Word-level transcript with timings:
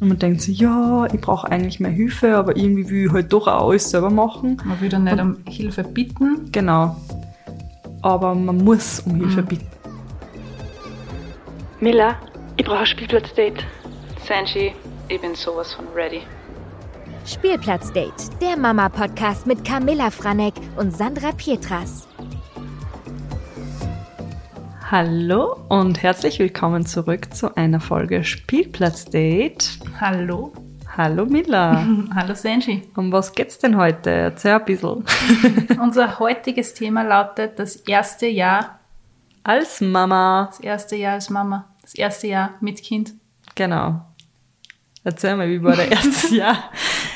Und 0.00 0.08
man 0.08 0.18
denkt 0.18 0.40
sich, 0.42 0.58
ja, 0.60 1.06
ich 1.12 1.20
brauche 1.20 1.50
eigentlich 1.50 1.80
mehr 1.80 1.90
Hilfe, 1.90 2.36
aber 2.36 2.56
irgendwie 2.56 2.88
will 2.88 3.06
ich 3.06 3.12
halt 3.12 3.32
doch 3.32 3.48
auch 3.48 3.68
alles 3.70 3.90
selber 3.90 4.10
machen. 4.10 4.56
Man 4.64 4.80
will 4.80 4.88
dann 4.88 5.04
nicht 5.04 5.20
um 5.20 5.36
Hilfe 5.48 5.82
bitten. 5.82 6.50
Genau. 6.52 6.96
Aber 8.02 8.34
man 8.34 8.58
muss 8.58 9.00
um 9.00 9.16
Hilfe 9.16 9.42
Mhm. 9.42 9.46
bitten. 9.46 9.66
Miller, 11.80 12.16
ich 12.56 12.64
brauche 12.64 12.78
ein 12.80 12.86
Spielplatzdate. 12.86 13.64
Sanji, 14.26 14.72
ich 15.08 15.20
bin 15.20 15.34
sowas 15.34 15.72
von 15.74 15.86
ready. 15.94 16.22
Spielplatzdate, 17.24 18.30
der 18.40 18.56
Mama-Podcast 18.56 19.46
mit 19.46 19.64
Camilla 19.64 20.10
Franek 20.10 20.54
und 20.76 20.96
Sandra 20.96 21.30
Pietras. 21.32 22.07
Hallo 24.90 25.56
und 25.68 26.02
herzlich 26.02 26.38
willkommen 26.38 26.86
zurück 26.86 27.34
zu 27.34 27.54
einer 27.56 27.78
Folge 27.80 28.24
Spielplatzdate. 28.24 29.78
Hallo. 30.00 30.52
Hallo 30.96 31.26
Mila. 31.26 31.84
Hallo 32.14 32.34
Sanji. 32.34 32.82
Um 32.96 33.12
was 33.12 33.32
geht's 33.34 33.58
denn 33.58 33.76
heute? 33.76 34.10
Erzähl 34.10 34.52
ein 34.52 34.64
bisschen. 34.64 35.04
Unser 35.82 36.18
heutiges 36.18 36.72
Thema 36.74 37.02
lautet 37.02 37.58
das 37.58 37.76
erste 37.76 38.26
Jahr, 38.26 38.78
Als 39.44 39.80
Mama. 39.82 40.46
das 40.50 40.60
erste 40.60 40.96
Jahr 40.96 41.14
als 41.14 41.28
Mama, 41.28 41.66
das 41.82 41.94
erste 41.94 42.26
Jahr 42.28 42.54
mit 42.60 42.82
Kind. 42.82 43.12
Genau. 43.54 44.00
Erzähl 45.04 45.36
mal, 45.36 45.48
wie 45.48 45.62
war 45.62 45.76
dein 45.76 45.90
erstes 45.90 46.30
Jahr? 46.34 46.70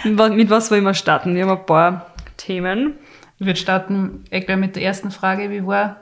Mit 0.04 0.50
was 0.50 0.70
wollen 0.70 0.84
wir 0.84 0.94
starten? 0.94 1.34
Wir 1.34 1.46
haben 1.46 1.58
ein 1.58 1.66
paar 1.66 2.06
Themen. 2.36 2.98
Ich 3.38 3.46
würde 3.46 3.58
starten 3.58 4.24
gleich 4.30 4.56
mit 4.56 4.76
der 4.76 4.82
ersten 4.84 5.10
Frage. 5.10 5.50
Wie 5.50 5.66
war 5.66 6.01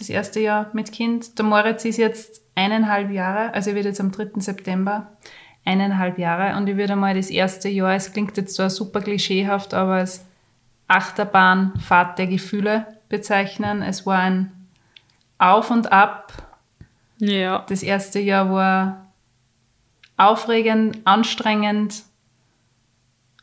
das 0.00 0.08
erste 0.08 0.40
Jahr 0.40 0.70
mit 0.72 0.92
Kind? 0.92 1.38
Der 1.38 1.44
Moritz 1.44 1.84
ist 1.84 1.96
jetzt 1.98 2.42
eineinhalb 2.54 3.10
Jahre, 3.10 3.54
also 3.54 3.70
er 3.70 3.76
wird 3.76 3.86
jetzt 3.86 4.00
am 4.00 4.10
3. 4.10 4.40
September 4.40 5.12
eineinhalb 5.64 6.18
Jahre 6.18 6.56
und 6.56 6.68
ich 6.68 6.76
würde 6.76 6.96
mal 6.96 7.14
das 7.14 7.30
erste 7.30 7.68
Jahr, 7.68 7.94
es 7.94 8.12
klingt 8.12 8.36
jetzt 8.36 8.54
zwar 8.56 8.70
super 8.70 9.00
klischeehaft, 9.00 9.74
aber 9.74 9.94
als 9.94 10.24
Achterbahnfahrt 10.88 12.18
der 12.18 12.26
Gefühle 12.26 12.86
bezeichnen. 13.08 13.82
Es 13.82 14.06
war 14.06 14.18
ein 14.18 14.52
Auf 15.38 15.70
und 15.70 15.92
Ab. 15.92 16.32
Ja. 17.18 17.64
Das 17.68 17.82
erste 17.82 18.18
Jahr 18.18 18.50
war 18.50 19.12
aufregend, 20.16 20.98
anstrengend. 21.04 22.02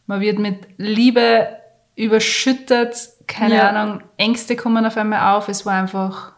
Man 0.08 0.20
wird 0.20 0.40
mit 0.40 0.68
Liebe 0.78 1.48
überschüttet. 1.96 3.10
Keine 3.28 3.56
Ja. 3.56 3.70
Ahnung, 3.70 4.02
Ängste 4.18 4.56
kommen 4.56 4.86
auf 4.86 4.98
einmal 4.98 5.36
auf. 5.36 5.48
Es 5.48 5.66
war 5.66 5.74
einfach 5.74 6.34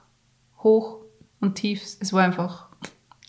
hoch 0.63 0.97
und 1.39 1.55
tief. 1.55 1.81
Es 1.99 2.13
war 2.13 2.23
einfach 2.23 2.67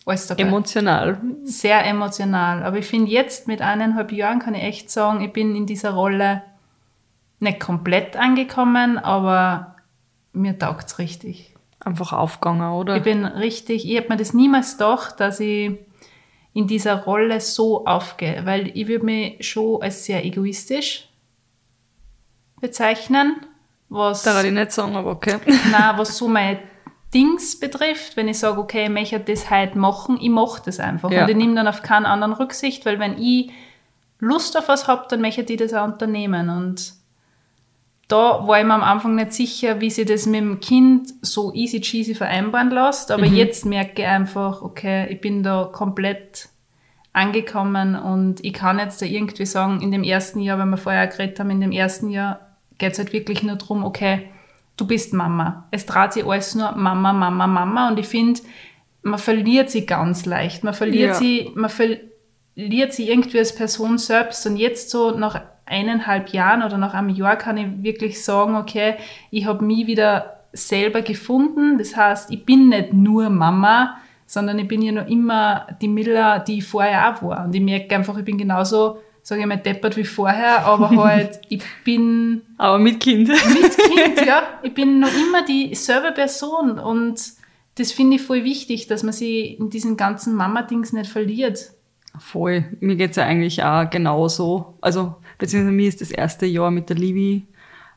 alles 0.05 0.27
dabei. 0.27 0.43
Emotional. 0.43 1.21
Sehr 1.45 1.85
emotional. 1.87 2.63
Aber 2.63 2.79
ich 2.79 2.87
finde 2.87 3.11
jetzt 3.11 3.47
mit 3.47 3.63
eineinhalb 3.63 4.13
Jahren 4.13 4.39
kann 4.39 4.55
ich 4.55 4.63
echt 4.63 4.91
sagen, 4.91 5.21
ich 5.21 5.33
bin 5.33 5.55
in 5.55 5.67
dieser 5.67 5.93
Rolle 5.93 6.43
nicht 7.39 7.61
komplett 7.61 8.17
angekommen, 8.17 8.99
aber 8.99 9.77
mir 10.33 10.59
taugt's 10.59 10.99
richtig. 10.99 11.55
Einfach 11.83 12.13
aufgegangen, 12.13 12.73
oder? 12.73 12.97
Ich 12.97 13.03
bin 13.03 13.25
richtig, 13.25 13.91
ich 13.91 13.97
habe 13.97 14.09
mir 14.11 14.17
das 14.17 14.35
niemals 14.35 14.73
gedacht, 14.77 15.19
dass 15.19 15.41
ich 15.41 15.79
in 16.53 16.67
dieser 16.67 17.05
Rolle 17.05 17.41
so 17.41 17.87
aufgehe, 17.87 18.45
weil 18.45 18.77
ich 18.77 18.89
würde 18.89 19.05
mich 19.05 19.49
schon 19.49 19.81
als 19.81 20.05
sehr 20.05 20.25
egoistisch 20.25 21.09
bezeichnen, 22.61 23.47
was, 23.89 24.23
da 24.23 24.43
ich 24.43 24.53
nicht 24.53 24.73
sagen, 24.73 24.95
aber 24.95 25.13
okay. 25.13 25.39
nein, 25.71 25.95
was 25.97 26.17
so 26.19 26.29
meine 26.29 26.59
Dings 27.13 27.59
betrifft, 27.59 28.17
wenn 28.17 28.29
ich 28.29 28.39
sage, 28.39 28.61
okay, 28.61 28.85
ich 28.85 28.91
möchte 28.91 29.21
das 29.21 29.51
heute 29.51 29.77
machen, 29.79 30.19
ich 30.21 30.31
mache 30.31 30.63
das 30.65 30.79
einfach. 30.79 31.11
Ja. 31.11 31.23
Und 31.23 31.31
ich 31.31 31.37
nehme 31.37 31.55
dann 31.55 31.67
auf 31.67 31.83
keinen 31.83 32.07
anderen 32.07 32.33
Rücksicht, 32.33 32.87
weil 32.87 32.99
wenn 33.01 33.19
ich 33.19 33.51
Lust 34.21 34.57
auf 34.57 34.69
was 34.69 34.87
habe, 34.87 35.07
dann 35.09 35.21
möchte 35.21 35.43
ich 35.43 35.59
das 35.59 35.75
auch 35.75 35.85
unternehmen. 35.85 36.49
Und 36.51 36.93
da 38.07 38.47
war 38.47 38.61
ich 38.61 38.67
mir 38.67 38.75
am 38.75 38.83
Anfang 38.83 39.15
nicht 39.15 39.33
sicher, 39.33 39.81
wie 39.81 39.91
sie 39.91 40.05
das 40.05 40.27
mit 40.27 40.41
dem 40.41 40.61
Kind 40.61 41.13
so 41.23 41.53
easy 41.53 41.81
cheesy 41.81 42.15
vereinbaren 42.15 42.71
lässt. 42.71 43.11
Aber 43.11 43.25
jetzt 43.25 43.65
merke 43.65 44.03
ich 44.03 44.09
einfach, 44.09 44.63
okay, 44.63 45.07
ich 45.11 45.21
bin 45.21 45.43
da 45.43 45.69
komplett 45.73 46.49
angekommen 47.13 47.97
und 47.97 48.45
ich 48.45 48.53
kann 48.53 48.79
jetzt 48.79 49.03
da 49.03 49.07
irgendwie 49.07 49.47
sagen, 49.47 49.81
in 49.81 49.91
dem 49.91 50.05
ersten 50.05 50.41
Jahr, 50.41 50.59
wenn 50.59 50.71
wir 50.71 50.77
vorher 50.77 51.09
geredet 51.09 51.41
haben, 51.41 51.51
in 51.51 51.61
dem 51.61 51.73
ersten 51.73 52.09
Jahr 52.09 52.57
geht 52.79 52.93
es 52.93 52.99
halt 52.99 53.13
wirklich 53.13 53.43
nur 53.43 53.57
darum, 53.57 53.85
okay, 53.85 54.29
du 54.81 54.87
bist 54.87 55.13
Mama. 55.13 55.67
Es 55.71 55.87
dreht 55.87 56.13
sich 56.15 56.25
alles 56.25 56.55
nur 56.55 56.73
Mama, 56.73 57.13
Mama, 57.13 57.47
Mama. 57.47 57.89
Und 57.89 57.99
ich 57.99 58.07
finde, 58.07 58.41
man 59.03 59.19
verliert 59.19 59.71
sie 59.71 59.87
ganz 59.87 60.27
leicht. 60.27 60.65
Man 60.65 60.75
verliert 60.75 61.11
Ja. 61.11 61.15
sie, 61.15 61.51
man 61.55 61.71
verliert 61.71 62.93
sie 62.93 63.09
irgendwie 63.11 63.39
als 63.39 63.55
Person 63.55 63.99
selbst. 63.99 64.47
Und 64.47 64.57
jetzt 64.57 64.91
so 64.91 65.11
nach 65.13 65.41
eineinhalb 65.67 66.31
Jahren 66.31 66.63
oder 66.63 66.79
nach 66.79 66.95
einem 66.95 67.11
Jahr 67.11 67.37
kann 67.37 67.57
ich 67.57 67.67
wirklich 67.83 68.25
sagen, 68.25 68.57
okay, 68.57 68.95
ich 69.31 69.47
habe 69.47 69.65
mich 69.65 69.87
wieder 69.87 70.41
selber 70.53 71.03
gefunden. 71.03 71.79
Das 71.79 71.97
heißt, 71.97 72.31
ich 72.31 72.45
bin 72.45 72.69
nicht 72.71 72.93
nur 72.93 73.31
Mama, 73.31 73.97
sondern 74.27 74.59
ich 74.59 74.69
bin 74.69 74.83
ja 74.83 74.93
noch 74.93 75.07
immer 75.09 75.67
die 75.81 75.89
Miller, 75.89 76.41
die 76.41 76.59
ich 76.59 76.65
vorher 76.67 77.15
auch 77.15 77.23
war. 77.23 77.45
Und 77.45 77.55
ich 77.55 77.61
merke 77.61 77.95
einfach, 77.95 78.17
ich 78.19 78.25
bin 78.25 78.39
genauso, 78.39 78.99
sage 79.23 79.43
ich 79.43 79.47
mal, 79.47 79.57
deppert 79.57 79.97
wie 79.97 80.05
vorher, 80.05 80.65
aber 80.65 80.91
halt, 81.05 81.41
ich 81.49 81.63
bin 81.85 82.43
Aber 82.59 82.79
mit 82.79 83.01
Kind. 83.01 83.29
mit 83.29 83.77
Kind, 83.79 84.27
ja. 84.27 84.43
Ich 84.63 84.75
bin 84.75 85.01
noch 85.01 85.13
immer 85.13 85.45
dieselbe 85.45 86.13
Person 86.13 86.79
und 86.79 87.21
das 87.77 87.93
finde 87.93 88.17
ich 88.17 88.23
voll 88.23 88.45
wichtig, 88.45 88.89
dass 88.89 89.03
man 89.03 89.13
sie 89.13 89.55
in 89.55 89.71
diesen 89.71 89.97
ganzen 89.97 90.35
Mama-Dings 90.35 90.93
nicht 90.93 91.11
verliert. 91.11 91.73
Voll. 92.19 92.65
Mir 92.81 92.97
geht's 92.97 93.17
ja 93.17 93.25
eigentlich 93.25 93.63
auch 93.63 93.89
genauso. 93.89 94.75
Also, 94.81 95.15
beziehungsweise 95.39 95.73
mir 95.73 95.89
ist 95.89 96.01
das 96.01 96.11
erste 96.11 96.45
Jahr 96.47 96.71
mit 96.71 96.89
der 96.89 96.97
Livi 96.97 97.47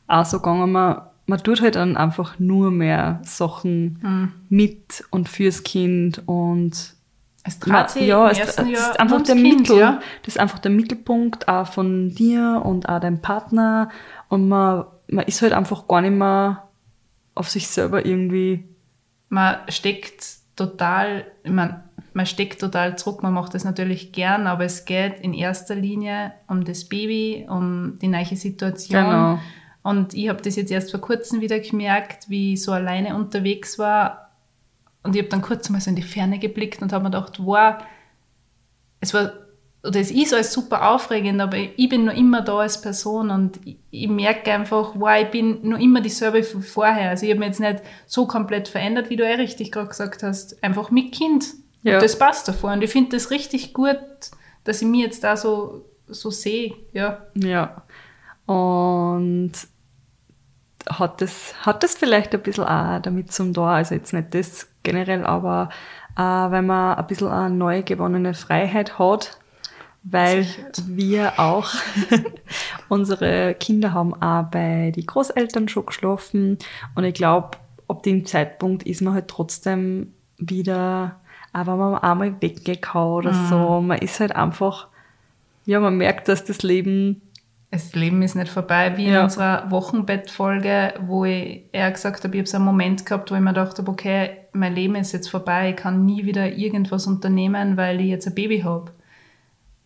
auch 0.06 0.24
so 0.24 0.38
gegangen. 0.38 0.72
Man, 0.72 1.02
man 1.26 1.42
tut 1.42 1.60
halt 1.60 1.74
dann 1.74 1.96
einfach 1.96 2.38
nur 2.38 2.70
mehr 2.70 3.20
Sachen 3.24 4.32
mit 4.48 5.04
und 5.10 5.28
fürs 5.28 5.64
Kind 5.64 6.22
und 6.26 6.94
Trat 7.60 7.90
sie 7.90 8.06
ja, 8.06 8.24
im 8.26 8.32
es, 8.32 8.38
ersten 8.38 8.68
Jahr 8.68 8.90
ist 8.90 9.00
einfach 9.00 9.22
der 9.22 9.34
Kind, 9.34 9.60
Mittel, 9.60 9.78
ja. 9.78 10.00
das 10.22 10.34
ist 10.34 10.40
einfach 10.40 10.58
der 10.58 10.70
Mittelpunkt 10.70 11.46
auch 11.46 11.66
von 11.66 12.14
dir 12.14 12.62
und 12.64 12.88
auch 12.88 13.00
deinem 13.00 13.20
Partner 13.20 13.90
und 14.28 14.48
man, 14.48 14.86
man 15.08 15.26
ist 15.26 15.42
halt 15.42 15.52
einfach 15.52 15.86
gar 15.86 16.00
nicht 16.00 16.14
mehr 16.14 16.68
auf 17.34 17.50
sich 17.50 17.68
selber 17.68 18.06
irgendwie 18.06 18.64
Man 19.28 19.56
steckt 19.68 20.24
total, 20.56 21.26
ich 21.42 21.50
mein, 21.50 21.82
man 22.14 22.26
steckt 22.26 22.60
total 22.60 22.96
zurück, 22.96 23.22
man 23.22 23.34
macht 23.34 23.54
das 23.54 23.64
natürlich 23.64 24.12
gern, 24.12 24.46
aber 24.46 24.64
es 24.64 24.84
geht 24.84 25.20
in 25.20 25.34
erster 25.34 25.74
Linie 25.74 26.32
um 26.46 26.64
das 26.64 26.84
Baby, 26.84 27.46
um 27.48 27.98
die 28.00 28.08
neue 28.08 28.36
Situation. 28.36 29.04
Genau. 29.04 29.38
Und 29.82 30.14
ich 30.14 30.30
habe 30.30 30.40
das 30.40 30.56
jetzt 30.56 30.70
erst 30.70 30.90
vor 30.90 31.00
kurzem 31.00 31.42
wieder 31.42 31.58
gemerkt, 31.58 32.30
wie 32.30 32.54
ich 32.54 32.62
so 32.62 32.72
alleine 32.72 33.16
unterwegs 33.16 33.78
war. 33.78 34.23
Und 35.04 35.14
ich 35.14 35.20
habe 35.20 35.28
dann 35.28 35.42
kurz 35.42 35.68
mal 35.68 35.80
so 35.80 35.90
in 35.90 35.96
die 35.96 36.02
Ferne 36.02 36.38
geblickt 36.38 36.82
und 36.82 36.92
habe 36.92 37.04
mir 37.04 37.10
gedacht, 37.10 37.36
wow, 37.38 37.74
es 39.00 39.12
war, 39.12 39.32
oder 39.82 40.00
es 40.00 40.10
ist 40.10 40.32
alles 40.32 40.52
super 40.52 40.90
aufregend, 40.90 41.40
aber 41.42 41.58
ich 41.58 41.88
bin 41.90 42.06
noch 42.06 42.16
immer 42.16 42.40
da 42.40 42.60
als 42.60 42.80
Person 42.80 43.30
und 43.30 43.60
ich, 43.66 43.76
ich 43.90 44.08
merke 44.08 44.50
einfach, 44.50 44.94
wow, 44.94 45.14
ich 45.20 45.30
bin 45.30 45.68
noch 45.68 45.78
immer 45.78 46.00
dieselbe 46.00 46.38
wie 46.38 46.62
vorher. 46.62 47.10
Also 47.10 47.26
ich 47.26 47.32
habe 47.32 47.40
mich 47.40 47.48
jetzt 47.48 47.60
nicht 47.60 47.82
so 48.06 48.26
komplett 48.26 48.66
verändert, 48.66 49.10
wie 49.10 49.16
du 49.16 49.24
eh 49.24 49.34
richtig 49.34 49.70
gerade 49.70 49.88
gesagt 49.88 50.22
hast, 50.22 50.62
einfach 50.64 50.90
mit 50.90 51.12
Kind. 51.12 51.44
Ja. 51.82 51.96
Und 51.96 52.02
das 52.02 52.18
passt 52.18 52.48
davor. 52.48 52.72
Und 52.72 52.82
ich 52.82 52.90
finde 52.90 53.10
das 53.10 53.30
richtig 53.30 53.74
gut, 53.74 53.98
dass 54.64 54.80
ich 54.80 54.88
mich 54.88 55.02
jetzt 55.02 55.22
da 55.22 55.36
so, 55.36 55.84
so 56.06 56.30
sehe. 56.30 56.72
Ja. 56.94 57.26
Ja. 57.34 57.82
Und 58.46 59.52
hat 60.88 61.20
das, 61.20 61.54
hat 61.64 61.82
das 61.82 61.94
vielleicht 61.94 62.34
ein 62.34 62.42
bisschen 62.42 62.64
auch 62.64 63.00
damit 63.00 63.32
zum 63.32 63.52
da, 63.52 63.74
also 63.74 63.94
jetzt 63.94 64.14
nicht 64.14 64.34
das 64.34 64.66
generell, 64.84 65.24
aber 65.24 65.70
äh, 66.16 66.20
wenn 66.20 66.66
man 66.66 66.96
ein 66.96 67.06
bisschen 67.08 67.28
eine 67.28 67.54
neu 67.54 67.82
gewonnene 67.82 68.34
Freiheit 68.34 68.98
hat, 68.98 69.38
weil 70.04 70.46
wir 70.86 71.40
auch 71.40 71.70
unsere 72.88 73.54
Kinder 73.54 73.92
haben 73.92 74.14
auch 74.22 74.44
bei 74.44 74.92
die 74.94 75.06
Großeltern 75.06 75.68
schon 75.68 75.86
geschlafen 75.86 76.58
und 76.94 77.04
ich 77.04 77.14
glaube, 77.14 77.56
ab 77.88 78.02
dem 78.02 78.24
Zeitpunkt 78.24 78.84
ist 78.84 79.00
man 79.00 79.14
halt 79.14 79.28
trotzdem 79.28 80.12
wieder, 80.38 81.20
auch 81.52 81.66
wenn 81.66 81.78
man 81.78 81.94
einmal 81.94 82.34
weggehauen 82.40 83.26
oder 83.26 83.34
so, 83.48 83.80
man 83.80 83.98
ist 83.98 84.20
halt 84.20 84.36
einfach, 84.36 84.88
ja, 85.64 85.80
man 85.80 85.96
merkt, 85.96 86.28
dass 86.28 86.44
das 86.44 86.62
Leben 86.62 87.22
Das 87.74 87.92
Leben 87.92 88.22
ist 88.22 88.36
nicht 88.36 88.48
vorbei, 88.52 88.96
wie 88.96 89.06
in 89.06 89.14
Ja. 89.14 89.24
unserer 89.24 89.68
Wochenbettfolge, 89.68 90.94
wo 91.08 91.24
ich 91.24 91.62
eher 91.72 91.90
gesagt 91.90 92.22
habe, 92.22 92.32
ich 92.36 92.40
habe 92.42 92.48
so 92.48 92.56
einen 92.58 92.66
Moment 92.66 93.04
gehabt, 93.04 93.32
wo 93.32 93.34
ich 93.34 93.40
mir 93.40 93.48
gedacht 93.52 93.76
habe, 93.78 93.90
okay, 93.90 94.30
mein 94.52 94.76
Leben 94.76 94.94
ist 94.94 95.10
jetzt 95.12 95.28
vorbei, 95.28 95.70
ich 95.70 95.76
kann 95.76 96.04
nie 96.06 96.24
wieder 96.24 96.52
irgendwas 96.52 97.08
unternehmen, 97.08 97.76
weil 97.76 98.00
ich 98.00 98.06
jetzt 98.06 98.28
ein 98.28 98.34
Baby 98.36 98.60
habe. 98.60 98.92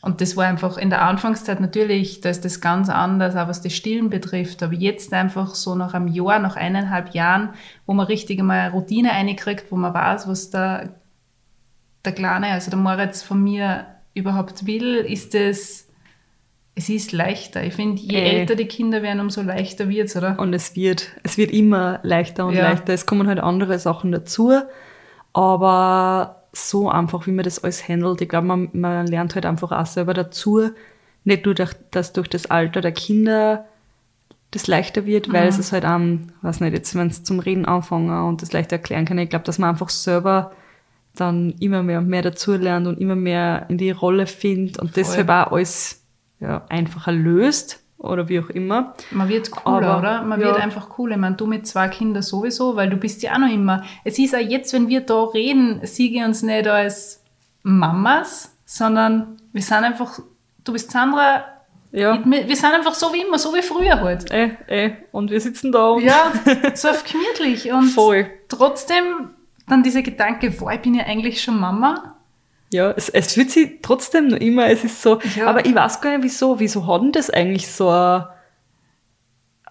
Und 0.03 0.21
das 0.21 0.37
war 0.37 0.45
einfach 0.47 0.77
in 0.77 0.91
der 0.91 1.01
Anfangszeit 1.01 1.61
natürlich, 1.61 2.21
da 2.21 2.29
ist 2.29 2.45
das 2.45 2.61
ganz 2.61 2.91
anders, 2.91 3.35
auch 3.37 3.49
was 3.49 3.63
das 3.63 3.73
Stillen 3.73 4.11
betrifft. 4.11 4.63
Aber 4.63 4.75
jetzt 4.75 5.15
einfach 5.15 5.55
so 5.55 5.75
nach 5.75 5.95
einem 5.95 6.09
Jahr, 6.09 6.39
nach 6.41 6.57
eineinhalb 6.57 7.15
Jahren, 7.15 7.55
wo 7.87 7.95
man 7.95 8.07
richtig 8.07 8.39
einmal 8.39 8.61
eine 8.61 8.73
Routine 8.73 9.13
einkriegt, 9.13 9.73
wo 9.73 9.77
man 9.77 9.95
weiß, 9.95 10.29
was 10.29 10.51
der, 10.51 10.91
der 12.05 12.13
Kleine, 12.13 12.49
also 12.49 12.71
der 12.71 12.79
Moritz 12.79 13.23
von 13.23 13.43
mir 13.43 13.87
überhaupt 14.13 14.67
will, 14.67 14.97
ist 14.97 15.35
es, 15.35 15.88
es 16.79 16.89
ist 16.89 17.11
leichter. 17.13 17.65
Ich 17.65 17.75
finde, 17.75 18.01
je 18.01 18.17
Äh. 18.17 18.41
älter 18.41 18.55
die 18.55 18.67
Kinder 18.67 19.03
werden, 19.03 19.19
umso 19.21 19.43
leichter 19.43 19.89
wird's, 19.89 20.15
oder? 20.17 20.39
Und 20.39 20.55
es 20.55 20.77
wird, 20.77 21.09
es 21.25 21.37
wird 21.37 21.51
immer 21.51 21.99
leichter 22.05 22.47
und 22.47 22.55
Ja. 22.55 22.63
leichter. 22.71 22.93
Es 22.95 23.05
kommen 23.05 23.27
halt 23.27 23.41
andere 23.41 23.79
Sachen 23.81 24.13
dazu. 24.13 24.53
Aber 25.33 26.43
so 26.53 26.89
einfach, 26.89 27.27
wie 27.27 27.33
man 27.33 27.45
das 27.45 27.63
alles 27.63 27.89
handelt, 27.89 28.21
ich 28.21 28.29
glaube, 28.29 28.47
man, 28.47 28.69
man 28.73 29.07
lernt 29.07 29.35
halt 29.35 29.45
einfach 29.47 29.73
auch 29.73 29.87
selber 29.87 30.15
dazu. 30.15 30.71
Nicht 31.25 31.45
nur, 31.45 31.55
durch, 31.55 31.73
dass 31.91 32.13
durch 32.13 32.29
das 32.29 32.47
Alter 32.47 32.81
der 32.81 32.93
Kinder 32.93 33.67
das 34.53 34.67
leichter 34.67 35.05
wird, 35.05 35.31
weil 35.31 35.47
es 35.47 35.59
ist 35.59 35.73
halt 35.73 35.85
auch, 35.85 36.01
weiß 36.43 36.61
nicht, 36.61 36.73
jetzt, 36.73 36.95
wenn 36.95 37.09
es 37.09 37.23
zum 37.23 37.39
Reden 37.39 37.67
anfangen 37.67 38.27
und 38.29 38.41
das 38.41 38.53
leichter 38.53 38.77
erklären 38.77 39.05
kann. 39.05 39.19
Ich 39.19 39.29
glaube, 39.29 39.45
dass 39.45 39.59
man 39.59 39.71
einfach 39.71 39.91
selber 39.91 40.53
dann 41.15 41.55
immer 41.61 41.83
mehr 41.83 41.99
und 41.99 42.09
mehr 42.09 42.23
dazu 42.23 42.55
lernt 42.55 42.87
und 42.87 42.99
immer 42.99 43.17
mehr 43.17 43.67
in 43.69 43.77
die 43.77 43.91
Rolle 43.91 44.27
findet 44.27 44.79
und 44.79 44.93
Voll. 44.95 45.03
deshalb 45.03 45.29
auch 45.29 45.53
alles 45.53 45.98
ja, 46.41 46.65
einfacher 46.69 47.13
löst 47.13 47.81
oder 47.99 48.29
wie 48.29 48.39
auch 48.41 48.49
immer. 48.51 48.95
Man 49.11 49.29
wird 49.29 49.51
cooler, 49.51 49.89
Aber, 49.89 49.99
oder? 49.99 50.23
Man 50.23 50.41
ja. 50.41 50.47
wird 50.49 50.61
einfach 50.61 50.89
cooler. 50.89 51.15
Ich 51.17 51.21
meine, 51.21 51.37
du 51.37 51.47
mit 51.47 51.67
zwei 51.67 51.89
Kindern 51.89 52.23
sowieso, 52.23 52.77
weil 52.77 52.89
du 52.91 52.97
bist 52.97 53.23
ja 53.23 53.35
auch 53.35 53.39
noch 53.39 53.51
immer. 53.53 53.83
Es 54.05 54.19
ist 54.19 54.35
auch 54.35 54.39
jetzt, 54.41 54.73
wenn 54.73 54.89
wir 54.89 55.01
da 55.01 55.25
reden, 55.25 55.81
ich 55.83 56.23
uns 56.25 56.43
nicht 56.43 56.69
als 56.69 57.25
Mamas, 57.63 58.57
sondern 58.65 59.37
wir 59.53 59.63
sind 59.63 59.85
einfach, 59.85 60.21
du 60.65 60.73
bist 60.73 60.91
Sandra, 60.93 61.45
Ja. 61.91 62.23
wir 62.25 62.57
sind 62.57 62.73
einfach 62.73 62.95
so 62.95 63.13
wie 63.13 63.23
immer, 63.23 63.39
so 63.39 63.53
wie 63.55 63.63
früher 63.63 64.01
halt. 64.01 64.31
Eh, 64.31 64.51
eh. 64.69 64.93
Und 65.11 65.31
wir 65.31 65.41
sitzen 65.41 65.73
da 65.73 65.89
und 65.89 66.03
Ja, 66.05 66.33
so 66.75 66.89
auf 66.91 67.03
gemütlich 67.05 67.73
und 67.73 67.89
voll. 67.89 68.27
trotzdem 68.49 69.31
dann 69.67 69.83
dieser 69.83 70.03
Gedanke, 70.03 70.51
boah, 70.51 70.73
ich 70.73 70.81
bin 70.81 70.95
ja 70.95 71.05
eigentlich 71.05 71.43
schon 71.43 71.59
Mama. 71.59 72.15
Ja, 72.73 72.91
es, 72.91 73.09
es 73.09 73.33
fühlt 73.33 73.51
sich 73.51 73.79
trotzdem 73.83 74.29
noch 74.29 74.39
immer, 74.39 74.67
es 74.69 74.85
ist 74.85 75.01
so, 75.03 75.19
Ja. 75.37 75.47
aber 75.47 75.65
ich 75.65 75.75
weiß 75.75 76.01
gar 76.01 76.11
nicht 76.17 76.25
wieso, 76.25 76.61
wieso 76.61 76.87
hat 76.87 77.03
denn 77.03 77.13
das 77.13 77.31
eigentlich 77.31 77.67
so, 77.69 77.89
ein- 77.89 78.25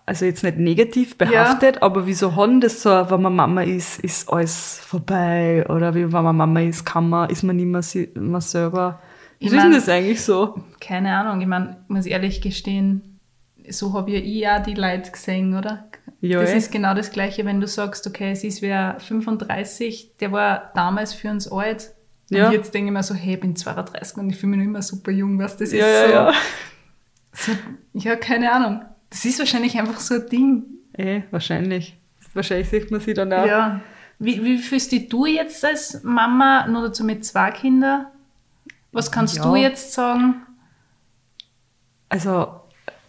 also 0.05 0.25
jetzt 0.25 0.43
nicht 0.43 0.57
negativ 0.57 1.17
behaftet, 1.17 1.81
aber 1.83 2.07
wieso 2.07 2.35
hat 2.35 2.49
denn 2.49 2.61
das 2.61 2.81
so, 2.81 2.89
ein, 2.91 3.09
wenn 3.09 3.21
man 3.21 3.35
Mama 3.35 3.61
ist, 3.63 3.99
ist 3.99 4.31
alles 4.31 4.79
vorbei 4.79 5.65
oder 5.69 5.93
wie, 5.93 6.11
wenn 6.11 6.23
man 6.23 6.35
Mama 6.35 6.61
ist, 6.61 6.85
kann 6.85 7.09
man, 7.09 7.29
ist 7.29 7.43
man 7.43 7.55
nicht 7.57 7.65
mehr 7.65 7.81
si- 7.81 8.09
selber. 8.39 8.99
Wie 9.39 9.45
Ich 9.45 9.51
ist 9.51 9.61
denn 9.61 9.69
mein- 9.69 9.79
das 9.79 9.89
eigentlich 9.89 10.21
so? 10.21 10.55
Keine 10.79 11.15
Ahnung, 11.15 11.41
ich 11.41 11.47
meine, 11.47 11.77
muss 11.89 12.05
ehrlich 12.05 12.41
gestehen, 12.41 13.19
so 13.69 13.93
habe 13.93 14.11
ja 14.11 14.19
ich 14.19 14.47
auch 14.47 14.63
die 14.63 14.73
Leute 14.75 15.11
gesehen, 15.11 15.55
oder? 15.55 15.87
Ja, 16.21 16.39
das 16.39 16.51
eh. 16.51 16.57
ist 16.57 16.71
genau 16.71 16.95
das 16.95 17.11
Gleiche, 17.11 17.45
wenn 17.45 17.59
du 17.59 17.67
sagst, 17.67 18.07
okay, 18.07 18.31
es 18.31 18.43
ist 18.43 18.61
wer 18.63 18.95
35, 18.99 20.13
der 20.19 20.31
war 20.31 20.71
damals 20.73 21.13
für 21.13 21.29
uns 21.29 21.51
alt. 21.51 21.91
Ja. 22.29 22.47
Und 22.47 22.53
jetzt 22.53 22.73
denke 22.73 22.87
ich 22.87 22.93
mir 22.93 23.03
so, 23.03 23.13
hey, 23.15 23.35
ich 23.35 23.39
bin 23.39 23.55
32 23.55 24.17
und 24.17 24.29
ich 24.29 24.37
fühle 24.37 24.51
mich 24.51 24.59
noch 24.59 24.65
immer 24.65 24.81
super 24.81 25.11
jung, 25.11 25.39
was 25.39 25.55
das 25.57 25.71
Ja, 25.71 25.85
ist. 25.85 26.01
ja, 26.01 26.07
so, 26.07 26.13
ja. 26.13 26.33
So, 27.33 27.51
ja, 27.93 28.15
keine 28.15 28.51
Ahnung. 28.51 28.81
Das 29.09 29.23
ist 29.23 29.39
wahrscheinlich 29.39 29.77
einfach 29.79 29.99
so 29.99 30.15
ein 30.15 30.27
Ding. 30.29 30.63
Eh, 30.93 31.21
wahrscheinlich. 31.31 31.97
Wahrscheinlich 32.33 32.69
sieht 32.69 32.91
man 32.91 32.99
sie 32.99 33.13
dann 33.13 33.31
auch. 33.31 33.45
Ja. 33.45 33.79
Wie, 34.19 34.43
wie 34.43 34.57
fühlst 34.57 34.91
dich 34.91 35.07
du 35.09 35.25
jetzt 35.25 35.63
als 35.63 36.03
Mama, 36.03 36.67
nur 36.67 36.81
dazu 36.87 37.03
mit 37.03 37.23
zwei 37.23 37.51
Kindern? 37.51 38.07
Was 38.91 39.11
kannst 39.11 39.37
Ja. 39.37 39.43
du 39.43 39.55
jetzt 39.55 39.93
sagen? 39.93 40.41
Also, 42.09 42.61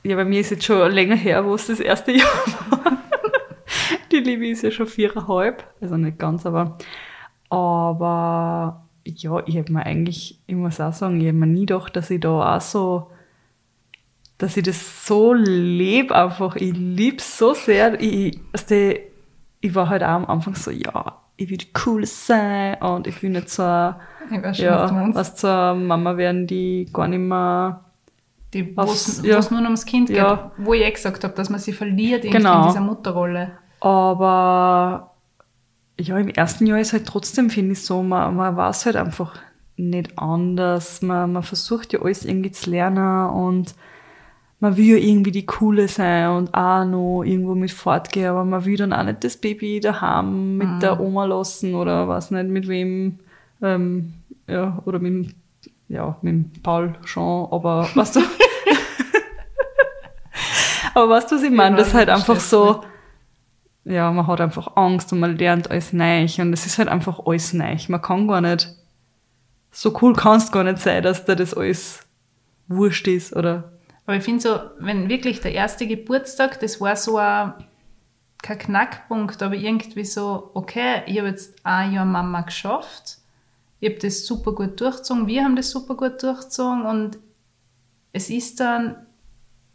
ja, 0.02 0.16
bei 0.16 0.24
mir 0.24 0.40
ist 0.40 0.50
jetzt 0.50 0.64
schon 0.64 0.92
länger 0.92 1.16
her, 1.16 1.44
wo 1.44 1.54
es 1.54 1.66
das 1.66 1.80
erste 1.80 2.12
Jahr 2.16 2.28
war. 2.70 2.98
Die 4.12 4.18
Liebe 4.18 4.48
ist 4.48 4.62
ja 4.62 4.70
schon 4.70 4.86
viereinhalb, 4.86 5.64
also 5.80 5.96
nicht 5.96 6.18
ganz, 6.18 6.44
aber, 6.46 6.78
aber 7.50 8.87
ja, 9.16 9.42
ich 9.46 9.56
habe 9.56 9.72
mir 9.72 9.84
eigentlich, 9.86 10.38
ich 10.46 10.54
muss 10.54 10.80
auch 10.80 10.92
sagen, 10.92 11.20
ich 11.20 11.26
habe 11.28 11.36
mir 11.38 11.46
nie 11.46 11.66
gedacht, 11.66 11.96
dass 11.96 12.10
ich 12.10 12.20
da 12.20 12.56
auch 12.56 12.60
so, 12.60 13.10
dass 14.38 14.56
ich 14.56 14.62
das 14.62 15.06
so 15.06 15.32
lebe 15.34 16.14
einfach. 16.14 16.56
Ich 16.56 16.72
liebe 16.76 17.16
es 17.18 17.38
so 17.38 17.54
sehr. 17.54 18.00
Ich, 18.00 18.38
also 18.52 18.66
die, 18.70 19.00
ich 19.60 19.74
war 19.74 19.88
halt 19.88 20.02
auch 20.02 20.08
am 20.08 20.26
Anfang 20.26 20.54
so, 20.54 20.70
ja, 20.70 21.18
ich 21.36 21.50
will 21.50 21.56
die 21.58 21.72
Coole 21.72 22.06
sein 22.06 22.76
und 22.82 23.06
ich 23.06 23.22
will 23.22 23.30
nicht 23.30 23.48
so, 23.50 23.62
eine- 23.62 23.96
Ich 24.30 24.42
weiß 24.42 24.56
schon, 24.58 24.66
was 24.68 24.90
ja, 24.90 24.92
meinst. 24.92 25.18
was 25.18 25.34
zur 25.36 25.74
Mama 25.74 26.16
werden, 26.16 26.46
die 26.46 26.88
gar 26.92 27.08
nicht 27.08 27.18
mehr 27.20 27.84
Die, 28.54 28.74
Was- 28.76 29.22
ja. 29.24 29.40
nur 29.50 29.60
ums 29.62 29.84
Kind 29.84 30.08
geht, 30.08 30.16
Ja. 30.16 30.52
wo 30.56 30.72
ich 30.72 30.82
eh 30.82 30.90
gesagt 30.90 31.22
habe, 31.24 31.34
dass 31.34 31.50
man 31.50 31.60
sie 31.60 31.72
verliert 31.72 32.22
Genau. 32.22 32.62
in 32.62 32.68
dieser 32.68 32.80
Mutterrolle. 32.80 33.52
Aber 33.80 35.07
ja, 36.00 36.18
im 36.18 36.28
ersten 36.28 36.66
Jahr 36.66 36.80
ist 36.80 36.92
halt 36.92 37.06
trotzdem, 37.06 37.50
finde 37.50 37.72
ich 37.72 37.84
so, 37.84 38.02
man, 38.02 38.36
man 38.36 38.56
weiß 38.56 38.86
halt 38.86 38.96
einfach 38.96 39.36
nicht 39.76 40.18
anders. 40.18 41.02
Man, 41.02 41.32
man 41.32 41.42
versucht 41.42 41.92
ja 41.92 42.02
alles 42.02 42.24
irgendwie 42.24 42.52
zu 42.52 42.70
lernen 42.70 43.30
und 43.30 43.74
man 44.60 44.76
will 44.76 44.86
ja 44.86 44.96
irgendwie 44.96 45.30
die 45.30 45.46
Coole 45.46 45.86
sein 45.86 46.30
und 46.30 46.54
auch 46.54 46.84
noch 46.84 47.22
irgendwo 47.22 47.54
mit 47.54 47.70
fortgehen, 47.70 48.28
aber 48.28 48.44
man 48.44 48.64
will 48.64 48.76
dann 48.76 48.92
auch 48.92 49.04
nicht 49.04 49.22
das 49.22 49.36
Baby 49.36 49.78
daheim 49.78 50.56
mit 50.56 50.82
der 50.82 50.98
Oma 50.98 51.26
lassen 51.26 51.76
oder 51.76 52.08
weiß 52.08 52.32
nicht 52.32 52.48
mit 52.48 52.66
wem, 52.66 53.20
ähm, 53.62 54.14
ja, 54.48 54.82
oder 54.84 54.98
mit, 54.98 55.32
ja, 55.88 56.16
mit 56.22 56.60
Paul 56.64 56.94
schon, 57.04 57.46
aber 57.52 57.88
weißt 57.94 58.16
du, 58.16 58.20
aber 60.94 61.08
weißt 61.10 61.30
du, 61.30 61.36
was 61.36 61.42
ich 61.44 61.50
meine? 61.50 61.76
Ja, 61.76 61.76
Das 61.76 61.88
ist 61.88 61.94
halt 61.94 62.08
einfach 62.08 62.40
so, 62.40 62.80
ja, 63.84 64.10
man 64.10 64.26
hat 64.26 64.40
einfach 64.40 64.76
Angst 64.76 65.12
und 65.12 65.20
man 65.20 65.36
lernt 65.36 65.70
alles 65.70 65.92
neu 65.92 66.26
und 66.38 66.52
es 66.52 66.66
ist 66.66 66.78
halt 66.78 66.88
einfach 66.88 67.20
alles 67.26 67.52
neu. 67.52 67.76
Man 67.88 68.02
kann 68.02 68.28
gar 68.28 68.40
nicht, 68.40 68.74
so 69.70 69.96
cool 70.02 70.14
kannst 70.14 70.52
gar 70.52 70.64
nicht 70.64 70.78
sein, 70.78 71.02
dass 71.02 71.24
dir 71.24 71.36
das 71.36 71.54
alles 71.54 72.06
wurscht 72.68 73.08
ist 73.08 73.34
oder 73.34 73.72
Aber 74.06 74.16
ich 74.16 74.24
finde 74.24 74.40
so, 74.40 74.60
wenn 74.78 75.08
wirklich 75.08 75.40
der 75.40 75.52
erste 75.52 75.86
Geburtstag, 75.86 76.60
das 76.60 76.80
war 76.80 76.96
so 76.96 77.16
ein, 77.16 77.54
kein 78.42 78.58
Knackpunkt, 78.58 79.42
aber 79.42 79.54
irgendwie 79.54 80.04
so, 80.04 80.50
okay, 80.54 81.02
ich 81.06 81.18
habe 81.18 81.28
jetzt 81.28 81.56
ein 81.64 81.92
Jahr 81.92 82.04
Mama 82.04 82.42
geschafft, 82.42 83.18
ich 83.80 83.90
habe 83.90 84.00
das 84.00 84.26
super 84.26 84.52
gut 84.52 84.80
durchgezogen, 84.80 85.26
wir 85.26 85.44
haben 85.44 85.56
das 85.56 85.70
super 85.70 85.94
gut 85.94 86.22
durchgezogen 86.22 86.84
und 86.84 87.18
es 88.12 88.30
ist 88.30 88.60
dann 88.60 89.06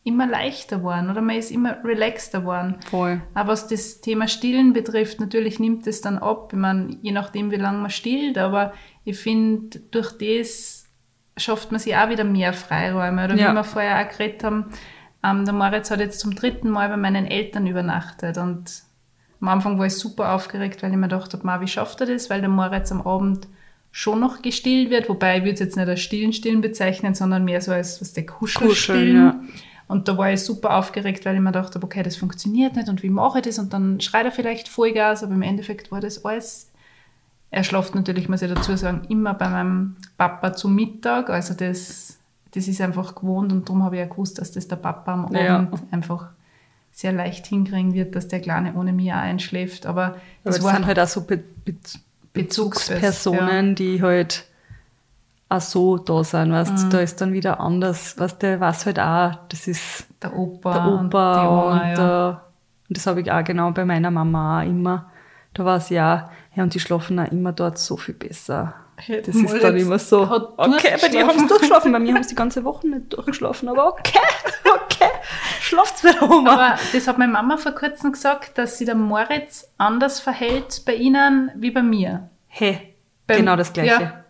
immer 0.06 0.28
leichter 0.28 0.78
geworden 0.78 1.10
oder 1.10 1.22
man 1.22 1.38
ist 1.38 1.50
immer 1.52 1.78
relaxter 1.84 2.42
geworden. 2.42 2.76
voll. 2.90 3.22
Aber 3.34 3.54
was 3.54 3.68
das 3.68 4.02
Thema 4.02 4.28
Stillen 4.28 4.74
betrifft, 4.74 5.20
natürlich 5.22 5.60
nimmt 5.60 5.88
es 5.88 6.02
dann 6.02 6.18
ab. 6.18 6.50
Ich 6.52 6.60
meine, 6.60 6.98
je 7.02 7.12
nachdem, 7.12 7.52
wie 7.52 7.56
lange 7.56 7.78
man 7.80 7.90
stillt, 7.90 8.38
aber 8.38 8.74
ich 9.06 9.18
finde, 9.18 9.80
durch 9.92 10.12
das 10.18 10.86
schafft 11.38 11.72
man 11.72 11.80
sich 11.80 11.96
auch 11.96 12.10
wieder 12.10 12.26
mehr 12.26 12.52
Freiräume. 12.54 13.24
Oder 13.26 13.36
Ja. 13.36 13.52
wie 13.52 13.56
wir 13.56 13.64
vorher 13.64 14.06
auch 14.06 14.10
geredet 14.10 14.44
haben, 14.44 14.66
ähm, 15.24 15.46
der 15.46 15.54
Moritz 15.54 15.90
hat 15.90 16.00
jetzt 16.02 16.20
zum 16.20 16.36
dritten 16.36 16.70
Mal 16.70 16.90
bei 16.90 16.98
meinen 16.98 17.26
Eltern 17.26 17.66
übernachtet 17.66 18.38
und 18.38 18.84
am 19.40 19.48
Anfang 19.48 19.80
war 19.80 19.86
ich 19.88 19.96
super 19.96 20.34
aufgeregt, 20.34 20.84
weil 20.84 20.92
ich 20.92 20.96
mir 20.98 21.08
gedacht 21.08 21.34
habe, 21.34 21.46
"Ma, 21.46 21.60
wie 21.62 21.68
schafft 21.68 22.00
er 22.02 22.08
das? 22.08 22.30
Weil 22.30 22.42
der 22.42 22.50
Moritz 22.50 22.92
am 22.92 23.02
Abend 23.08 23.48
schon 23.92 24.20
noch 24.20 24.42
gestillt 24.42 24.90
wird, 24.90 25.08
wobei 25.08 25.38
ich 25.38 25.44
würde 25.44 25.54
es 25.54 25.60
jetzt 25.60 25.78
nicht 25.78 25.88
als 25.88 26.02
Stillen 26.02 26.34
Stillen 26.34 26.62
bezeichnen, 26.62 27.14
sondern 27.14 27.46
mehr 27.46 27.62
so 27.62 27.72
als 27.72 28.02
was 28.02 28.12
der 28.14 28.26
Kuschel 28.26 28.68
Kuscheln, 28.68 28.98
stillen. 29.00 29.16
ja. 29.16 29.40
Und 29.94 30.08
da 30.08 30.18
war 30.18 30.32
ich 30.32 30.42
super 30.42 30.76
aufgeregt, 30.78 31.24
weil 31.24 31.36
ich 31.36 31.42
mir 31.42 31.52
gedacht 31.52 31.76
habe, 31.76 31.86
okay, 31.86 32.02
das 32.02 32.16
funktioniert 32.16 32.76
nicht 32.76 32.90
und 32.90 33.04
wie 33.04 33.12
mache 33.12 33.38
ich 33.38 33.46
das? 33.46 33.60
Und 33.60 33.74
dann 33.74 34.02
schreit 34.02 34.26
er 34.26 34.32
vielleicht 34.32 34.68
Vollgas, 34.68 35.24
aber 35.24 35.34
im 35.36 35.44
Endeffekt 35.44 35.92
war 35.92 36.02
das 36.02 36.26
alles. 36.26 36.72
Er 37.52 37.64
schläft 37.64 37.94
natürlich, 37.94 38.28
muss 38.28 38.42
ich 38.42 38.52
dazu 38.52 38.76
sagen, 38.76 39.04
immer 39.10 39.36
bei 39.36 39.48
meinem 39.48 39.96
Papa 40.18 40.54
zu 40.54 40.68
Mittag. 40.68 41.30
Also 41.30 41.54
das, 41.54 42.18
das 42.56 42.68
ist 42.68 42.82
einfach 42.82 43.14
gewohnt 43.14 43.52
und 43.52 43.70
darum 43.70 43.84
habe 43.84 43.98
ich 43.98 44.00
ja 44.00 44.08
gewusst, 44.08 44.40
dass 44.40 44.52
das 44.52 44.68
der 44.68 44.78
Papa 44.78 45.14
am 45.14 45.36
Ja. 45.36 45.58
Abend 45.58 45.80
einfach 45.92 46.30
sehr 46.92 47.12
leicht 47.14 47.46
hinkriegen 47.46 47.94
wird, 47.94 48.16
dass 48.16 48.28
der 48.28 48.40
Kleine 48.40 48.74
ohne 48.74 48.94
mich 48.94 49.12
auch 49.12 49.18
einschläft. 49.18 49.86
Aber 49.86 50.06
Aber 50.06 50.16
das 50.44 50.56
das 50.56 50.64
war 50.64 50.74
sind 50.74 50.88
halt 50.88 51.00
auch 51.00 51.08
so 51.08 51.22
Be 51.22 51.38
Be 51.38 51.76
Bezugspersonen. 52.34 53.40
Bezugspersonen, 53.42 53.76
die 53.76 54.02
halt 54.02 54.46
auch 55.54 55.62
so 55.62 55.98
da 55.98 56.24
sind, 56.24 56.52
weißt 56.52 56.86
Mhm. 56.86 56.90
da 56.90 57.00
ist 57.00 57.22
dann 57.22 57.34
wieder 57.34 57.60
anders, 57.60 58.18
weißt 58.20 58.42
du, 58.44 58.60
weiß 58.60 58.86
halt 58.86 59.00
auch, 59.00 59.36
das 59.50 59.68
ist 59.68 60.06
der 60.22 60.36
Opa, 60.36 60.74
der 60.74 60.86
Opa 60.88 61.46
und, 61.48 61.66
Oma. 61.72 61.90
ja. 61.90 61.96
der, 61.96 62.42
und 62.90 62.98
das 62.98 63.08
habe 63.08 63.22
ich 63.22 63.32
auch 63.32 63.44
genau 63.44 63.72
bei 63.72 63.86
meiner 63.86 64.12
Mama 64.12 64.62
auch 64.62 64.66
immer. 64.66 65.10
Da 65.54 65.66
war 65.66 65.78
es 65.78 65.90
ja, 65.90 66.30
ja, 66.56 66.64
und 66.64 66.74
die 66.74 66.80
schlafen 66.80 67.20
auch 67.20 67.32
immer 67.32 67.52
dort 67.52 67.78
so 67.78 67.96
viel 67.98 68.16
besser. 68.16 68.74
Hätten 68.96 69.32
Das 69.42 69.54
ist 69.54 69.64
dann 69.64 69.76
immer 69.76 69.98
so, 70.00 70.22
okay, 70.58 70.96
bei 71.02 71.08
dir 71.10 71.28
haben 71.28 71.40
sie 71.40 71.48
durchgeschlafen. 71.48 71.92
bei 71.92 72.00
mir 72.00 72.14
haben 72.14 72.24
sie 72.24 72.30
die 72.30 72.36
ganze 72.36 72.64
Woche 72.64 72.88
nicht 72.88 73.12
durchgeschlafen, 73.14 73.68
aber 73.70 73.88
okay, 73.88 74.20
okay, 74.66 75.10
schlaft's 75.60 76.04
bei 76.04 76.12
der 76.12 76.30
Oma. 76.30 76.54
Aber 76.54 76.76
das 76.94 77.08
hat 77.08 77.18
meine 77.18 77.32
Mama 77.32 77.58
vor 77.58 77.72
kurzem 77.74 78.12
gesagt, 78.12 78.58
dass 78.58 78.78
sich 78.78 78.86
der 78.86 78.96
Moritz 78.96 79.68
anders 79.78 80.20
verhält 80.20 80.84
bei 80.86 80.94
ihnen 80.96 81.52
wie 81.56 81.72
bei 81.72 81.82
mir. 81.82 82.30
hey, 82.48 82.96
Beim- 83.26 83.38
genau 83.40 83.56
das 83.56 83.74
Gleiche. 83.74 84.02
Ja. 84.02 84.23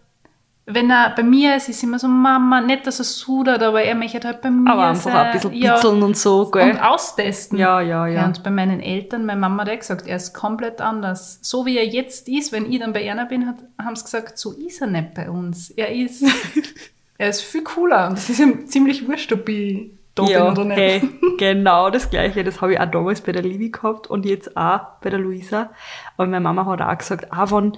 Wenn 0.65 0.89
er 0.89 1.10
bei 1.15 1.24
mir 1.24 1.58
ist, 1.58 1.67
ist 1.67 1.84
immer 1.84 2.00
so, 2.00 2.08
Mama, 2.08 2.62
nicht, 2.62 2.88
dass 2.88 3.00
er 3.00 3.05
sudert, 3.05 3.62
aber 3.62 3.82
er 3.82 3.96
möchte 3.96 4.25
halt 4.25 4.41
bei 4.41 4.50
mir 4.50 4.72
Aber 4.72 4.88
einfach 4.88 5.12
sein. 5.12 5.15
ein 5.15 5.32
bisschen 5.34 5.51
bitzeln 5.51 6.01
und 6.01 6.15
so, 6.15 6.50
gell? 6.50 6.72
Und 6.72 6.79
austesten. 6.79 7.58
Ja, 7.60 7.82
ja, 7.82 8.08
ja. 8.08 8.25
Und 8.25 8.43
bei 8.43 8.50
meinen 8.50 8.79
Eltern, 8.79 9.25
meine 9.25 9.41
Mama 9.41 9.63
hat 9.63 9.72
auch 9.72 9.79
gesagt, 9.79 10.08
er 10.08 10.15
ist 10.15 10.34
komplett 10.34 10.79
anders. 10.79 11.39
So 11.41 11.65
wie 11.65 11.77
er 11.77 11.86
jetzt 11.86 12.29
ist, 12.29 12.53
wenn 12.53 12.72
ich 12.72 12.79
dann 12.79 12.93
bei 12.93 13.12
einer 13.12 13.25
bin, 13.25 13.46
hat, 13.46 13.58
haben 13.77 13.98
sie 13.98 14.05
gesagt, 14.05 14.38
so 14.38 14.53
ist 14.53 14.79
er 14.79 14.88
nicht 14.88 15.13
bei 15.13 15.29
uns. 15.29 15.70
Er 15.70 15.93
ist 15.93 16.24
Er 17.17 17.29
ist 17.29 17.41
viel 17.41 17.63
cooler 17.63 18.08
und 18.08 18.17
es 18.17 18.29
ist 18.29 18.39
ihm 18.39 18.67
ziemlich 18.67 19.08
wurscht, 19.08 19.32
ob 19.32 19.48
ich 19.48 19.91
da 20.15 20.25
bin 20.25 20.41
oder 20.41 20.65
nicht. 20.65 20.77
Hey, 20.77 21.10
genau 21.38 21.89
das 21.89 22.10
Gleiche. 22.10 22.43
Das 22.43 22.60
habe 22.62 22.74
ich 22.74 22.79
auch 22.79 22.89
damals 22.89 23.22
bei 23.22 23.32
der 23.32 23.43
Livi 23.43 23.70
gehabt 23.70 24.08
und 24.08 24.25
jetzt 24.25 24.58
auch 24.58 24.79
bei 25.01 25.10
der 25.10 25.20
Luisa. 25.20 25.70
Aber 26.17 26.27
meine 26.27 26.41
Mama 26.41 26.65
hat 26.65 26.82
auch 26.82 26.98
gesagt, 26.98 27.32
auch 27.32 27.51
wenn, 27.51 27.77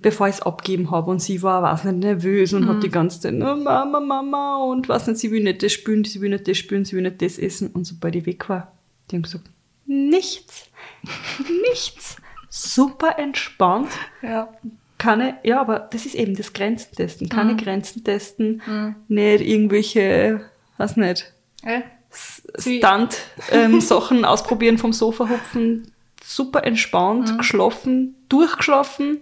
bevor 0.00 0.28
ich 0.28 0.36
es 0.36 0.42
abgeben 0.42 0.90
habe 0.90 1.10
und 1.10 1.20
sie 1.20 1.42
war, 1.42 1.62
weiß 1.62 1.84
nicht, 1.84 1.98
nervös 1.98 2.52
und 2.52 2.68
hat 2.68 2.82
die 2.82 2.88
ganze 2.90 3.20
Zeit, 3.20 3.34
oh, 3.34 3.56
Mama, 3.56 3.98
Mama 4.00 4.56
und 4.64 4.88
weiß 4.88 5.08
nicht, 5.08 5.18
sie 5.18 5.30
will 5.32 5.42
nicht 5.42 5.62
das 5.62 5.72
spülen, 5.72 6.04
sie 6.04 6.20
will 6.20 6.30
nicht 6.30 6.46
das 6.46 6.56
spülen, 6.56 6.84
sie 6.84 6.94
will 6.96 7.02
nicht 7.02 7.20
das 7.20 7.38
essen. 7.38 7.68
Und 7.72 7.84
sobald 7.84 8.14
ich 8.16 8.24
weg 8.26 8.48
war, 8.48 8.72
die 9.10 9.16
haben 9.16 9.22
gesagt, 9.22 9.50
nichts, 9.86 10.70
nichts. 11.68 12.16
Super 12.50 13.18
entspannt 13.18 13.88
Ja. 14.22 14.48
keine, 14.98 15.38
ja, 15.44 15.60
aber 15.60 15.80
das 15.92 16.06
ist 16.06 16.14
eben 16.14 16.34
das 16.36 16.52
Grenzen 16.52 16.94
testen. 16.96 17.28
Keine 17.28 17.52
Mhm. 17.54 17.56
Grenzen 17.58 18.04
testen, 18.04 18.62
nicht 19.08 19.40
irgendwelche, 19.42 20.40
weiß 20.78 20.96
nicht, 20.96 21.32
Äh, 21.62 21.82
Stunt-Sachen 22.58 24.24
ausprobieren, 24.24 24.78
vom 24.78 24.92
Sofa 24.92 25.28
hupfen. 25.28 25.92
Super 26.22 26.64
entspannt, 26.64 27.32
Mhm. 27.32 27.38
geschlafen, 27.38 28.14
durchgeschlafen. 28.28 29.18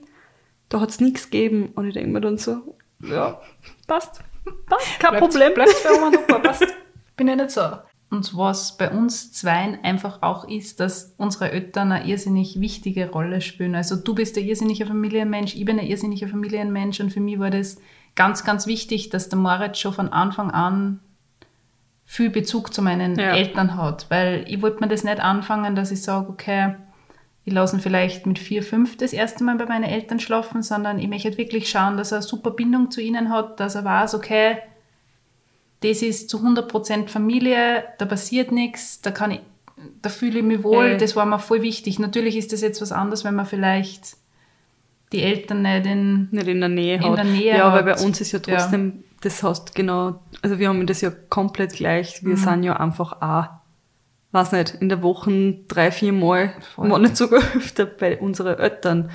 Da 0.68 0.80
hat's 0.80 1.00
nichts 1.00 1.30
gegeben. 1.30 1.70
Und 1.74 1.86
ich 1.88 1.94
denke 1.94 2.10
mir 2.10 2.20
dann 2.20 2.38
so, 2.38 2.76
ja, 3.00 3.40
passt, 3.86 4.22
passt, 4.66 4.98
kein 5.00 5.10
Bleibt- 5.10 5.18
Problem. 5.20 5.54
Bleibt 5.54 5.84
bei 5.84 5.90
Oma 5.92 6.08
Opa, 6.16 6.38
passt. 6.40 6.64
Bin 7.16 7.28
ja 7.28 7.36
nicht 7.36 7.50
so. 7.50 7.62
Und 8.08 8.36
was 8.36 8.76
bei 8.76 8.90
uns 8.90 9.32
Zweien 9.32 9.78
einfach 9.82 10.22
auch 10.22 10.48
ist, 10.48 10.78
dass 10.78 11.14
unsere 11.16 11.50
Eltern 11.50 11.90
eine 11.90 12.06
irrsinnig 12.06 12.60
wichtige 12.60 13.10
Rolle 13.10 13.40
spielen. 13.40 13.74
Also 13.74 13.96
du 13.96 14.14
bist 14.14 14.36
ein 14.38 14.44
irrsinniger 14.44 14.86
Familienmensch, 14.86 15.56
ich 15.56 15.64
bin 15.64 15.78
ein 15.80 15.86
irrsinniger 15.86 16.28
Familienmensch 16.28 17.00
und 17.00 17.10
für 17.12 17.18
mich 17.20 17.40
war 17.40 17.50
das 17.50 17.78
ganz, 18.14 18.44
ganz 18.44 18.66
wichtig, 18.68 19.10
dass 19.10 19.28
der 19.28 19.38
Moritz 19.40 19.78
schon 19.78 19.92
von 19.92 20.08
Anfang 20.10 20.52
an 20.52 21.00
viel 22.04 22.30
Bezug 22.30 22.72
zu 22.72 22.80
meinen 22.80 23.18
Ja. 23.18 23.34
Eltern 23.34 23.76
hat. 23.76 24.06
Weil 24.08 24.44
ich 24.46 24.62
wollte 24.62 24.78
mir 24.80 24.88
das 24.88 25.02
nicht 25.02 25.18
anfangen, 25.20 25.74
dass 25.74 25.90
ich 25.90 26.00
sage, 26.02 26.28
okay, 26.28 26.76
ich 27.46 27.52
lasse 27.54 27.76
ihn 27.76 27.80
vielleicht 27.80 28.26
mit 28.26 28.38
vier, 28.38 28.62
fünf 28.62 28.96
das 28.98 29.12
erste 29.14 29.44
Mal 29.44 29.56
bei 29.56 29.64
meinen 29.66 29.84
Eltern 29.84 30.18
schlafen, 30.20 30.62
sondern 30.62 30.98
ich 30.98 31.08
möchte 31.08 31.38
wirklich 31.38 31.70
schauen, 31.70 31.96
dass 31.96 32.10
er 32.12 32.18
eine 32.18 32.26
super 32.26 32.50
Bindung 32.50 32.90
zu 32.90 33.00
ihnen 33.00 33.30
hat, 33.30 33.58
dass 33.60 33.76
er 33.76 33.84
weiß, 33.84 34.14
okay, 34.16 34.58
das 35.80 36.02
ist 36.02 36.28
zu 36.28 36.38
100% 36.38 37.08
Familie, 37.08 37.84
da 37.98 38.04
passiert 38.06 38.50
nichts, 38.50 39.00
da 39.00 39.10
kann 39.12 39.30
ich, 39.30 39.40
da 40.02 40.08
fühle 40.10 40.38
ich 40.40 40.44
mich 40.44 40.62
wohl, 40.64 40.86
Ja. 40.92 40.96
das 40.96 41.14
war 41.16 41.24
mir 41.26 41.38
voll 41.38 41.62
wichtig. 41.62 41.98
Natürlich 41.98 42.36
ist 42.36 42.52
das 42.52 42.62
jetzt 42.62 42.80
was 42.82 42.92
anderes, 42.92 43.24
wenn 43.24 43.34
man 43.34 43.46
vielleicht 43.46 44.16
die 45.12 45.22
Eltern 45.22 45.62
nicht 45.62 45.86
in, 45.86 46.28
Nicht 46.32 46.48
in 46.48 46.58
der 46.60 46.68
Nähe 46.68 46.96
In 46.96 47.04
hat. 47.04 47.18
der 47.18 47.24
Nähe 47.24 47.56
ja, 47.56 47.72
weil 47.72 47.84
bei 47.84 47.94
uns 47.96 48.20
ist 48.20 48.32
ja 48.32 48.40
Ja. 48.44 48.56
trotzdem, 48.56 49.04
das 49.20 49.40
heißt 49.42 49.72
genau, 49.74 50.18
also 50.42 50.58
wir 50.58 50.68
haben 50.68 50.84
das 50.86 51.00
ja 51.00 51.10
komplett 51.28 51.74
gleich. 51.74 52.22
Mhm. 52.22 52.28
Wir 52.30 52.36
sind 52.38 52.62
ja 52.64 52.76
einfach 52.80 53.20
auch, 53.22 53.46
weiß 54.36 54.52
nicht, 54.52 54.76
in 54.80 54.88
der 54.88 55.02
Woche 55.02 55.56
drei, 55.66 55.90
vier 55.90 56.12
Mal, 56.12 56.52
Voll. 56.74 56.90
wenn 56.90 57.02
nicht 57.02 57.16
sogar 57.16 57.40
öfter 57.56 57.86
bei 57.86 58.18
unseren 58.18 58.58
Eltern. 58.58 59.10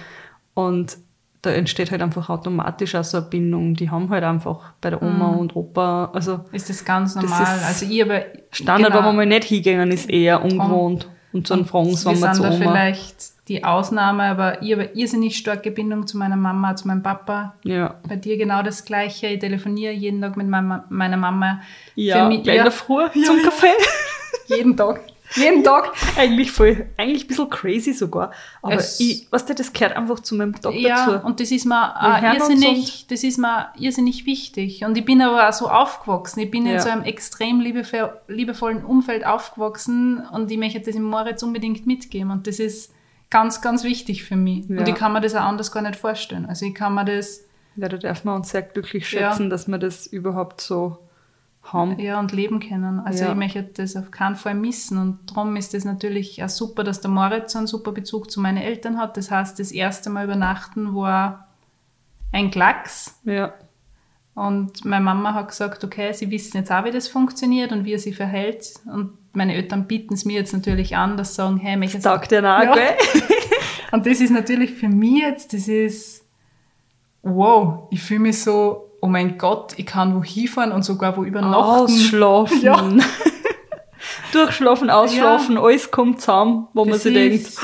Und 0.53 0.97
da 1.41 1.49
entsteht 1.51 1.89
halt 1.91 2.01
einfach 2.01 2.29
automatisch 2.29 2.93
auch 2.95 3.03
so 3.03 3.17
eine 3.17 3.25
Bindung. 3.27 3.73
Die 3.75 3.89
haben 3.89 4.09
halt 4.09 4.23
einfach 4.23 4.73
bei 4.81 4.89
der 4.91 5.01
Oma 5.01 5.27
und 5.29 5.55
Opa, 5.55 6.11
also 6.13 6.41
ist 6.51 6.69
das 6.69 6.83
ganz 6.85 7.13
Das 7.15 7.23
normal. 7.23 7.43
ist 7.43 7.65
also 7.65 7.85
ich 7.89 8.03
aber 8.03 8.21
Standard, 8.51 8.91
genau. 8.91 9.01
wo 9.03 9.07
man 9.07 9.15
mal 9.15 9.25
nicht 9.25 9.45
hingegangen 9.45 9.91
ist, 9.91 10.09
eher 10.09 10.43
ungewohnt. 10.43 11.07
Und 11.33 11.47
so 11.47 11.53
ein 11.53 11.65
Fragen, 11.65 11.87
wir 11.87 12.05
wenn 12.05 12.15
sind 12.17 12.35
zu 12.35 12.41
da 12.43 12.49
Oma. 12.49 12.57
vielleicht 12.59 13.15
die 13.47 13.63
Ausnahme, 13.63 14.23
aber 14.23 14.61
ich 14.61 14.73
habe 14.73 14.83
eine 14.83 14.91
irrsinnig 14.93 15.37
starke 15.37 15.71
Bindung 15.71 16.05
zu 16.05 16.17
meiner 16.17 16.35
Mama, 16.35 16.75
zu 16.75 16.87
meinem 16.87 17.01
Papa. 17.01 17.55
Ja. 17.63 17.95
Bei 18.07 18.17
dir 18.17 18.37
genau 18.37 18.61
das 18.63 18.83
Gleiche. 18.85 19.27
Ich 19.27 19.39
telefoniere 19.39 19.93
jeden 19.93 20.21
Tag 20.21 20.35
mit 20.37 20.47
meiner, 20.47 20.83
meiner 20.89 21.17
Mama. 21.17 21.61
Ja, 21.95 22.23
Für 22.23 22.27
mich- 22.27 22.43
gleich 22.43 22.55
in 22.55 22.57
ja. 22.59 22.63
der 22.63 22.71
Früh 22.73 23.07
zum 23.25 23.41
Kaffee. 23.43 23.67
Jeden 24.47 24.75
Tag. 24.75 25.01
Jeden 25.35 25.63
Tag. 25.63 25.91
Eigentlich 26.17 26.51
voll, 26.51 26.87
eigentlich 26.97 27.23
ein 27.25 27.27
bisschen 27.27 27.49
crazy 27.49 27.93
sogar. 27.93 28.31
Aber 28.61 28.73
Es- 28.75 28.99
ich, 28.99 29.31
weißt 29.31 29.49
du, 29.49 29.55
das 29.55 29.71
gehört 29.73 29.95
einfach 29.95 30.19
zu 30.19 30.35
meinem 30.35 30.59
Tag 30.59 30.73
Ja, 30.75 31.05
dazu. 31.05 31.25
und 31.25 31.39
das 31.39 31.51
ist 31.51 31.65
mir 31.65 31.95
auch 31.95 32.21
irrsinnig, 32.35 33.05
das 33.09 33.23
ist 33.23 33.37
mir 33.37 33.69
irrsinnig 33.79 34.25
wichtig. 34.25 34.83
Und 34.83 34.97
ich 34.97 35.05
bin 35.05 35.21
aber 35.21 35.47
auch 35.47 35.53
so 35.53 35.69
aufgewachsen. 35.69 36.41
Ich 36.41 36.51
bin 36.51 36.65
in 36.65 36.73
Ja. 36.73 36.79
so 36.79 36.89
einem 36.89 37.03
extrem 37.03 37.59
liebevoll, 37.61 38.11
liebevollen 38.27 38.83
Umfeld 38.83 39.25
aufgewachsen 39.25 40.25
und 40.31 40.51
ich 40.51 40.57
möchte 40.57 40.79
das 40.81 40.93
dem 40.95 41.03
Moritz 41.03 41.43
unbedingt 41.43 41.87
mitgeben. 41.87 42.31
Und 42.31 42.47
das 42.47 42.59
ist 42.59 42.93
ganz, 43.29 43.61
ganz 43.61 43.83
wichtig 43.83 44.23
für 44.23 44.35
mich. 44.35 44.65
Ja. 44.67 44.79
Und 44.79 44.87
ich 44.89 44.95
kann 44.95 45.13
mir 45.13 45.21
das 45.21 45.35
auch 45.35 45.41
anders 45.41 45.71
gar 45.71 45.81
nicht 45.81 45.95
vorstellen. 45.95 46.45
Also 46.45 46.65
ich 46.65 46.73
kann 46.75 46.93
mir 46.93 47.05
das, 47.05 47.45
Ja, 47.77 47.87
da 47.87 47.95
darf 47.95 48.25
man 48.25 48.35
uns 48.35 48.49
sehr 48.49 48.63
glücklich 48.63 49.09
Ja. 49.13 49.29
schätzen, 49.31 49.49
dass 49.49 49.67
wir 49.69 49.77
das 49.77 50.05
überhaupt 50.05 50.59
so 50.59 50.97
haben. 51.63 51.99
ja, 51.99 52.19
und 52.19 52.31
leben 52.31 52.59
können. 52.59 52.99
Also 53.01 53.25
Ja. 53.25 53.31
ich 53.31 53.37
möchte 53.37 53.63
das 53.63 53.95
auf 53.95 54.09
keinen 54.11 54.35
Fall 54.35 54.55
missen. 54.55 54.97
Und 54.97 55.19
darum 55.29 55.55
ist 55.55 55.73
es 55.73 55.85
natürlich 55.85 56.43
auch 56.43 56.49
super, 56.49 56.83
dass 56.83 57.01
der 57.01 57.11
Moritz 57.11 57.53
so 57.53 57.59
einen 57.59 57.67
super 57.67 57.91
Bezug 57.91 58.31
zu 58.31 58.39
meinen 58.41 58.57
Eltern 58.57 58.97
hat. 58.97 59.15
Das 59.17 59.29
heißt, 59.31 59.59
das 59.59 59.71
erste 59.71 60.09
Mal 60.09 60.25
übernachten 60.25 60.95
war 60.95 61.47
ein 62.31 62.49
Klacks. 62.51 63.19
Ja. 63.25 63.53
Und 64.33 64.85
meine 64.85 65.03
Mama 65.03 65.33
hat 65.33 65.49
gesagt, 65.49 65.83
okay, 65.83 66.13
sie 66.13 66.31
wissen 66.31 66.57
jetzt 66.57 66.71
auch, 66.71 66.85
wie 66.85 66.91
das 66.91 67.07
funktioniert 67.09 67.71
und 67.73 67.83
wie 67.85 67.93
er 67.93 67.99
sich 67.99 68.15
verhält. 68.15 68.73
Und 68.85 69.11
meine 69.33 69.53
Eltern 69.55 69.87
bieten 69.87 70.13
es 70.13 70.25
mir 70.25 70.33
jetzt 70.33 70.53
natürlich 70.53 70.95
an, 70.95 71.17
dass 71.17 71.29
sie 71.29 71.35
sagen, 71.35 71.57
hey, 71.57 71.75
mich 71.77 71.91
Das 71.93 72.03
taugt 72.03 72.31
dir 72.31 72.41
nach, 72.41 72.63
Ja. 72.63 72.73
gell? 72.73 72.95
Und 73.91 74.05
das 74.05 74.21
ist 74.21 74.29
natürlich 74.31 74.71
für 74.73 74.87
mich 74.87 75.21
jetzt, 75.21 75.51
das 75.53 75.67
ist, 75.67 76.25
wow, 77.23 77.87
ich 77.91 78.01
fühle 78.01 78.21
mich 78.21 78.41
so, 78.41 78.90
oh 79.01 79.07
mein 79.07 79.37
Gott, 79.37 79.73
ich 79.77 79.85
kann 79.85 80.15
wo 80.15 80.23
hinfahren 80.23 80.71
und 80.71 80.83
sogar 80.83 81.17
wo 81.17 81.23
übernachten. 81.23 81.53
Ausschlafen. 81.63 82.61
Ja. 82.61 82.81
Durchschlafen, 84.31 84.89
ausschlafen, 84.89 85.57
alles 85.57 85.91
kommt 85.91 86.21
zusammen, 86.21 86.67
wo 86.73 86.83
man 86.85 86.93
Das 86.93 87.03
sich 87.03 87.13
denkt, 87.13 87.57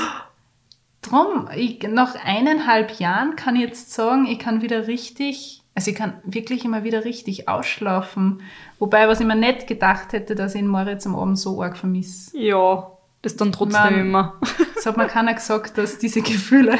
Drum, 1.02 1.48
ich, 1.54 1.82
nach 1.88 2.14
eineinhalb 2.24 2.98
Jahren 3.00 3.34
kann 3.36 3.56
ich 3.56 3.62
jetzt 3.62 3.92
sagen, 3.92 4.26
ich 4.26 4.38
kann 4.38 4.60
wieder 4.62 4.86
richtig, 4.86 5.62
also 5.74 5.90
ich 5.90 5.96
kann 5.96 6.14
wirklich 6.24 6.64
immer 6.64 6.84
wieder 6.84 7.04
richtig 7.04 7.48
ausschlafen. 7.48 8.42
Wobei, 8.78 9.08
was 9.08 9.20
ich 9.20 9.26
mir 9.26 9.34
nicht 9.36 9.66
gedacht 9.66 10.12
hätte, 10.12 10.34
dass 10.34 10.54
ich 10.54 10.60
den 10.60 10.68
Moritz 10.68 11.06
am 11.06 11.16
Abend 11.16 11.38
so 11.38 11.62
arg 11.62 11.76
vermisse. 11.78 12.36
ja, 12.38 12.90
das 13.22 13.36
dann 13.36 13.50
trotzdem 13.52 13.82
Man- 13.82 14.00
immer. 14.00 14.34
Es 14.76 14.86
hat 14.86 14.96
mir 14.96 15.06
keiner 15.06 15.34
gesagt, 15.34 15.78
dass 15.78 15.98
diese 15.98 16.20
Gefühle 16.20 16.78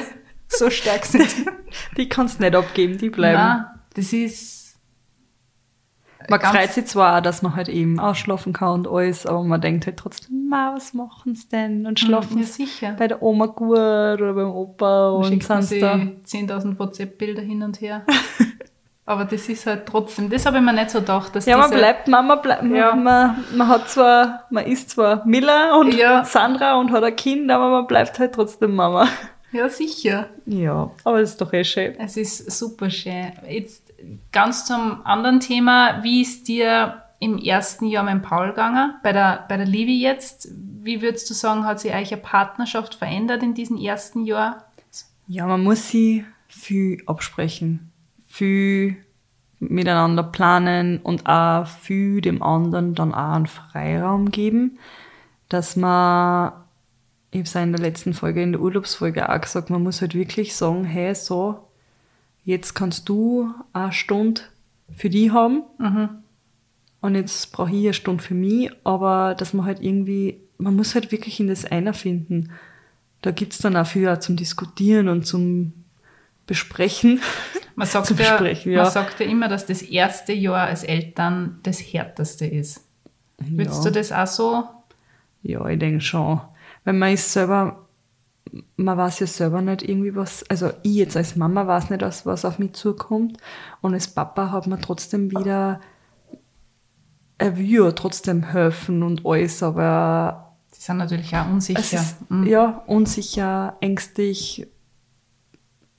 so 0.48 0.68
stark 0.70 1.04
sind. 1.04 1.28
Die 1.96 2.08
kannst 2.08 2.38
nicht 2.40 2.54
abgeben, 2.54 2.98
die 2.98 3.10
bleiben. 3.10 3.38
Nein, 3.38 3.64
das 3.94 4.12
ist. 4.12 4.76
Man 6.28 6.40
freut 6.40 6.72
sich 6.72 6.84
zwar 6.86 7.16
auch, 7.18 7.22
dass 7.22 7.42
man 7.42 7.54
halt 7.56 7.68
eben 7.68 8.00
ausschlafen 8.00 8.52
kann 8.52 8.70
und 8.70 8.88
alles, 8.88 9.24
aber 9.24 9.42
man 9.44 9.60
denkt 9.60 9.86
halt 9.86 9.96
trotzdem, 9.96 10.48
ma, 10.48 10.74
was 10.74 10.92
machen 10.92 11.34
sie 11.34 11.48
denn? 11.48 11.86
Und 11.86 12.00
schlafen 12.00 12.44
Ja, 12.80 12.90
bei 12.98 13.06
der 13.08 13.22
Oma 13.22 13.46
gut 13.46 13.70
oder 13.78 14.34
beim 14.34 14.50
Opa 14.50 15.10
und 15.10 15.42
sonst 15.42 15.68
sich 15.68 15.80
da. 15.80 15.94
10.000 15.94 16.78
WhatsApp-Bilder 16.78 17.40
hin 17.42 17.62
und 17.62 17.80
her. 17.80 18.04
Aber 19.06 19.24
das 19.24 19.48
ist 19.48 19.64
halt 19.64 19.86
trotzdem, 19.86 20.28
das 20.28 20.44
habe 20.44 20.58
ich 20.58 20.62
mir 20.62 20.74
nicht 20.74 20.90
so 20.90 20.98
gedacht, 20.98 21.34
dass 21.34 21.46
Ja, 21.46 21.56
man 21.56 21.70
bleibt 21.70 22.08
Mama, 22.08 22.34
bleibt, 22.34 22.64
Ja. 22.64 22.94
man, 22.94 23.42
man 23.56 23.68
hat 23.68 23.88
zwar, 23.88 24.44
man 24.50 24.66
ist 24.66 24.90
zwar 24.90 25.24
Miller 25.24 25.78
und 25.78 25.94
Ja. 25.94 26.24
Sandra 26.26 26.74
und 26.78 26.90
hat 26.92 27.04
ein 27.04 27.16
Kind, 27.16 27.50
aber 27.50 27.70
man 27.70 27.86
bleibt 27.86 28.18
halt 28.18 28.34
trotzdem 28.34 28.74
Mama. 28.74 29.08
Ja, 29.52 29.68
sicher. 29.68 30.28
Ja, 30.46 30.90
aber 31.04 31.20
das 31.20 31.30
ist 31.30 31.40
doch 31.40 31.52
eh 31.52 31.64
schön. 31.64 31.94
Es 31.98 32.16
ist 32.16 32.50
super 32.50 32.90
schön. 32.90 33.32
Jetzt 33.48 33.92
ganz 34.32 34.66
zum 34.66 35.04
anderen 35.04 35.40
Thema. 35.40 36.02
Wie 36.02 36.22
ist 36.22 36.48
dir 36.48 37.02
im 37.20 37.38
ersten 37.38 37.86
Jahr 37.86 38.04
mit 38.04 38.22
Paul 38.22 38.48
gegangen? 38.48 38.94
Bei 39.02 39.12
der, 39.12 39.44
bei 39.48 39.56
der 39.56 39.66
Livi 39.66 40.00
jetzt? 40.00 40.48
Wie 40.52 41.02
würdest 41.02 41.28
du 41.30 41.34
sagen, 41.34 41.64
hat 41.64 41.80
sich 41.80 41.92
eure 41.92 42.16
Partnerschaft 42.16 42.94
verändert 42.94 43.42
in 43.42 43.54
diesem 43.54 43.76
ersten 43.76 44.24
Jahr? 44.24 44.64
Ja, 45.26 45.46
man 45.46 45.62
muss 45.62 45.88
sie 45.88 46.24
viel 46.46 47.02
absprechen, 47.06 47.92
viel 48.26 48.96
miteinander 49.60 50.22
planen 50.22 50.98
und 50.98 51.26
auch 51.26 51.66
viel 51.66 52.20
dem 52.20 52.42
anderen 52.42 52.94
dann 52.94 53.12
auch 53.12 53.32
einen 53.32 53.46
Freiraum 53.46 54.30
geben, 54.30 54.78
dass 55.48 55.76
man, 55.76 56.52
ich 57.30 57.38
habe 57.38 57.44
es 57.46 57.52
ja 57.54 57.62
in 57.62 57.72
der 57.72 57.80
letzten 57.80 58.14
Folge, 58.14 58.42
in 58.42 58.52
der 58.52 58.60
Urlaubsfolge 58.60 59.28
auch 59.28 59.40
gesagt, 59.40 59.70
man 59.70 59.82
muss 59.82 60.00
halt 60.00 60.14
wirklich 60.14 60.54
sagen, 60.56 60.84
hey, 60.84 61.14
so, 61.14 61.68
jetzt 62.44 62.74
kannst 62.74 63.08
du 63.08 63.52
eine 63.72 63.92
Stunde 63.92 64.40
für 64.96 65.10
die 65.10 65.30
haben 65.30 65.62
und 67.00 67.14
jetzt 67.14 67.52
brauche 67.52 67.70
ich 67.70 67.84
eine 67.84 67.92
Stunde 67.94 68.22
für 68.22 68.34
mich, 68.34 68.70
aber 68.84 69.34
dass 69.34 69.52
man 69.52 69.66
halt 69.66 69.80
irgendwie, 69.82 70.38
man 70.56 70.74
muss 70.74 70.94
halt 70.94 71.12
wirklich 71.12 71.38
in 71.40 71.48
das 71.48 71.64
einer 71.66 71.92
finden. 71.92 72.50
Da 73.20 73.30
gibt's 73.32 73.58
dann 73.58 73.76
auch 73.76 73.86
viel 73.86 74.08
auch 74.08 74.18
zum 74.20 74.36
Diskutieren 74.36 75.08
und 75.08 75.26
zum 75.26 75.72
Besprechen. 76.46 77.20
Man 77.76 77.86
sagt, 77.88 78.08
ja, 78.10 78.16
Besprechen, 78.16 78.72
ja. 78.72 78.84
man 78.84 78.90
sagt 78.90 79.20
ja 79.20 79.26
immer, 79.26 79.48
dass 79.48 79.66
das 79.66 79.82
erste 79.82 80.32
Jahr 80.32 80.66
als 80.68 80.84
Eltern 80.84 81.58
das 81.64 81.78
härteste 81.80 82.46
ist. 82.46 82.84
Würdest 83.38 83.84
Ja. 83.84 83.90
du 83.90 83.98
das 83.98 84.12
auch 84.12 84.26
so? 84.26 84.64
Ja, 85.42 85.66
ich 85.68 85.78
denke 85.78 86.00
schon. 86.00 86.40
Weil 86.88 86.94
man 86.94 87.12
ist 87.12 87.30
selber, 87.34 87.84
man 88.76 88.96
weiß 88.96 89.18
ja 89.18 89.26
selber 89.26 89.60
nicht 89.60 89.82
irgendwie 89.86 90.16
was, 90.16 90.42
also 90.48 90.70
ich 90.82 90.94
jetzt 90.94 91.18
als 91.18 91.36
Mama 91.36 91.66
weiß 91.66 91.90
nicht, 91.90 92.00
was, 92.00 92.24
was 92.24 92.46
auf 92.46 92.58
mich 92.58 92.72
zukommt. 92.72 93.36
Und 93.82 93.92
als 93.92 94.08
Papa 94.08 94.52
hat 94.52 94.66
man 94.66 94.80
trotzdem 94.80 95.30
wieder, 95.30 95.80
er 97.36 97.58
will 97.58 97.66
ja 97.68 97.92
trotzdem 97.92 98.42
helfen 98.42 99.02
und 99.02 99.26
alles, 99.26 99.62
aber 99.62 100.54
Die 100.74 100.80
sind 100.80 100.96
natürlich 100.96 101.36
auch 101.36 101.46
unsicher. 101.50 101.78
ist, 101.80 102.30
Mhm. 102.30 102.46
ja, 102.46 102.82
unsicher, 102.86 103.76
ängstlich. 103.82 104.66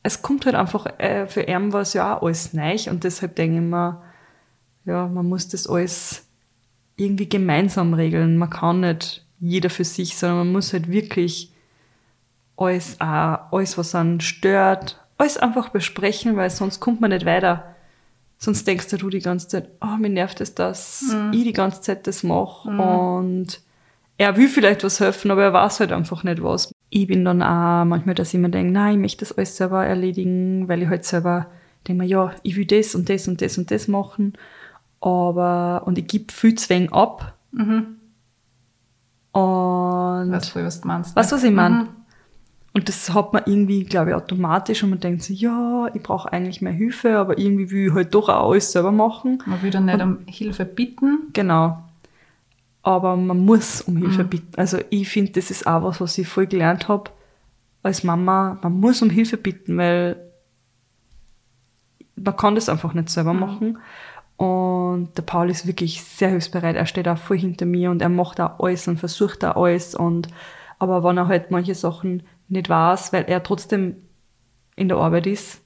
Es 0.01 0.23
kommt 0.23 0.47
halt 0.47 0.55
einfach, 0.55 0.87
äh, 0.97 1.27
für 1.27 1.41
ihn 1.43 1.71
war 1.71 1.81
es 1.81 1.93
ja 1.93 2.17
auch 2.17 2.23
alles 2.23 2.51
neu 2.55 2.75
und 2.89 3.03
deshalb 3.03 3.35
denke 3.35 3.57
ich 3.57 3.61
mir, 3.61 4.01
ja, 4.85 5.07
man 5.07 5.27
muss 5.29 5.47
das 5.49 5.67
alles 5.67 6.25
irgendwie 6.95 7.29
gemeinsam 7.29 7.93
regeln. 7.93 8.37
Man 8.37 8.49
kann 8.49 8.79
nicht 8.79 9.23
jeder 9.39 9.69
für 9.69 9.83
sich, 9.83 10.17
sondern 10.17 10.39
man 10.39 10.51
muss 10.51 10.73
halt 10.73 10.91
wirklich 10.91 11.51
alles, 12.57 12.99
auch, 12.99 13.51
alles 13.51 13.77
was 13.77 13.95
einen 13.95 14.19
stört, 14.21 14.99
alles 15.17 15.37
einfach 15.37 15.69
besprechen, 15.69 16.35
weil 16.35 16.49
sonst 16.49 16.79
kommt 16.79 17.01
man 17.01 17.11
nicht 17.11 17.25
weiter. 17.25 17.75
Sonst 18.37 18.65
denkst 18.67 18.87
du 18.89 19.09
die 19.09 19.19
ganze 19.19 19.49
Zeit, 19.49 19.69
oh, 19.81 19.97
mir 19.97 20.09
nervt 20.09 20.39
es, 20.39 20.55
dass 20.55 21.03
ich 21.33 21.43
die 21.43 21.53
ganze 21.53 21.81
Zeit 21.81 22.07
das 22.07 22.23
mache. 22.23 22.69
Und 23.17 23.61
er 24.17 24.37
will 24.37 24.47
vielleicht 24.47 24.83
was 24.83 24.99
helfen, 24.99 25.31
aber 25.31 25.43
er 25.43 25.53
weiß 25.53 25.81
halt 25.81 25.91
einfach 25.91 26.23
nicht 26.23 26.41
was. 26.43 26.73
Ich 26.89 27.07
bin 27.07 27.23
dann 27.25 27.41
auch 27.41 27.85
manchmal, 27.85 28.15
dass 28.15 28.33
ich 28.33 28.39
mir 28.39 28.49
denke, 28.49 28.71
nein, 28.73 28.93
ich 28.93 28.99
möchte 28.99 29.25
das 29.25 29.37
alles 29.37 29.55
selber 29.57 29.85
erledigen, 29.85 30.67
weil 30.67 30.81
ich 30.81 30.89
halt 30.89 31.05
selber 31.05 31.47
denke 31.87 32.03
mir, 32.03 32.09
ja, 32.09 32.33
ich 32.43 32.55
will 32.55 32.65
das 32.65 32.95
und 32.95 33.09
das 33.09 33.27
und 33.27 33.41
das 33.41 33.57
und 33.57 33.71
das 33.71 33.87
machen. 33.87 34.33
Aber, 35.01 35.83
und 35.85 35.97
ich 35.97 36.07
gebe 36.07 36.31
viel 36.31 36.55
zu 36.55 36.69
wenig 36.69 36.91
ab. 36.93 37.33
Und 39.39 40.31
Weiß 40.31 40.49
voll, 40.49 40.65
was 40.65 40.81
du 40.81 40.87
meinst. 40.87 41.15
Weißt 41.15 41.31
du, 41.31 41.35
ne? 41.35 41.41
was 41.41 41.49
ich 41.49 41.55
meine? 41.55 41.75
Mhm. 41.75 41.89
Und 42.73 42.87
das 42.87 43.13
hat 43.13 43.33
man 43.33 43.43
irgendwie, 43.45 43.83
glaube 43.83 44.11
ich, 44.11 44.15
automatisch 44.15 44.83
und 44.83 44.91
man 44.91 44.99
denkt 44.99 45.23
sich, 45.23 45.41
ja, 45.41 45.87
ich 45.93 46.03
brauche 46.03 46.31
eigentlich 46.31 46.61
mehr 46.61 46.71
Hilfe, 46.71 47.17
aber 47.17 47.37
irgendwie 47.37 47.71
will 47.71 47.87
ich 47.87 47.93
halt 47.93 48.13
doch 48.13 48.29
auch 48.29 48.51
alles 48.51 48.71
selber 48.71 48.91
machen. 48.91 49.41
Man 49.45 49.61
will 49.63 49.71
dann 49.71 49.85
nicht 49.85 50.01
um 50.01 50.19
Hilfe 50.27 50.65
bitten. 50.65 51.29
Genau. 51.33 51.83
Aber 52.83 53.15
man 53.17 53.39
muss 53.39 53.81
um 53.81 53.97
Hilfe 53.97 54.23
bitten. 54.23 54.53
Also 54.55 54.77
ich 54.89 55.09
finde, 55.09 55.31
das 55.33 55.51
ist 55.51 55.67
auch 55.67 55.83
was, 55.83 55.99
was 55.99 56.17
ich 56.17 56.27
voll 56.27 56.47
gelernt 56.47 56.87
habe 56.87 57.09
als 57.83 58.03
Mama. 58.03 58.59
Man 58.61 58.79
muss 58.79 59.01
um 59.01 59.09
Hilfe 59.09 59.37
bitten, 59.37 59.77
weil 59.77 60.17
man 62.15 62.35
kann 62.35 62.55
das 62.55 62.69
einfach 62.69 62.93
nicht 62.93 63.09
selber 63.09 63.33
machen. 63.33 63.79
Und 64.39 65.17
der 65.17 65.23
Paul 65.23 65.49
ist 65.49 65.67
wirklich 65.67 66.01
sehr 66.01 66.29
hilfsbereit. 66.29 66.77
Er 66.77 66.85
steht 66.85 67.09
auch 67.09 67.17
voll 67.17 67.37
hinter 67.37 67.65
mir 67.65 67.91
und 67.91 68.01
er 68.01 68.07
macht 68.07 68.39
auch 68.39 68.57
alles 68.59 68.87
und 68.87 68.97
versucht 68.97 69.43
auch 69.43 69.61
alles. 69.61 69.95
Und, 69.95 70.29
aber 70.79 71.03
wenn 71.03 71.17
er 71.17 71.27
halt 71.27 71.51
manche 71.51 71.75
Sachen 71.75 72.23
nicht 72.47 72.69
weiß, 72.69 73.11
weil 73.11 73.25
er 73.25 73.43
trotzdem 73.43 73.97
in 74.77 74.87
der 74.87 74.97
Arbeit 74.97 75.27
ist, 75.27 75.61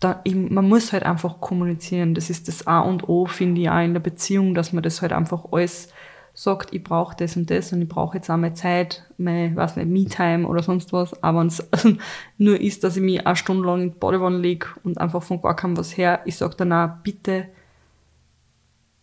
da, 0.00 0.20
ich, 0.24 0.34
man 0.34 0.68
muss 0.68 0.92
halt 0.92 1.04
einfach 1.04 1.40
kommunizieren. 1.40 2.16
Das 2.16 2.28
ist 2.28 2.48
das 2.48 2.66
A 2.66 2.80
und 2.80 3.08
O, 3.08 3.26
finde 3.26 3.60
ich, 3.60 3.70
auch 3.70 3.84
in 3.84 3.92
der 3.92 4.00
Beziehung, 4.00 4.52
dass 4.56 4.72
man 4.72 4.82
das 4.82 5.00
halt 5.00 5.12
einfach 5.12 5.44
alles 5.52 5.92
sagt, 6.34 6.74
ich 6.74 6.82
brauche 6.82 7.14
das 7.16 7.36
und 7.36 7.50
das 7.50 7.72
und 7.72 7.82
ich 7.82 7.88
brauche 7.88 8.16
jetzt 8.16 8.30
auch 8.30 8.36
mal 8.36 8.54
Zeit, 8.54 9.04
mein, 9.16 9.54
weiß 9.54 9.76
nicht, 9.76 9.88
Me-Time 9.88 10.44
oder 10.48 10.64
sonst 10.64 10.92
was. 10.92 11.22
Aber 11.22 11.38
wenn 11.38 11.46
es 11.46 11.64
nur 12.36 12.60
ist, 12.60 12.82
dass 12.82 12.96
ich 12.96 13.02
mich 13.02 13.24
eine 13.24 13.36
Stunde 13.36 13.64
lang 13.64 13.82
in 13.82 13.92
die 13.92 13.98
Badewanne 14.00 14.38
lege 14.38 14.66
und 14.82 14.98
einfach 14.98 15.22
von 15.22 15.40
gar 15.40 15.54
keinem 15.54 15.76
was 15.76 15.96
her, 15.96 16.22
ich 16.24 16.36
sage 16.36 16.56
dann 16.56 16.72
auch, 16.72 16.88
bitte 17.04 17.46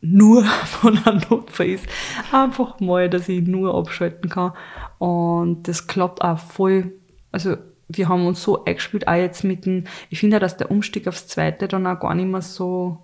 nur 0.01 0.43
von 0.65 0.97
einem 1.05 1.21
Notfall 1.29 1.67
ist, 1.67 1.85
einfach 2.31 2.79
mal, 2.79 3.09
dass 3.09 3.27
ich 3.29 3.45
nur 3.47 3.75
abschalten 3.75 4.29
kann. 4.29 4.53
Und 4.99 5.67
das 5.67 5.87
klappt 5.87 6.21
auch 6.21 6.39
voll. 6.39 6.91
Also 7.31 7.57
wir 7.89 8.09
haben 8.09 8.25
uns 8.25 8.43
so 8.43 8.65
eingespielt, 8.65 9.07
auch 9.07 9.13
jetzt 9.15 9.43
mit 9.43 9.65
dem, 9.65 9.85
ich 10.09 10.19
finde 10.19 10.37
auch, 10.37 10.41
dass 10.41 10.57
der 10.57 10.69
Umstieg 10.71 11.07
aufs 11.07 11.27
Zweite 11.27 11.67
dann 11.67 11.87
auch 11.87 11.99
gar 11.99 12.13
nicht 12.15 12.27
mehr 12.27 12.41
so 12.41 12.97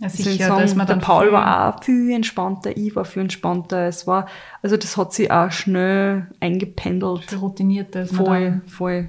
Ja, 0.00 0.08
sicher, 0.08 0.48
sagen, 0.48 0.62
dass 0.62 0.74
man 0.74 0.86
der 0.86 0.96
dann 0.96 1.04
Paul 1.04 1.24
viel- 1.24 1.32
war 1.32 1.76
auch 1.76 1.84
viel 1.84 2.10
entspannter, 2.12 2.74
ich 2.76 2.96
war 2.96 3.04
viel 3.04 3.22
entspannter. 3.22 3.86
Es 3.86 4.06
war, 4.06 4.26
also 4.62 4.76
das 4.76 4.96
hat 4.96 5.12
sich 5.12 5.30
auch 5.30 5.50
schnell 5.50 6.26
eingependelt. 6.40 7.24
viel 7.24 7.38
routinierter. 7.38 8.02
ist 8.02 8.14
Voll, 8.16 8.62
voll. 8.66 9.08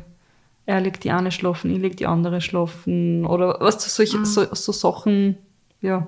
Er 0.65 0.79
legt 0.81 1.03
die 1.03 1.11
eine 1.11 1.31
schlafen, 1.31 1.71
ich 1.71 1.79
leg 1.81 1.97
die 1.97 2.07
andere 2.07 2.39
schlafen. 2.41 3.25
Oder 3.25 3.57
was 3.61 3.77
du, 3.77 3.89
solche, 3.89 4.17
Mhm. 4.19 4.25
so, 4.25 4.45
so 4.53 4.71
Sachen, 4.71 5.37
ja. 5.81 6.07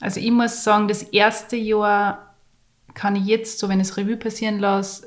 Also 0.00 0.20
ich 0.20 0.30
muss 0.30 0.64
sagen, 0.64 0.88
das 0.88 1.02
erste 1.02 1.56
Jahr 1.56 2.34
kann 2.94 3.16
ich 3.16 3.26
jetzt, 3.26 3.58
so 3.58 3.68
wenn 3.68 3.80
ich 3.80 3.88
es 3.88 3.96
Revue 3.96 4.16
passieren 4.16 4.58
lasse, 4.58 5.06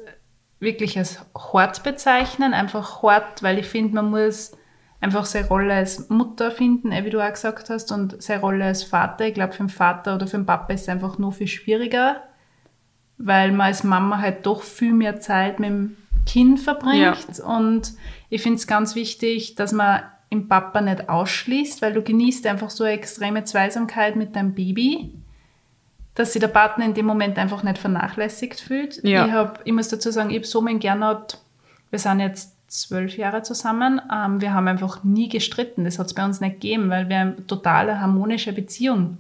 wirklich 0.59 0.97
als 0.97 1.19
hart 1.35 1.83
bezeichnen. 1.83 2.53
Einfach 2.53 3.01
hart, 3.03 3.43
weil 3.43 3.59
ich 3.59 3.67
finde, 3.67 3.95
man 3.95 4.09
muss 4.09 4.51
einfach 5.01 5.25
seine 5.25 5.47
Rolle 5.47 5.73
als 5.73 6.09
Mutter 6.09 6.51
finden, 6.51 6.91
eh, 6.91 7.03
wie 7.03 7.09
du 7.09 7.19
auch 7.19 7.33
gesagt 7.33 7.69
hast, 7.69 7.91
und 7.91 8.21
seine 8.21 8.41
Rolle 8.41 8.65
als 8.65 8.83
Vater. 8.83 9.25
Ich 9.25 9.33
glaube, 9.33 9.53
für 9.53 9.63
den 9.63 9.69
Vater 9.69 10.15
oder 10.15 10.27
für 10.27 10.37
den 10.37 10.45
Papa 10.45 10.71
ist 10.73 10.81
es 10.81 10.89
einfach 10.89 11.17
nur 11.17 11.31
viel 11.31 11.47
schwieriger, 11.47 12.23
weil 13.17 13.51
man 13.51 13.67
als 13.67 13.83
Mama 13.83 14.19
halt 14.19 14.45
doch 14.45 14.61
viel 14.61 14.93
mehr 14.93 15.19
Zeit 15.19 15.59
mit 15.59 15.69
dem 15.69 15.97
Kind 16.25 16.59
verbringt. 16.59 17.39
Und 17.39 17.93
ich 18.29 18.41
finde 18.43 18.57
es 18.57 18.67
ganz 18.67 18.93
wichtig, 18.95 19.55
dass 19.55 19.71
man 19.71 20.03
im 20.31 20.47
Papa 20.47 20.79
nicht 20.79 21.09
ausschließt, 21.09 21.81
weil 21.81 21.91
du 21.93 22.01
genießt 22.01 22.47
einfach 22.47 22.69
so 22.69 22.85
eine 22.85 22.93
extreme 22.93 23.43
Zweisamkeit 23.43 24.15
mit 24.15 24.33
deinem 24.35 24.53
Baby, 24.55 25.13
dass 26.15 26.31
sich 26.31 26.39
der 26.39 26.47
Partner 26.47 26.85
in 26.85 26.93
dem 26.93 27.05
Moment 27.05 27.37
einfach 27.37 27.63
nicht 27.63 27.77
vernachlässigt 27.77 28.61
fühlt. 28.61 29.03
Ja. 29.03 29.25
Ich, 29.25 29.31
hab, 29.33 29.61
ich 29.65 29.73
muss 29.73 29.89
dazu 29.89 30.09
sagen, 30.09 30.29
ich 30.29 30.37
habe 30.37 30.47
so 30.47 30.61
meinen 30.61 30.79
Gernot, 30.79 31.37
wir 31.89 31.99
sind 31.99 32.21
jetzt 32.21 32.55
zwölf 32.67 33.17
Jahre 33.17 33.43
zusammen, 33.43 34.01
ähm, 34.11 34.39
wir 34.39 34.53
haben 34.53 34.69
einfach 34.69 35.03
nie 35.03 35.27
gestritten. 35.27 35.83
Das 35.83 35.99
hat 35.99 36.07
es 36.07 36.13
bei 36.13 36.23
uns 36.23 36.39
nicht 36.39 36.61
gegeben, 36.61 36.89
weil 36.89 37.09
wir 37.09 37.17
eine 37.17 37.47
totale 37.47 37.99
harmonische 37.99 38.53
Beziehung 38.53 39.17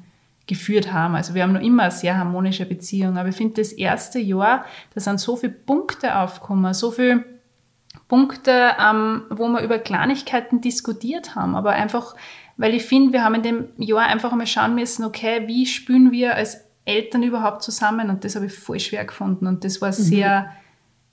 geführt 0.47 0.93
haben. 0.93 1.15
Also 1.15 1.33
wir 1.33 1.43
haben 1.43 1.51
noch 1.51 1.61
immer 1.61 1.83
eine 1.83 1.91
sehr 1.91 2.17
harmonische 2.17 2.65
Beziehung. 2.65 3.17
Aber 3.17 3.27
ich 3.27 3.35
finde, 3.35 3.61
das 3.61 3.73
erste 3.73 4.19
Jahr, 4.19 4.63
da 4.95 5.01
sind 5.01 5.19
so 5.19 5.35
viele 5.35 5.51
Punkte 5.51 6.15
aufgekommen, 6.15 6.73
so 6.73 6.89
viele 6.91 7.25
Punkte, 8.11 8.71
ähm, 8.77 9.23
wo 9.29 9.47
wir 9.47 9.61
über 9.61 9.79
Kleinigkeiten 9.79 10.59
diskutiert 10.59 11.33
haben. 11.33 11.55
Aber 11.55 11.69
einfach, 11.71 12.13
weil 12.57 12.73
ich 12.73 12.83
finde, 12.83 13.13
wir 13.13 13.23
haben 13.23 13.35
in 13.35 13.41
dem 13.43 13.65
Jahr 13.77 14.01
einfach 14.07 14.33
mal 14.33 14.45
schauen 14.45 14.75
müssen, 14.75 15.05
okay, 15.05 15.43
wie 15.47 15.65
spüren 15.65 16.11
wir 16.11 16.35
als 16.35 16.57
Eltern 16.83 17.23
überhaupt 17.23 17.63
zusammen? 17.63 18.09
Und 18.09 18.25
das 18.25 18.35
habe 18.35 18.47
ich 18.47 18.53
voll 18.53 18.81
schwer 18.81 19.05
gefunden. 19.05 19.47
Und 19.47 19.63
das 19.63 19.79
war 19.81 19.93
sehr 19.93 20.51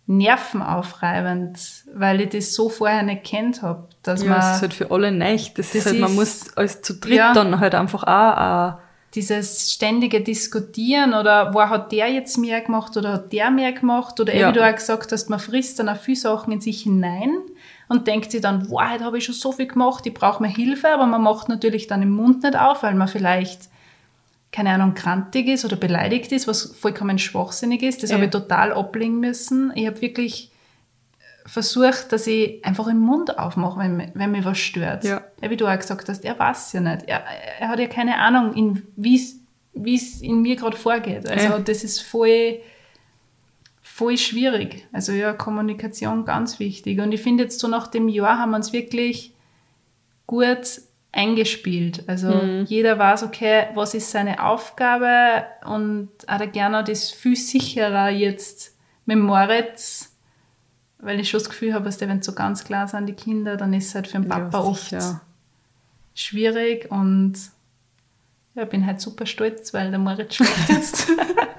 nervenaufreibend, 0.08 1.58
weil 1.94 2.20
ich 2.22 2.30
das 2.30 2.54
so 2.54 2.68
vorher 2.68 3.02
nicht 3.04 3.22
kennt 3.24 3.62
habe. 3.62 3.86
Dass 4.02 4.22
Ja, 4.24 4.30
man 4.30 4.40
es 4.40 4.56
ist 4.56 4.62
halt 4.62 4.74
für 4.74 4.90
alle 4.90 5.12
neu. 5.12 5.36
Das, 5.36 5.52
Das 5.54 5.74
ist 5.74 5.86
halt, 5.86 6.00
man 6.00 6.10
ist- 6.10 6.16
muss 6.16 6.56
als 6.56 6.82
zu 6.82 6.94
dritt 6.94 7.12
Ja. 7.16 7.32
dann 7.32 7.60
halt 7.60 7.74
einfach 7.74 8.02
auch, 8.04 8.36
auch 8.76 8.78
dieses 9.14 9.72
ständige 9.72 10.20
Diskutieren 10.20 11.14
oder 11.14 11.54
wo 11.54 11.60
hat 11.62 11.92
der 11.92 12.08
jetzt 12.12 12.36
mehr 12.36 12.60
gemacht 12.60 12.96
oder 12.96 13.14
hat 13.14 13.32
der 13.32 13.50
mehr 13.50 13.72
gemacht 13.72 14.20
oder 14.20 14.34
Ja. 14.34 14.48
wie 14.48 14.52
du 14.52 14.68
auch 14.68 14.74
gesagt 14.74 15.12
hast, 15.12 15.30
man 15.30 15.38
frisst 15.38 15.78
dann 15.78 15.88
auch 15.88 15.96
viele 15.96 16.16
Sachen 16.18 16.52
in 16.52 16.60
sich 16.60 16.82
hinein 16.82 17.38
und 17.88 18.06
denkt 18.06 18.30
sich 18.30 18.42
dann, 18.42 18.68
wow, 18.70 18.82
heute 18.92 19.04
habe 19.04 19.16
ich 19.18 19.24
schon 19.24 19.34
so 19.34 19.52
viel 19.52 19.66
gemacht, 19.66 20.06
ich 20.06 20.12
brauche 20.12 20.42
mehr 20.42 20.50
Hilfe, 20.50 20.88
aber 20.90 21.06
man 21.06 21.22
macht 21.22 21.48
natürlich 21.48 21.86
dann 21.86 22.00
den 22.00 22.10
Mund 22.10 22.42
nicht 22.42 22.56
auf, 22.58 22.82
weil 22.82 22.94
man 22.94 23.08
vielleicht 23.08 23.62
keine 24.50 24.70
Ahnung, 24.70 24.94
grantig 24.94 25.46
ist 25.46 25.66
oder 25.66 25.76
beleidigt 25.76 26.32
ist, 26.32 26.48
was 26.48 26.62
vollkommen 26.74 27.18
schwachsinnig 27.18 27.82
ist. 27.82 28.02
Das 28.02 28.08
Ja. 28.10 28.16
habe 28.16 28.24
ich 28.24 28.30
total 28.30 28.72
ablegen 28.72 29.20
müssen. 29.20 29.72
Ich 29.74 29.86
habe 29.86 30.00
wirklich 30.00 30.50
versucht, 31.48 32.12
dass 32.12 32.26
ich 32.26 32.64
einfach 32.64 32.86
den 32.86 32.98
Mund 33.00 33.38
aufmache, 33.38 33.80
wenn, 33.80 33.96
mi- 33.96 34.10
wenn 34.14 34.30
mich 34.30 34.44
was 34.44 34.58
stört. 34.58 35.04
Ja. 35.04 35.22
Wie 35.40 35.56
du 35.56 35.66
auch 35.66 35.76
gesagt 35.78 36.08
hast, 36.08 36.24
er 36.24 36.38
weiß 36.38 36.72
ja 36.74 36.80
nicht. 36.80 37.08
Er, 37.08 37.22
er 37.60 37.68
hat 37.68 37.78
ja 37.78 37.86
keine 37.86 38.18
Ahnung, 38.18 38.82
wie 38.96 39.14
es 39.94 40.20
in 40.20 40.42
mir 40.42 40.56
gerade 40.56 40.76
vorgeht. 40.76 41.28
Also 41.28 41.44
Ja. 41.46 41.58
das 41.58 41.84
ist 41.84 42.00
voll, 42.02 42.58
voll 43.82 44.16
schwierig. 44.18 44.86
Also 44.92 45.12
ja, 45.12 45.32
Kommunikation 45.32 46.24
ganz 46.24 46.58
wichtig. 46.58 47.00
Und 47.00 47.12
ich 47.12 47.22
finde 47.22 47.44
jetzt 47.44 47.60
so 47.60 47.68
nach 47.68 47.86
dem 47.88 48.08
Jahr 48.08 48.38
haben 48.38 48.50
wir 48.50 48.56
uns 48.56 48.72
wirklich 48.72 49.34
gut 50.26 50.80
eingespielt. 51.12 52.04
Also 52.06 52.28
Mhm. 52.30 52.64
jeder 52.66 52.98
weiß, 52.98 53.22
okay, 53.22 53.68
was 53.74 53.94
ist 53.94 54.10
seine 54.10 54.44
Aufgabe 54.44 55.44
und 55.66 56.10
auch 56.26 56.36
der 56.38 56.46
Gernot 56.48 56.88
ist 56.90 57.14
viel 57.14 57.34
sicherer 57.36 58.10
jetzt 58.10 58.76
mit 59.06 59.18
Moritz, 59.18 60.07
weil 61.00 61.20
ich 61.20 61.30
schon 61.30 61.40
das 61.40 61.48
Gefühl 61.48 61.74
habe, 61.74 61.84
dass 61.84 62.00
wenn 62.00 62.22
so 62.22 62.32
ganz 62.32 62.64
klar 62.64 62.88
sind 62.88 63.06
die 63.06 63.12
Kinder, 63.14 63.56
dann 63.56 63.72
ist 63.72 63.88
es 63.88 63.94
halt 63.94 64.06
für 64.08 64.18
den 64.18 64.28
Papa 64.28 64.58
ja, 64.58 64.64
oft 64.64 64.94
schwierig 66.14 66.90
und 66.90 67.34
ja, 68.54 68.64
ich 68.64 68.68
bin 68.70 68.84
halt 68.86 69.00
super 69.00 69.26
stolz, 69.26 69.72
weil 69.72 69.90
der 69.90 70.00
Moritz 70.00 70.34
schläft 70.34 70.68
jetzt. 70.68 71.08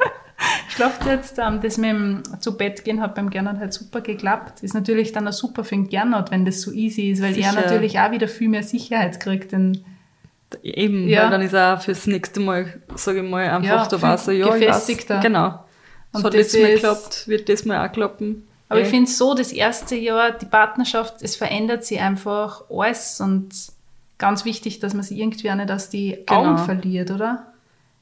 schläft 0.69 1.05
jetzt. 1.05 1.39
Ähm, 1.39 1.61
das 1.61 1.77
mit 1.77 1.89
dem 1.91 2.23
zu 2.39 2.57
Bett 2.57 2.83
gehen 2.83 2.99
hat 3.01 3.15
beim 3.15 3.29
Gernot 3.29 3.57
halt 3.57 3.73
super 3.73 4.01
geklappt. 4.01 4.63
Ist 4.63 4.73
natürlich 4.73 5.11
dann 5.13 5.27
auch 5.27 5.33
super 5.33 5.63
für 5.63 5.75
den 5.75 5.87
Gernot, 5.87 6.31
wenn 6.31 6.43
das 6.45 6.61
so 6.61 6.71
easy 6.71 7.11
ist, 7.11 7.21
weil 7.21 7.29
er 7.37 7.51
Sicher. 7.51 7.53
natürlich 7.53 7.99
auch 7.99 8.11
wieder 8.11 8.27
viel 8.27 8.49
mehr 8.49 8.63
Sicherheit 8.63 9.19
kriegt. 9.19 9.51
Denn 9.53 9.83
Eben, 10.63 11.07
Ja. 11.07 11.23
weil 11.23 11.29
dann 11.29 11.41
ist 11.43 11.53
er 11.53 11.75
auch 11.77 11.81
fürs 11.81 12.07
nächste 12.07 12.39
Mal, 12.39 12.81
sage 12.95 13.21
ich 13.23 13.29
mal, 13.29 13.47
einfach 13.49 13.67
Ja, 13.83 13.87
da 13.87 14.01
weiß 14.01 14.29
er, 14.29 14.33
ja, 14.33 14.45
ich 14.47 14.51
weiß, 14.53 14.59
gefestigter. 14.59 15.19
genau. 15.19 15.63
Das 16.11 16.21
Und 16.21 16.25
hat 16.25 16.33
das 16.33 16.39
letztes 16.53 16.61
Mal 16.61 16.73
geklappt, 16.73 17.27
wird 17.27 17.49
das 17.49 17.65
Mal 17.65 17.87
auch 17.87 17.91
klappen. 17.93 18.47
Aber 18.69 18.79
Ja. 18.79 18.85
ich 18.85 18.91
finde 18.91 19.09
so, 19.09 19.33
das 19.33 19.51
erste 19.51 19.95
Jahr, 19.95 20.31
die 20.31 20.45
Partnerschaft, 20.45 21.21
es 21.21 21.35
verändert 21.35 21.83
sich 21.83 21.99
einfach 21.99 22.63
alles 22.69 23.19
und 23.19 23.49
ganz 24.17 24.45
wichtig, 24.45 24.79
dass 24.79 24.93
man 24.93 25.03
sie 25.03 25.19
irgendwie 25.19 25.49
auch 25.51 25.55
nicht 25.55 25.71
aus 25.71 25.89
die 25.89 26.19
Genau. 26.25 26.41
Augen 26.41 26.57
verliert, 26.59 27.09
oder? 27.11 27.47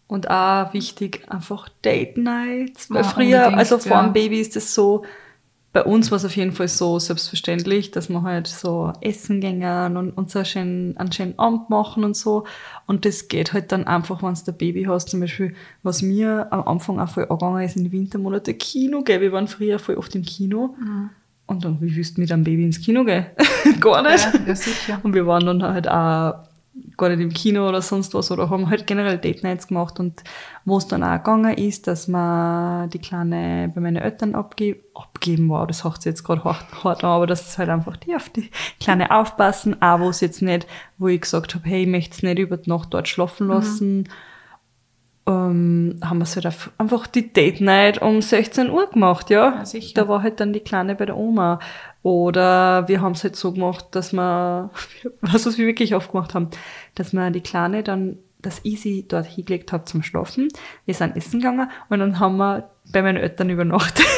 Und 0.07 0.29
auch 0.29 0.73
wichtig, 0.73 1.25
einfach 1.29 1.69
Date 1.83 2.17
Nights. 2.17 2.89
Weil 2.89 3.03
Ja, 3.03 3.09
früher, 3.09 3.57
also 3.57 3.77
vor 3.77 3.97
ja. 3.97 4.03
dem 4.03 4.13
Baby 4.13 4.39
ist 4.39 4.55
es 4.55 4.73
so, 4.73 5.03
bei 5.73 5.83
uns 5.83 6.09
war 6.11 6.15
es 6.15 6.25
auf 6.25 6.35
jeden 6.35 6.53
Fall 6.53 6.67
so 6.69 6.97
selbstverständlich, 6.97 7.91
dass 7.91 8.09
wir 8.09 8.23
halt 8.23 8.47
so 8.47 8.93
essen 9.01 9.41
gingen 9.41 9.95
und, 9.97 10.11
und 10.11 10.31
so 10.31 10.39
einen 10.39 10.45
schönen, 10.45 10.97
einen 10.97 11.11
schönen 11.11 11.37
Abend 11.37 11.69
machen 11.69 12.03
und 12.03 12.15
so. 12.17 12.45
Und 12.87 13.03
das 13.05 13.27
geht 13.27 13.53
halt 13.53 13.71
dann 13.73 13.85
einfach, 13.85 14.23
wenn 14.23 14.33
du 14.33 14.51
ein 14.51 14.57
Baby 14.57 14.83
hast. 14.85 15.09
Zum 15.09 15.19
Beispiel, 15.19 15.53
was 15.83 16.01
mir 16.01 16.47
am 16.51 16.67
Anfang 16.67 16.99
auch 16.99 17.09
voll 17.09 17.25
angegangen 17.25 17.63
ist, 17.63 17.75
in 17.75 17.83
den 17.83 17.91
Wintermonaten 17.91 18.57
Kino, 18.57 19.03
gell? 19.03 19.19
Wir 19.21 19.33
waren 19.33 19.47
früher 19.47 19.77
voll 19.77 19.95
oft 19.95 20.15
im 20.15 20.23
Kino. 20.23 20.75
Mhm. 20.79 21.09
Und 21.47 21.65
dann, 21.65 21.81
wie 21.81 21.95
willst 21.95 22.17
du 22.17 22.21
mit 22.21 22.31
einem 22.31 22.45
Baby 22.45 22.63
ins 22.63 22.81
Kino 22.81 23.03
gehen? 23.03 23.25
Gar 23.81 24.03
nicht. 24.03 24.25
Ja, 24.33 24.39
ja 24.47 24.55
sicher. 24.55 24.99
Und 25.03 25.13
wir 25.13 25.27
waren 25.27 25.45
dann 25.45 25.63
halt 25.63 25.87
auch 25.87 26.35
gar 26.97 27.09
nicht 27.09 27.19
im 27.19 27.31
Kino 27.31 27.67
oder 27.67 27.81
sonst 27.81 28.13
was 28.13 28.31
oder 28.31 28.49
haben 28.49 28.69
halt 28.69 28.87
generell 28.87 29.17
Date 29.17 29.43
Nights 29.43 29.67
gemacht. 29.67 29.99
Und 29.99 30.23
wo 30.65 30.77
es 30.77 30.87
dann 30.87 31.03
auch 31.03 31.17
gegangen 31.17 31.57
ist, 31.57 31.87
dass 31.87 32.07
man 32.07 32.89
die 32.89 32.99
Kleine 32.99 33.71
bei 33.73 33.81
meinen 33.81 33.97
Eltern 33.97 34.35
abge 34.35 34.77
abgeben 34.93 35.49
war, 35.49 35.67
das 35.67 35.83
hört 35.83 36.01
sich 36.01 36.11
jetzt 36.11 36.23
gerade 36.23 36.43
hart, 36.43 36.83
hart 36.83 37.03
an, 37.03 37.11
aber 37.11 37.27
dass 37.27 37.47
es 37.47 37.57
halt 37.59 37.69
einfach 37.69 37.97
die 37.97 38.15
auf 38.15 38.29
die 38.29 38.49
Kleine 38.79 39.11
aufpassen, 39.11 39.79
auch 39.81 39.99
wo 39.99 40.09
es 40.09 40.21
jetzt 40.21 40.41
nicht, 40.41 40.65
wo 40.97 41.07
ich 41.07 41.21
gesagt 41.21 41.53
habe, 41.53 41.67
hey, 41.69 41.83
ich 41.83 41.87
möchte 41.87 42.15
es 42.15 42.23
nicht 42.23 42.39
über 42.39 42.57
die 42.57 42.69
Nacht 42.69 42.93
dort 42.93 43.07
schlafen 43.07 43.47
lassen, 43.47 44.09
ähm, 45.27 45.99
haben 46.03 46.19
wir 46.19 46.23
es 46.23 46.35
halt 46.35 46.71
einfach 46.77 47.05
die 47.05 47.33
Date 47.33 47.59
Night 47.59 48.01
um 48.01 48.21
16 48.21 48.69
Uhr 48.69 48.87
gemacht, 48.87 49.29
ja. 49.29 49.61
Ja. 49.71 49.79
Da 49.93 50.07
war 50.07 50.23
halt 50.23 50.39
dann 50.39 50.53
die 50.53 50.61
Kleine 50.61 50.95
bei 50.95 51.05
der 51.05 51.17
Oma. 51.17 51.59
Oder 52.01 52.87
wir 52.87 53.01
haben 53.01 53.11
es 53.11 53.23
halt 53.23 53.35
so 53.35 53.51
gemacht, 53.51 53.87
dass 53.91 54.13
wir, 54.13 54.69
was 55.21 55.45
was 55.45 55.57
wir 55.57 55.67
wirklich 55.67 55.93
oft 55.95 56.11
gemacht 56.11 56.33
haben, 56.33 56.49
dass 56.95 57.11
wir 57.11 57.29
die 57.31 57.41
Kleine 57.41 57.83
dann 57.83 58.19
das 58.41 58.63
Easy 58.63 59.05
dort 59.07 59.25
hingelegt 59.25 59.71
hat 59.73 59.89
zum 59.89 60.03
Schlafen. 60.03 60.47
Wir 60.85 60.93
sind 60.93 61.17
essen 61.17 61.41
gegangen 61.41 61.69
und 61.89 61.99
dann 61.99 62.19
haben 62.19 62.37
wir 62.37 62.69
bei 62.91 63.01
meinen 63.01 63.17
Eltern 63.17 63.49
übernachtet. 63.49 64.05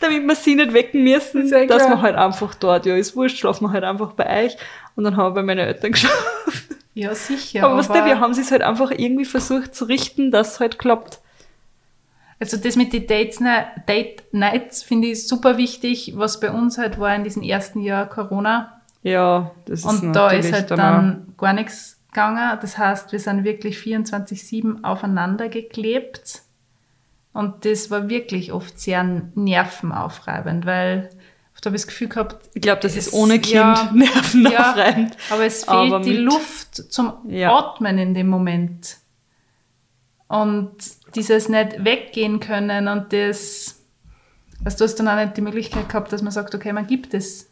Damit 0.00 0.26
wir 0.26 0.34
sie 0.34 0.54
nicht 0.54 0.72
wecken 0.72 1.02
müssen, 1.04 1.48
Sehr 1.48 1.66
dass 1.66 1.84
klar. 1.84 1.98
wir 1.98 2.02
halt 2.02 2.16
einfach 2.16 2.54
dort, 2.54 2.86
ja, 2.86 2.96
ist 2.96 3.16
wurscht, 3.16 3.38
schlafen 3.38 3.64
wir 3.66 3.72
halt 3.72 3.84
einfach 3.84 4.12
bei 4.12 4.44
euch. 4.46 4.56
Und 4.96 5.04
dann 5.04 5.16
haben 5.16 5.26
wir 5.34 5.40
bei 5.40 5.42
meinen 5.42 5.66
Eltern 5.66 5.92
geschlafen. 5.92 6.16
Ja, 6.94 7.14
sicher. 7.14 7.64
aber 7.64 7.76
weißt 7.78 7.90
du, 7.90 8.04
wir 8.04 8.20
haben 8.20 8.30
es 8.32 8.50
halt 8.52 8.62
einfach 8.62 8.90
irgendwie 8.92 9.24
versucht 9.24 9.74
zu 9.74 9.84
richten, 9.86 10.30
dass 10.30 10.54
es 10.54 10.60
halt 10.60 10.78
klappt. 10.78 11.18
Also 12.40 12.56
das 12.56 12.76
mit 12.76 12.92
den 12.92 13.06
Dates, 13.06 13.40
ne- 13.40 13.66
Date 13.88 14.22
Nights 14.32 14.82
finde 14.82 15.08
ich 15.08 15.26
super 15.26 15.56
wichtig, 15.56 16.12
was 16.16 16.40
bei 16.40 16.50
uns 16.50 16.78
halt 16.78 16.98
war 17.00 17.14
in 17.14 17.24
diesem 17.24 17.42
ersten 17.42 17.80
Jahr 17.80 18.06
Corona. 18.08 18.80
Ja, 19.02 19.50
das 19.66 19.80
ist 19.80 19.84
Und 19.86 20.12
da 20.14 20.30
ist 20.30 20.52
halt 20.52 20.70
dann 20.70 21.34
gar 21.36 21.52
nichts 21.52 21.98
gegangen. 22.12 22.58
Das 22.60 22.78
heißt, 22.78 23.12
wir 23.12 23.18
sind 23.18 23.44
wirklich 23.44 23.76
24-7 23.78 24.82
aufeinander 24.84 25.48
geklebt. 25.48 26.42
Und 27.34 27.64
das 27.66 27.90
war 27.90 28.08
wirklich 28.08 28.52
oft 28.52 28.78
sehr 28.80 29.04
nervenaufreibend, 29.34 30.64
weil 30.64 31.10
oft 31.54 31.66
habe 31.66 31.76
ich 31.76 31.82
das 31.82 31.88
Gefühl 31.88 32.08
gehabt, 32.08 32.48
Ich 32.54 32.62
glaube, 32.62 32.80
das 32.80 32.92
es- 32.96 33.08
ist 33.08 33.12
ohne 33.12 33.38
Kind 33.40 33.54
ja, 33.54 33.90
nervenaufreibend. 33.94 35.10
Ja, 35.14 35.34
aber 35.34 35.44
es 35.44 35.64
fehlt 35.64 35.76
Aber 35.92 36.00
die 36.00 36.16
Luft 36.16 36.76
zum 36.92 37.12
Ja. 37.28 37.54
Atmen 37.58 37.98
in 37.98 38.14
dem 38.14 38.28
Moment. 38.28 38.96
Und 40.28 40.72
dieses 41.14 41.48
nicht 41.48 41.84
weggehen 41.84 42.40
können 42.40 42.88
und 42.88 43.12
das, 43.12 43.82
also 44.64 44.78
du 44.78 44.84
hast 44.84 44.94
dann 44.96 45.08
auch 45.08 45.16
nicht 45.16 45.36
die 45.36 45.42
Möglichkeit 45.42 45.88
gehabt, 45.88 46.12
dass 46.12 46.22
man 46.22 46.32
sagt, 46.32 46.54
okay, 46.54 46.72
man 46.72 46.86
gibt 46.86 47.14
das 47.14 47.46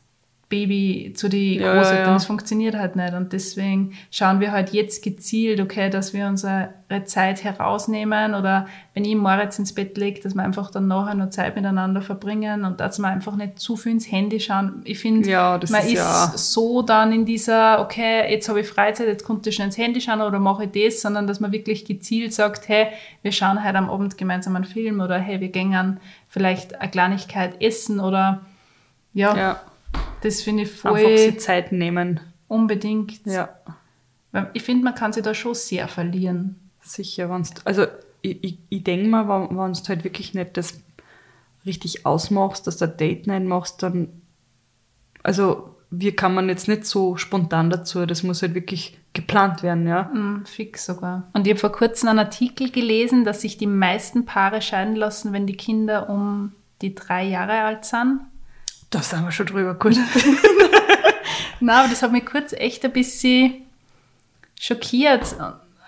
Baby 0.52 1.14
zu 1.16 1.30
die 1.30 1.56
Ja, 1.56 1.72
Großeltern, 1.72 1.98
ja, 1.98 2.06
ja. 2.08 2.12
das 2.12 2.26
funktioniert 2.26 2.74
halt 2.74 2.94
nicht. 2.94 3.14
Und 3.14 3.32
deswegen 3.32 3.94
schauen 4.10 4.38
wir 4.40 4.52
halt 4.52 4.74
jetzt 4.74 5.02
gezielt, 5.02 5.60
okay, 5.60 5.88
dass 5.88 6.12
wir 6.12 6.26
unsere 6.26 6.74
Zeit 7.06 7.42
herausnehmen 7.42 8.34
oder 8.34 8.66
wenn 8.92 9.06
ich 9.06 9.16
Moritz 9.16 9.58
ins 9.58 9.74
Bett 9.74 9.96
lege, 9.96 10.20
dass 10.20 10.34
wir 10.34 10.42
einfach 10.42 10.70
dann 10.70 10.88
nachher 10.88 11.14
noch 11.14 11.30
Zeit 11.30 11.56
miteinander 11.56 12.02
verbringen 12.02 12.66
und 12.66 12.80
dass 12.80 12.98
wir 12.98 13.08
einfach 13.08 13.34
nicht 13.34 13.60
zu 13.60 13.76
viel 13.76 13.92
ins 13.92 14.12
Handy 14.12 14.40
schauen. 14.40 14.82
Ich 14.84 14.98
finde, 14.98 15.26
man 15.70 15.86
ist 15.86 16.34
ist 16.34 16.52
so 16.52 16.82
dann 16.82 17.12
in 17.12 17.24
dieser, 17.24 17.80
okay, 17.80 18.30
jetzt 18.30 18.46
habe 18.50 18.60
ich 18.60 18.68
Freizeit, 18.68 19.06
jetzt 19.06 19.24
konnte 19.24 19.48
ich 19.48 19.54
schnell 19.54 19.68
ins 19.68 19.78
Handy 19.78 20.02
schauen 20.02 20.20
oder 20.20 20.38
mache 20.38 20.64
ich 20.64 20.86
das, 20.86 21.00
sondern 21.00 21.26
dass 21.26 21.40
man 21.40 21.50
wirklich 21.50 21.86
gezielt 21.86 22.34
sagt, 22.34 22.68
hey, 22.68 22.88
wir 23.22 23.32
schauen 23.32 23.64
heute 23.64 23.78
am 23.78 23.88
Abend 23.88 24.18
gemeinsam 24.18 24.54
einen 24.54 24.66
Film 24.66 25.00
oder 25.00 25.18
hey, 25.18 25.40
wir 25.40 25.48
gehen 25.48 25.98
vielleicht 26.28 26.78
eine 26.78 26.90
Kleinigkeit 26.90 27.62
essen 27.62 28.00
oder 28.00 28.42
Ja, 29.14 29.62
das 30.22 30.42
finde 30.42 30.64
ich 30.64 30.70
einfach 30.70 30.90
voll 30.90 31.18
sich 31.18 31.40
Zeit 31.40 31.72
nehmen. 31.72 32.20
unbedingt. 32.48 33.24
Ja, 33.26 33.50
Weil 34.30 34.50
Ich 34.54 34.62
finde, 34.62 34.84
man 34.84 34.94
kann 34.94 35.12
sich 35.12 35.22
da 35.22 35.34
schon 35.34 35.54
sehr 35.54 35.88
verlieren. 35.88 36.56
sicher. 36.80 37.30
Wenn's, 37.30 37.52
also 37.64 37.86
ich, 38.22 38.42
ich, 38.42 38.58
ich 38.68 38.84
denke 38.84 39.08
mal, 39.08 39.28
wenn, 39.28 39.56
wenn 39.56 39.72
du 39.72 39.80
halt 39.88 40.04
wirklich 40.04 40.34
nicht 40.34 40.56
das 40.56 40.80
richtig 41.66 42.06
ausmachst, 42.06 42.66
dass 42.66 42.76
du 42.78 42.86
ein 42.86 42.96
Date 42.96 43.26
Night 43.26 43.44
machst, 43.44 43.82
dann, 43.82 44.08
also 45.22 45.76
wir 45.90 46.16
kann 46.16 46.34
man 46.34 46.48
jetzt 46.48 46.68
nicht 46.68 46.86
so 46.86 47.16
spontan 47.16 47.68
dazu, 47.70 48.06
das 48.06 48.22
muss 48.22 48.42
halt 48.42 48.54
wirklich 48.54 48.98
geplant 49.12 49.62
werden, 49.62 49.86
ja. 49.86 50.04
Mm, 50.04 50.44
fix 50.46 50.86
sogar. 50.86 51.28
Und 51.34 51.46
ich 51.46 51.52
habe 51.52 51.60
vor 51.60 51.72
kurzem 51.72 52.08
einen 52.08 52.18
Artikel 52.20 52.70
gelesen, 52.70 53.24
dass 53.24 53.42
sich 53.42 53.58
die 53.58 53.66
meisten 53.66 54.24
Paare 54.24 54.62
scheiden 54.62 54.96
lassen, 54.96 55.32
wenn 55.32 55.46
die 55.46 55.56
Kinder 55.56 56.08
um 56.08 56.52
die 56.80 56.94
drei 56.94 57.24
Jahre 57.24 57.60
alt 57.62 57.84
sind. 57.84 58.20
Da 58.92 59.00
sind 59.00 59.24
wir 59.24 59.32
schon 59.32 59.46
drüber, 59.46 59.74
gut. 59.74 59.96
Nein, 61.60 61.76
aber 61.76 61.88
das 61.88 62.02
hat 62.02 62.12
mich 62.12 62.26
kurz 62.26 62.52
echt 62.52 62.84
ein 62.84 62.92
bisschen 62.92 63.54
schockiert. 64.60 65.34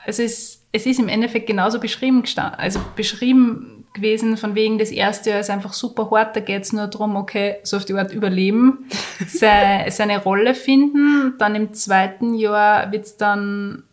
Also 0.07 0.23
es, 0.23 0.63
es 0.73 0.87
ist 0.87 0.99
im 0.99 1.09
Endeffekt 1.09 1.47
genauso 1.47 1.79
beschrieben 1.79 2.25
also 2.57 2.81
beschrieben 2.97 3.85
gewesen, 3.93 4.37
von 4.39 4.55
wegen 4.55 4.79
das 4.79 4.91
erste 4.91 5.31
Jahr 5.31 5.41
ist 5.41 5.51
einfach 5.51 5.73
super 5.73 6.11
hart, 6.11 6.35
da 6.35 6.41
geht 6.41 6.63
es 6.63 6.73
nur 6.73 6.89
darum, 6.89 7.15
okay, 7.15 7.57
so 7.63 7.77
auf 7.77 7.85
die 7.85 7.95
Art 7.95 8.13
überleben, 8.13 8.89
sei, 9.29 9.89
seine 9.91 10.23
Rolle 10.23 10.55
finden. 10.55 11.35
Dann 11.39 11.55
im 11.55 11.75
zweiten 11.75 12.35
Jahr 12.35 12.91
wird 12.91 13.05
es 13.05 13.17
dann 13.19 13.85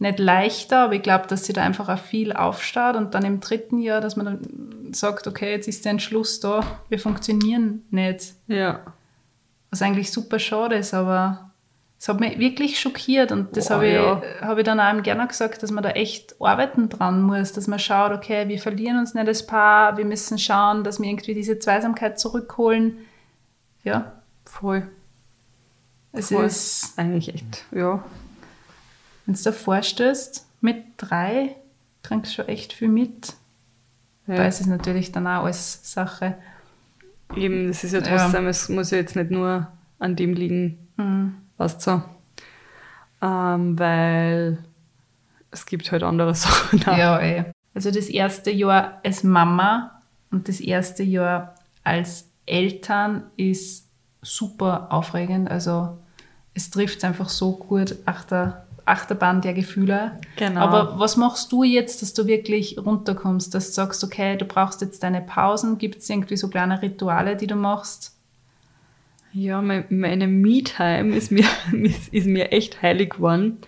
nicht 0.00 0.18
leichter, 0.18 0.84
aber 0.84 0.94
ich 0.94 1.02
glaube, 1.02 1.26
dass 1.28 1.44
sie 1.44 1.52
da 1.52 1.62
einfach 1.62 1.88
auch 1.88 1.98
viel 1.98 2.32
aufstaut 2.32 2.96
und 2.96 3.14
dann 3.14 3.24
im 3.24 3.40
dritten 3.40 3.78
Jahr, 3.78 4.00
dass 4.00 4.16
man 4.16 4.26
dann 4.26 4.92
sagt, 4.94 5.26
okay, 5.26 5.52
jetzt 5.52 5.68
ist 5.68 5.84
der 5.84 5.92
Entschluss 5.92 6.40
da, 6.40 6.64
wir 6.88 6.98
funktionieren 6.98 7.84
nicht. 7.90 8.34
ja. 8.46 8.80
Was 9.72 9.82
eigentlich 9.82 10.10
super 10.10 10.40
schade 10.40 10.74
ist, 10.74 10.94
aber 10.94 11.52
es 11.96 12.08
hat 12.08 12.18
mich 12.18 12.40
wirklich 12.40 12.80
schockiert 12.80 13.30
und 13.30 13.56
das 13.56 13.70
habe 13.70 13.86
ich, 13.86 13.94
ja. 13.94 14.20
hab 14.40 14.58
ich 14.58 14.64
dann 14.64 14.80
auch 14.80 15.00
gerne 15.04 15.28
gesagt, 15.28 15.62
dass 15.62 15.70
man 15.70 15.84
da 15.84 15.90
echt 15.90 16.34
arbeiten 16.40 16.88
dran 16.88 17.22
muss, 17.22 17.52
dass 17.52 17.68
man 17.68 17.78
schaut, 17.78 18.10
okay, 18.10 18.48
wir 18.48 18.58
verlieren 18.58 18.98
uns 18.98 19.14
nicht 19.14 19.28
als 19.28 19.46
Paar, 19.46 19.96
wir 19.96 20.04
müssen 20.04 20.38
schauen, 20.38 20.82
dass 20.82 20.98
wir 20.98 21.08
irgendwie 21.08 21.34
diese 21.34 21.60
Zweisamkeit 21.60 22.18
zurückholen. 22.18 22.98
Ja, 23.84 24.12
Voll. 24.44 24.88
es 26.12 26.30
Voll. 26.30 26.46
ist, 26.46 26.98
Eigentlich 26.98 27.32
echt, 27.32 27.64
ja. 27.70 28.02
Wenn 29.26 29.34
du 29.34 29.42
da 29.42 29.52
vorstößt, 29.52 30.46
mit 30.60 30.84
drei 30.96 31.56
kriegst 32.02 32.32
du 32.32 32.36
schon 32.36 32.48
echt 32.48 32.72
viel 32.72 32.88
mit. 32.88 33.34
ja. 34.26 34.38
Weil 34.38 34.46
es 34.48 34.60
ist 34.60 34.66
natürlich 34.66 35.12
dann 35.12 35.26
auch 35.26 35.44
alles 35.44 35.80
Sache. 35.82 36.36
Eben, 37.36 37.68
das 37.68 37.84
ist 37.84 37.92
ja 37.92 38.00
Ja. 38.00 38.16
trotzdem, 38.18 38.46
es 38.46 38.68
muss 38.68 38.90
ja 38.90 38.98
jetzt 38.98 39.16
nicht 39.16 39.30
nur 39.30 39.68
an 39.98 40.16
dem 40.16 40.34
liegen, 40.34 40.78
Mhm. 40.96 41.34
weißt 41.58 41.86
du. 41.86 42.02
Ähm, 43.22 43.78
weil 43.78 44.58
es 45.50 45.66
gibt 45.66 45.90
halt 45.92 46.02
andere 46.02 46.34
Sachen. 46.34 46.82
auch. 46.86 46.96
Ja, 46.96 47.20
eh. 47.20 47.44
Also 47.74 47.90
das 47.90 48.06
erste 48.08 48.50
Jahr 48.50 49.00
als 49.04 49.22
Mama 49.22 50.00
und 50.30 50.48
das 50.48 50.60
erste 50.60 51.02
Jahr 51.02 51.54
als 51.84 52.26
Eltern 52.46 53.24
ist 53.36 53.86
super 54.22 54.88
aufregend. 54.90 55.50
Also 55.50 55.98
es 56.54 56.70
trifft 56.70 57.04
einfach 57.04 57.28
so 57.28 57.52
gut 57.56 57.96
Achter, 58.06 58.66
Achterbahn 58.86 59.40
der 59.40 59.52
Gefühle. 59.54 60.20
Genau. 60.36 60.60
Aber 60.60 60.98
was 60.98 61.16
machst 61.16 61.50
du 61.52 61.62
jetzt, 61.62 62.02
dass 62.02 62.14
du 62.14 62.26
wirklich 62.26 62.76
runterkommst, 62.78 63.54
dass 63.54 63.68
du 63.68 63.72
sagst, 63.72 64.02
okay, 64.04 64.36
du 64.36 64.44
brauchst 64.44 64.80
jetzt 64.80 65.02
deine 65.02 65.20
Pausen? 65.20 65.78
Gibt 65.78 65.96
es 65.98 66.10
irgendwie 66.10 66.36
so 66.36 66.48
kleine 66.48 66.80
Rituale, 66.82 67.36
die 67.36 67.46
du 67.46 67.56
machst? 67.56 68.16
Ja, 69.32 69.62
mein- 69.62 69.84
meine 69.90 70.26
Me-Time 70.26 71.14
ist 71.14 71.30
mir, 71.30 71.44
ist 72.12 72.26
mir 72.26 72.52
echt 72.52 72.82
heilig 72.82 73.10
geworden. 73.10 73.58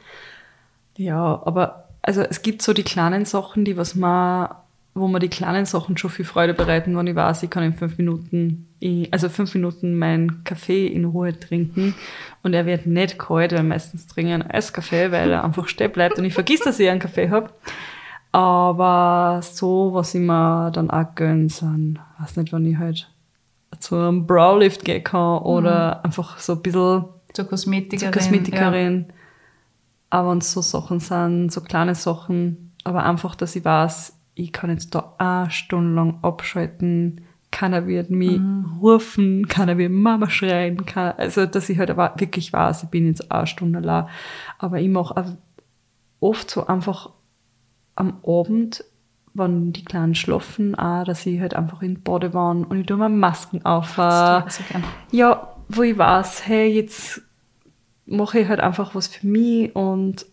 Ja, 0.96 1.40
aber 1.44 1.88
also 2.02 2.22
es 2.22 2.42
gibt 2.42 2.62
so 2.62 2.72
die 2.72 2.82
kleinen 2.82 3.24
Sachen, 3.24 3.64
die 3.64 3.76
was 3.76 3.94
man, 3.94 4.48
wo 4.94 5.08
mir 5.08 5.20
die 5.20 5.28
kleinen 5.28 5.64
Sachen 5.64 5.96
schon 5.96 6.10
viel 6.10 6.24
Freude 6.24 6.52
bereiten, 6.52 6.96
wenn 6.96 7.06
ich 7.06 7.16
weiß, 7.16 7.42
ich 7.42 7.50
kann 7.50 7.62
in 7.62 7.72
fünf 7.72 7.96
Minuten, 7.96 8.68
also 9.10 9.28
fünf 9.30 9.54
Minuten 9.54 9.96
meinen 9.96 10.44
Kaffee 10.44 10.86
in 10.86 11.06
Ruhe 11.06 11.38
trinken 11.38 11.94
und 12.42 12.52
er 12.52 12.66
wird 12.66 12.86
nicht 12.86 13.18
kalt, 13.18 13.52
weil 13.52 13.62
meistens 13.62 14.06
trinke 14.06 14.30
ich 14.30 14.34
einen 14.34 14.50
Eiskaffee, 14.50 15.10
weil 15.10 15.30
er 15.30 15.44
einfach 15.44 15.68
stehen 15.68 15.92
bleibt 15.92 16.18
und 16.18 16.24
ich 16.26 16.34
vergiss, 16.34 16.60
dass 16.60 16.78
ich 16.78 16.90
einen 16.90 17.00
Kaffee 17.00 17.30
hab. 17.30 17.54
Aber 18.32 19.40
so, 19.42 19.90
was 19.92 20.14
ich 20.14 20.20
mir 20.20 20.70
dann 20.72 20.90
auch 20.90 21.14
gönn, 21.14 21.48
sind, 21.48 21.98
weiß 22.18 22.36
nicht, 22.36 22.52
wann 22.52 22.66
ich 22.66 22.76
halt 22.76 23.08
zu 23.78 23.96
einem 23.96 24.26
Browlift 24.26 24.84
gehen 24.84 25.04
kann 25.04 25.38
oder 25.42 26.04
einfach 26.04 26.38
so 26.38 26.54
ein 26.54 26.62
bisschen 26.62 27.04
Zur 27.32 27.46
Kosmetikerin. 27.46 28.12
zur 28.12 28.20
Kosmetikerin. 28.20 29.06
Aber 30.10 30.30
wenn 30.30 30.38
es 30.38 30.52
so 30.52 30.60
Sachen 30.60 31.00
sind, 31.00 31.50
so 31.50 31.62
kleine 31.62 31.94
Sachen, 31.94 32.72
aber 32.84 33.04
einfach, 33.04 33.34
dass 33.34 33.56
ich 33.56 33.64
weiß, 33.64 34.18
ich 34.34 34.52
kann 34.52 34.70
jetzt 34.70 34.94
da 34.94 35.14
eine 35.18 35.50
Stunde 35.50 35.94
lang 35.94 36.18
abschalten, 36.22 37.22
keiner 37.50 37.86
wird 37.86 38.10
mich 38.10 38.40
rufen, 38.80 39.46
keiner 39.46 39.76
wird 39.76 39.92
Mama 39.92 40.30
schreien, 40.30 40.86
keiner, 40.86 41.18
also 41.18 41.44
dass 41.46 41.68
ich 41.68 41.78
halt 41.78 41.90
aber 41.90 42.14
wirklich 42.16 42.52
weiß, 42.52 42.84
ich 42.84 42.88
bin 42.88 43.06
jetzt 43.06 43.30
eine 43.30 43.46
Stunde 43.46 43.78
allein. 43.78 44.06
Aber 44.58 44.80
ich 44.80 44.88
mache 44.88 45.16
auch 45.16 45.26
oft 46.20 46.50
so 46.50 46.66
einfach 46.66 47.10
am 47.94 48.18
Abend, 48.26 48.84
wenn 49.34 49.72
die 49.72 49.84
Kleinen 49.84 50.14
schlafen, 50.14 50.74
auch, 50.74 51.04
dass 51.04 51.26
ich 51.26 51.40
halt 51.40 51.54
einfach 51.54 51.82
in 51.82 52.02
Badewanne 52.02 52.66
und 52.66 52.78
ich 52.78 52.86
tue 52.86 52.96
mir 52.96 53.08
Masken 53.08 53.64
auf. 53.64 53.98
Ja. 53.98 54.46
So 54.48 54.62
gern. 54.70 54.84
Ja, 55.10 55.54
wo 55.68 55.82
ich 55.82 55.96
weiß, 55.96 56.46
hey, 56.46 56.68
jetzt 56.72 57.22
mache 58.06 58.40
ich 58.40 58.48
halt 58.48 58.60
einfach 58.60 58.94
was 58.94 59.08
für 59.08 59.26
mich 59.26 59.74
und 59.76 60.26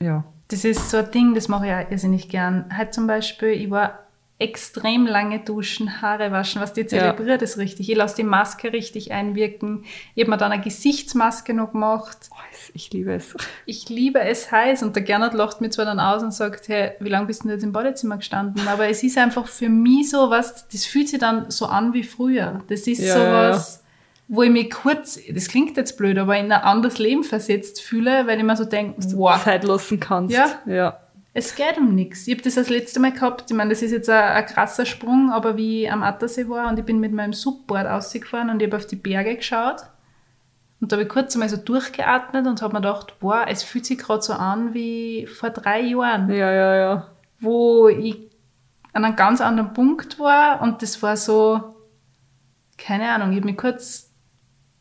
ja. 0.00 0.24
Das 0.48 0.64
ist 0.64 0.90
so 0.90 0.98
ein 0.98 1.10
Ding, 1.10 1.34
das 1.34 1.48
mache 1.48 1.66
ich 1.66 1.72
auch 1.72 1.90
irrsinnig 1.90 2.28
gern. 2.28 2.66
Halt 2.74 2.94
zum 2.94 3.06
Beispiel, 3.06 3.50
ich 3.50 3.70
war 3.70 4.00
extrem 4.40 5.06
lange 5.06 5.40
duschen, 5.40 6.00
Haare 6.00 6.30
waschen, 6.30 6.62
was 6.62 6.72
die 6.72 6.86
zelebriert 6.86 7.42
ist 7.42 7.58
richtig. 7.58 7.90
Ich 7.90 7.96
lasse 7.96 8.16
die 8.16 8.22
Maske 8.22 8.72
richtig 8.72 9.10
einwirken. 9.10 9.84
Ich 10.14 10.22
habe 10.22 10.30
mir 10.30 10.36
dann 10.36 10.52
eine 10.52 10.62
Gesichtsmaske 10.62 11.54
noch 11.54 11.72
gemacht. 11.72 12.16
Oh, 12.30 12.36
ich 12.72 12.92
liebe 12.92 13.12
es. 13.14 13.34
Ich 13.66 13.88
liebe 13.88 14.20
es 14.20 14.52
heiß 14.52 14.84
und 14.84 14.94
der 14.94 15.02
Gernot 15.02 15.34
lacht 15.34 15.60
mir 15.60 15.70
zwar 15.70 15.86
dann 15.86 15.98
aus 15.98 16.22
und 16.22 16.32
sagt, 16.32 16.68
hey, 16.68 16.92
wie 17.00 17.08
lange 17.08 17.26
bist 17.26 17.42
du 17.42 17.48
denn 17.48 17.56
jetzt 17.56 17.64
im 17.64 17.72
Badezimmer 17.72 18.18
gestanden? 18.18 18.68
Aber 18.68 18.88
es 18.88 19.02
ist 19.02 19.18
einfach 19.18 19.48
für 19.48 19.68
mich 19.68 20.10
so 20.10 20.30
was, 20.30 20.68
das 20.68 20.84
fühlt 20.84 21.08
sich 21.08 21.18
dann 21.18 21.50
so 21.50 21.66
an 21.66 21.92
wie 21.92 22.04
früher. 22.04 22.62
Das 22.68 22.86
ist 22.86 23.00
Ja, 23.00 23.14
so 23.14 23.20
ja, 23.20 23.32
was, 23.50 23.82
wo 24.28 24.42
ich 24.42 24.50
mich 24.50 24.70
kurz, 24.70 25.18
das 25.30 25.48
klingt 25.48 25.76
jetzt 25.78 25.96
blöd, 25.96 26.18
aber 26.18 26.36
in 26.36 26.52
ein 26.52 26.60
anderes 26.60 26.98
Leben 26.98 27.24
versetzt 27.24 27.80
fühle, 27.80 28.26
weil 28.26 28.38
ich 28.38 28.44
mir 28.44 28.56
so 28.56 28.66
denke, 28.66 29.00
wow, 29.16 29.42
Zeit 29.42 29.64
lassen 29.64 29.98
kannst. 29.98 30.34
Ja. 30.34 30.58
ja. 30.66 31.00
es 31.32 31.54
geht 31.54 31.78
um 31.78 31.94
nichts. 31.94 32.26
Ich 32.28 32.34
habe 32.34 32.42
das 32.42 32.56
das 32.56 32.68
letzte 32.68 33.00
Mal 33.00 33.12
gehabt. 33.12 33.50
Ich 33.50 33.56
meine, 33.56 33.70
das 33.70 33.80
ist 33.80 33.90
jetzt 33.90 34.10
ein, 34.10 34.22
ein 34.22 34.44
krasser 34.44 34.84
Sprung, 34.84 35.32
aber 35.32 35.56
wie 35.56 35.84
ich 35.84 35.92
am 35.92 36.02
Attersee 36.02 36.46
war 36.46 36.68
und 36.68 36.78
ich 36.78 36.84
bin 36.84 37.00
mit 37.00 37.12
meinem 37.12 37.32
Subboard 37.32 37.86
ausgefahren 37.86 38.50
und 38.50 38.60
ich 38.60 38.68
habe 38.68 38.76
auf 38.76 38.86
die 38.86 38.96
Berge 38.96 39.34
geschaut. 39.34 39.80
Und 40.80 40.92
da 40.92 40.96
habe 40.96 41.04
ich 41.04 41.08
kurz 41.08 41.34
einmal 41.34 41.48
so 41.48 41.56
durchgeatmet 41.56 42.46
und 42.46 42.60
habe 42.60 42.74
mir 42.74 42.80
gedacht, 42.82 43.18
boah, 43.20 43.46
es 43.48 43.62
fühlt 43.62 43.86
sich 43.86 43.98
gerade 43.98 44.22
so 44.22 44.34
an 44.34 44.74
wie 44.74 45.26
vor 45.26 45.50
drei 45.50 45.80
Jahren, 45.80 46.30
Ja, 46.30 46.52
ja, 46.52 46.76
ja. 46.76 47.06
wo 47.40 47.88
ich 47.88 48.28
an 48.92 49.04
einem 49.04 49.16
ganz 49.16 49.40
anderen 49.40 49.72
Punkt 49.72 50.18
war 50.18 50.60
und 50.60 50.82
das 50.82 51.02
war 51.02 51.16
so, 51.16 51.74
keine 52.76 53.10
Ahnung, 53.10 53.30
ich 53.30 53.38
habe 53.38 53.46
mich 53.46 53.56
kurz 53.56 54.07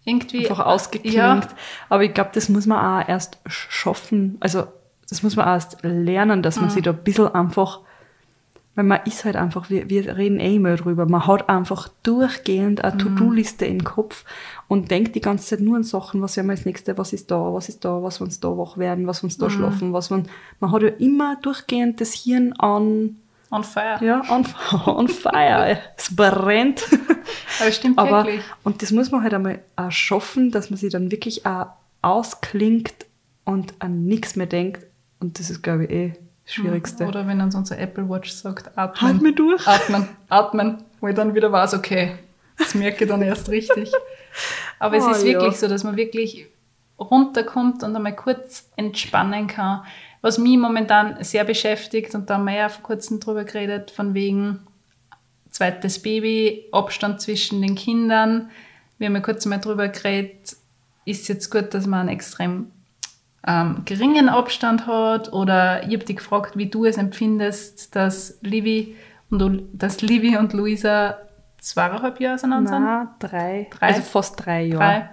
irgendwie... 0.07 0.47
Einfach 0.49 0.65
ausgeklingt. 0.65 1.13
Ja, 1.15 1.39
Aber 1.89 2.03
ich 2.03 2.13
glaube, 2.13 2.31
das 2.33 2.49
muss 2.49 2.65
man 2.65 2.79
auch 3.03 3.07
erst 3.07 3.37
schaffen. 3.45 4.37
Also, 4.39 4.63
das 5.09 5.21
muss 5.23 5.35
man 5.35 5.45
auch 5.45 5.51
erst 5.53 5.77
lernen, 5.83 6.41
dass 6.41 6.55
Mhm. 6.55 6.61
man 6.63 6.69
sich 6.71 6.83
da 6.83 6.91
ein 6.91 7.03
bisschen 7.03 7.27
einfach, 7.33 7.81
weil 8.75 8.83
man 8.85 8.99
ist 9.05 9.25
halt 9.25 9.35
einfach, 9.35 9.69
wir, 9.69 9.89
wir 9.89 10.17
reden 10.17 10.39
eh 10.39 10.55
immer 10.55 10.75
drüber, 10.75 11.05
man 11.07 11.25
hat 11.25 11.49
einfach 11.49 11.87
durchgehend 12.03 12.83
eine 12.83 12.93
Mhm. 12.95 12.99
To-Do-Liste 12.99 13.65
im 13.65 13.83
Kopf 13.83 14.23
und 14.67 14.91
denkt 14.91 15.15
die 15.15 15.21
ganze 15.21 15.47
Zeit 15.47 15.59
nur 15.61 15.77
an 15.77 15.83
Sachen, 15.83 16.21
was 16.21 16.35
werden 16.37 16.47
wir 16.47 16.51
als 16.51 16.65
nächste, 16.65 16.97
was 16.97 17.11
ist 17.13 17.31
da, 17.31 17.37
was 17.53 17.69
ist 17.69 17.83
da, 17.85 18.03
was 18.03 18.19
wir 18.19 18.25
uns 18.25 18.39
da 18.39 18.49
wach 18.49 18.77
werden, 18.77 19.07
was 19.07 19.23
wir 19.23 19.25
uns 19.25 19.37
da 19.37 19.47
Mhm. 19.47 19.51
schlafen, 19.51 19.93
was 19.93 20.09
man, 20.09 20.27
man 20.59 20.71
hat 20.71 20.81
ja 20.83 20.89
immer 20.89 21.37
durchgehend 21.41 21.99
das 22.01 22.13
Hirn 22.13 22.53
an, 22.59 23.15
on 23.49 23.63
fire. 23.63 23.97
ja, 24.01 24.21
on, 24.29 24.45
on 24.85 25.07
fire, 25.07 25.79
es 25.97 26.15
brennt. 26.15 26.83
Aber 27.59 27.69
es 27.69 27.75
stimmt 27.75 27.97
Aber, 27.97 28.25
wirklich. 28.25 28.41
und 28.63 28.81
das 28.81 28.91
muss 28.91 29.11
man 29.11 29.23
halt 29.23 29.33
einmal 29.33 29.59
auch 29.75 29.91
schaffen, 29.91 30.51
dass 30.51 30.69
man 30.69 30.77
sich 30.77 30.91
dann 30.91 31.11
wirklich 31.11 31.45
auch 31.45 31.67
ausklingt 32.01 32.93
und 33.45 33.73
an 33.79 34.05
nichts 34.05 34.35
mehr 34.35 34.47
denkt. 34.47 34.85
Und 35.19 35.39
das 35.39 35.49
ist, 35.49 35.61
glaube 35.63 35.85
ich, 35.85 35.89
eh 35.91 36.13
das 36.45 36.53
Schwierigste. 36.53 37.05
Oder 37.07 37.27
wenn 37.27 37.41
uns 37.41 37.55
unser 37.55 37.77
Apple 37.79 38.07
Watch 38.09 38.31
sagt, 38.31 38.77
atmen. 38.77 39.01
Halt 39.13 39.21
mir 39.21 39.33
durch. 39.33 39.67
Atmen, 39.67 40.07
atmen. 40.29 40.83
Wo 41.01 41.07
ich 41.07 41.15
dann 41.15 41.33
wieder 41.35 41.51
weiß, 41.51 41.73
okay, 41.75 42.15
das 42.57 42.73
merke 42.75 43.03
ich 43.03 43.09
dann 43.09 43.21
erst 43.21 43.49
richtig. 43.49 43.91
Aber 44.79 44.97
es 44.97 45.05
Oh, 45.05 45.11
ist 45.11 45.23
ja. 45.23 45.33
wirklich 45.33 45.57
so, 45.57 45.67
dass 45.67 45.83
man 45.83 45.95
wirklich 45.95 46.47
runterkommt 46.99 47.83
und 47.83 47.95
einmal 47.95 48.15
kurz 48.15 48.69
entspannen 48.75 49.47
kann. 49.47 49.83
Was 50.21 50.37
mich 50.39 50.57
momentan 50.57 51.23
sehr 51.23 51.43
beschäftigt, 51.43 52.15
und 52.15 52.29
da 52.29 52.35
haben 52.35 52.45
wir 52.45 52.55
ja 52.55 52.69
vor 52.69 52.83
kurzem 52.83 53.19
drüber 53.19 53.43
geredet, 53.43 53.91
von 53.91 54.13
wegen 54.13 54.59
zweites 55.57 55.99
Baby, 55.99 56.65
Abstand 56.71 57.19
zwischen 57.19 57.63
den 57.63 57.73
Kindern. 57.73 58.51
Wir 58.99 59.07
haben 59.07 59.15
ja 59.15 59.21
kurz 59.21 59.43
mal 59.47 59.57
drüber 59.57 59.87
geredet, 59.87 60.55
ist 61.03 61.27
jetzt 61.29 61.49
gut, 61.49 61.73
dass 61.73 61.87
man 61.87 62.01
einen 62.01 62.09
extrem 62.09 62.71
ähm, 63.45 63.81
geringen 63.85 64.29
Abstand 64.29 64.85
hat 64.85 65.33
oder 65.33 65.81
ich 65.83 65.93
habe 65.95 66.05
dich 66.05 66.17
gefragt, 66.17 66.57
wie 66.57 66.67
du 66.67 66.85
es 66.85 66.97
empfindest, 66.97 67.95
dass 67.95 68.37
Livi 68.41 68.95
und, 69.31 69.67
dass 69.73 70.01
Livi 70.01 70.37
und 70.37 70.53
Luisa 70.53 71.17
zweieinhalb 71.59 72.19
Jahre 72.19 72.35
auseinander 72.35 72.69
sind. 72.69 72.83
Nein, 72.83 73.07
drei. 73.17 73.67
Drei? 73.71 73.87
Also 73.87 74.01
fast 74.03 74.45
drei 74.45 74.63
Jahre. 74.63 74.77
Drei. 74.77 75.09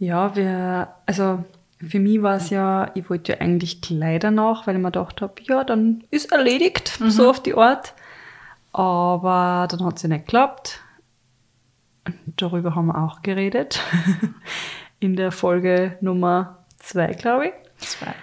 Ja, 0.00 0.34
wir, 0.34 0.88
also 1.06 1.44
für 1.78 2.00
mich 2.00 2.20
war 2.20 2.34
es 2.34 2.50
ja, 2.50 2.90
ich 2.94 3.08
wollte 3.08 3.34
ja 3.34 3.40
eigentlich 3.40 3.80
Kleider 3.80 4.32
nach, 4.32 4.66
weil 4.66 4.74
ich 4.74 4.82
mir 4.82 4.90
gedacht 4.90 5.22
habe, 5.22 5.34
ja, 5.42 5.62
dann 5.62 6.02
ist 6.10 6.32
erledigt, 6.32 6.98
so 7.06 7.30
auf 7.30 7.40
die 7.40 7.54
Art. 7.54 7.94
Aber 8.72 9.66
dann 9.70 9.84
hat 9.84 9.96
es 9.96 10.02
ja 10.02 10.08
nicht 10.08 10.26
geklappt. 10.26 10.80
Darüber 12.36 12.74
haben 12.74 12.86
wir 12.86 13.02
auch 13.02 13.22
geredet. 13.22 13.80
In 15.00 15.16
der 15.16 15.32
Folge 15.32 15.96
Nummer 16.00 16.64
zwei, 16.78 17.14
glaube 17.14 17.48
ich. 17.48 17.52
Zwei. 17.78 18.14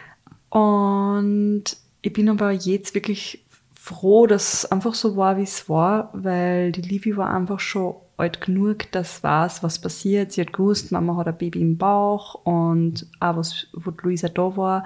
Und 0.50 1.64
ich 2.02 2.14
bin 2.14 2.30
aber 2.30 2.52
jetzt 2.52 2.96
wirklich 2.96 3.46
froh, 3.74 4.28
dass 4.28 4.54
es 4.54 4.72
einfach 4.72 4.94
so 4.94 5.16
war, 5.16 5.38
wie 5.38 5.44
es 5.44 5.70
war, 5.70 6.10
weil 6.14 6.72
die 6.72 6.82
Livi 6.82 7.16
war 7.18 7.34
einfach 7.34 7.60
schon 7.60 7.96
alt 8.18 8.42
genug, 8.42 8.92
dass 8.92 9.24
weiß, 9.24 9.64
was 9.64 9.80
passiert. 9.80 10.32
Sie 10.32 10.42
hat 10.42 10.54
gewusst, 10.54 10.92
Mama 10.92 11.16
hat 11.18 11.28
ein 11.28 11.38
Baby 11.38 11.62
im 11.62 11.78
Bauch 11.78 12.36
und 12.44 13.08
auch 13.20 13.38
was, 13.38 13.68
wo 13.74 13.92
Luisa 14.02 14.28
da 14.28 14.58
war, 14.58 14.84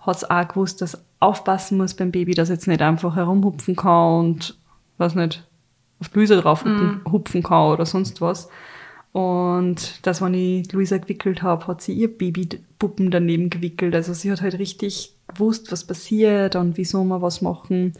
hat 0.00 0.20
sie 0.20 0.30
auch 0.30 0.48
gewusst, 0.48 0.80
dass 0.80 0.92
sie 0.92 0.98
aufpassen 1.20 1.76
muss 1.76 1.94
beim 1.94 2.10
Baby, 2.10 2.34
dass 2.34 2.48
jetzt 2.48 2.66
nicht 2.66 2.80
einfach 2.80 3.16
herumhupfen 3.16 3.76
kann 3.76 4.20
und, 4.20 4.59
weiß 5.00 5.14
nicht, 5.16 5.44
auf 5.98 6.14
Luisa 6.14 6.36
drauf 6.40 6.64
hupfen, 6.64 7.00
hupfen 7.10 7.42
kann 7.42 7.72
oder 7.72 7.86
sonst 7.86 8.20
was. 8.20 8.48
Und 9.12 10.06
dass, 10.06 10.22
wenn 10.22 10.34
ich 10.34 10.68
die 10.68 10.76
Luisa 10.76 10.98
gewickelt 10.98 11.42
habe, 11.42 11.66
hat 11.66 11.82
sie 11.82 11.92
ihr 11.92 12.16
Babypuppen 12.16 13.10
daneben 13.10 13.50
gewickelt. 13.50 13.94
Also 13.94 14.14
sie 14.14 14.30
hat 14.30 14.40
halt 14.40 14.58
richtig 14.58 15.14
gewusst, 15.26 15.72
was 15.72 15.84
passiert 15.84 16.54
und 16.54 16.76
wieso 16.76 17.02
wir 17.04 17.20
was 17.20 17.42
machen. 17.42 17.94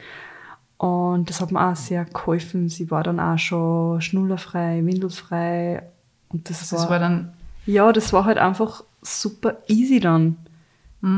Und 0.79 1.29
das 1.29 1.41
hat 1.41 1.53
mir 1.53 1.67
auch 1.67 1.77
sehr 1.77 2.05
geholfen. 2.05 2.69
Sie 2.69 2.91
war 2.91 3.03
dann 3.03 3.21
auch 3.21 3.39
schon 3.39 4.01
schnullerfrei, 4.01 4.85
windelfrei. 4.85 5.83
Und 6.29 6.49
das, 6.49 6.71
Das 6.71 6.83
war, 6.83 6.91
war 6.91 6.99
dann, 7.01 7.33
ja, 7.67 7.93
das 7.93 8.13
war 8.13 8.25
halt 8.25 8.39
einfach 8.39 8.85
super 9.03 9.59
easy 9.67 10.01
dann. 10.01 10.37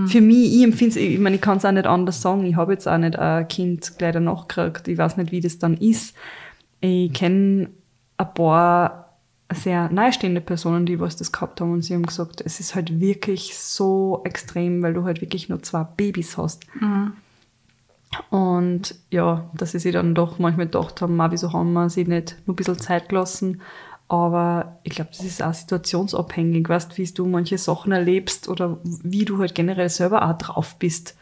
Für 0.07 0.21
mich, 0.21 0.55
ich 0.57 0.63
empfinde 0.63 0.91
es, 0.91 0.97
ich 0.97 1.19
meine, 1.19 1.37
ich 1.37 1.43
kann 1.43 1.59
es 1.59 1.65
auch 1.65 1.73
nicht 1.73 1.87
anders 1.87 2.23
sagen. 2.23 2.45
Ich 2.45 2.55
habe 2.55 2.73
jetzt 2.73 2.87
auch 2.87 2.99
nicht 2.99 3.19
ein 3.19 3.49
Kind 3.49 3.99
gleich 3.99 4.13
danach 4.13 4.47
gekriegt. 4.47 4.87
Ich 4.87 4.97
weiß 4.97 5.17
nicht, 5.17 5.33
wie 5.33 5.41
das 5.41 5.59
dann 5.59 5.77
ist. 5.77 6.15
Ich 6.81 7.13
kenne 7.13 7.69
ein 8.17 8.35
paar 8.35 9.17
sehr 9.53 9.91
nahestehende 9.91 10.41
Personen, 10.41 10.87
die 10.87 11.01
was 11.01 11.17
das 11.17 11.33
gehabt 11.33 11.61
haben 11.61 11.73
und 11.73 11.83
sie 11.83 11.95
haben 11.95 12.07
gesagt, 12.07 12.41
es 12.41 12.61
ist 12.61 12.75
halt 12.75 13.01
wirklich 13.01 13.57
so 13.59 14.23
extrem, 14.25 14.83
weil 14.83 14.95
du 14.95 15.05
halt 15.05 15.21
wirklich 15.21 15.49
nur 15.49 15.63
zwei 15.63 15.85
Babys 15.85 16.39
hast. 16.39 16.65
Und 18.31 18.95
ja, 19.11 19.51
dass 19.55 19.73
sie 19.73 19.79
sich 19.79 19.93
dann 19.93 20.15
doch 20.15 20.39
manchmal 20.39 20.67
gedacht 20.67 21.01
haben, 21.01 21.17
"Ma, 21.17 21.31
wieso 21.31 21.53
haben 21.53 21.73
wir 21.73 21.89
sie 21.91 22.05
nicht 22.05 22.37
nur 22.47 22.55
ein 22.55 22.57
bisschen 22.57 22.79
Zeit 22.79 23.09
gelassen. 23.09 23.61
Aber 24.09 24.79
ich 24.83 24.95
glaube, 24.95 25.11
das 25.11 25.25
ist 25.25 25.43
auch 25.43 25.55
situationsabhängig, 25.55 26.69
weißt, 26.69 26.99
wie 26.99 27.05
du 27.07 27.27
manche 27.27 27.57
Sachen 27.57 27.93
erlebst 27.93 28.49
oder 28.49 28.79
wie 28.83 29.25
du 29.25 29.39
halt 29.39 29.55
generell 29.55 29.89
selber 29.89 30.29
auch 30.29 30.37
drauf 30.37 30.77
bist, 30.79 31.17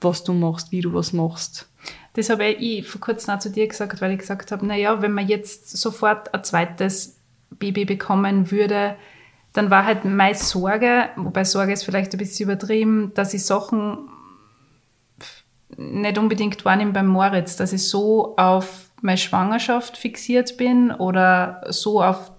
was 0.00 0.24
du 0.24 0.32
machst, 0.32 0.70
wie 0.70 0.82
du 0.82 0.92
was 0.92 1.12
machst. 1.12 1.68
das 2.14 2.30
habe 2.30 2.46
ich 2.46 2.86
vor 2.86 3.00
kurzem 3.00 3.34
auch 3.34 3.38
zu 3.38 3.50
dir 3.50 3.66
gesagt, 3.66 4.00
weil 4.00 4.12
ich 4.12 4.18
gesagt 4.18 4.52
habe, 4.52 4.66
naja, 4.66 5.00
wenn 5.00 5.12
man 5.12 5.26
jetzt 5.26 5.76
sofort 5.76 6.34
ein 6.34 6.44
zweites 6.44 7.16
Baby 7.50 7.84
bekommen 7.84 8.50
würde, 8.50 8.96
dann 9.52 9.70
war 9.70 9.86
halt 9.86 10.04
meine 10.04 10.34
Sorge, 10.34 11.08
wobei 11.16 11.44
Sorge 11.44 11.72
ist 11.72 11.84
vielleicht 11.84 12.12
ein 12.12 12.18
bisschen 12.18 12.48
übertrieben, 12.48 13.12
dass 13.14 13.34
ich 13.34 13.44
Sachen 13.44 14.08
nicht 15.76 16.18
unbedingt 16.18 16.64
wahrnehme 16.64 16.92
beim 16.92 17.06
Moritz, 17.06 17.56
dass 17.56 17.72
ich 17.72 17.88
so 17.88 18.36
auf 18.36 18.87
meine 19.02 19.18
Schwangerschaft 19.18 19.96
fixiert 19.96 20.56
bin 20.56 20.90
oder 20.90 21.62
so 21.68 22.02
auf 22.02 22.32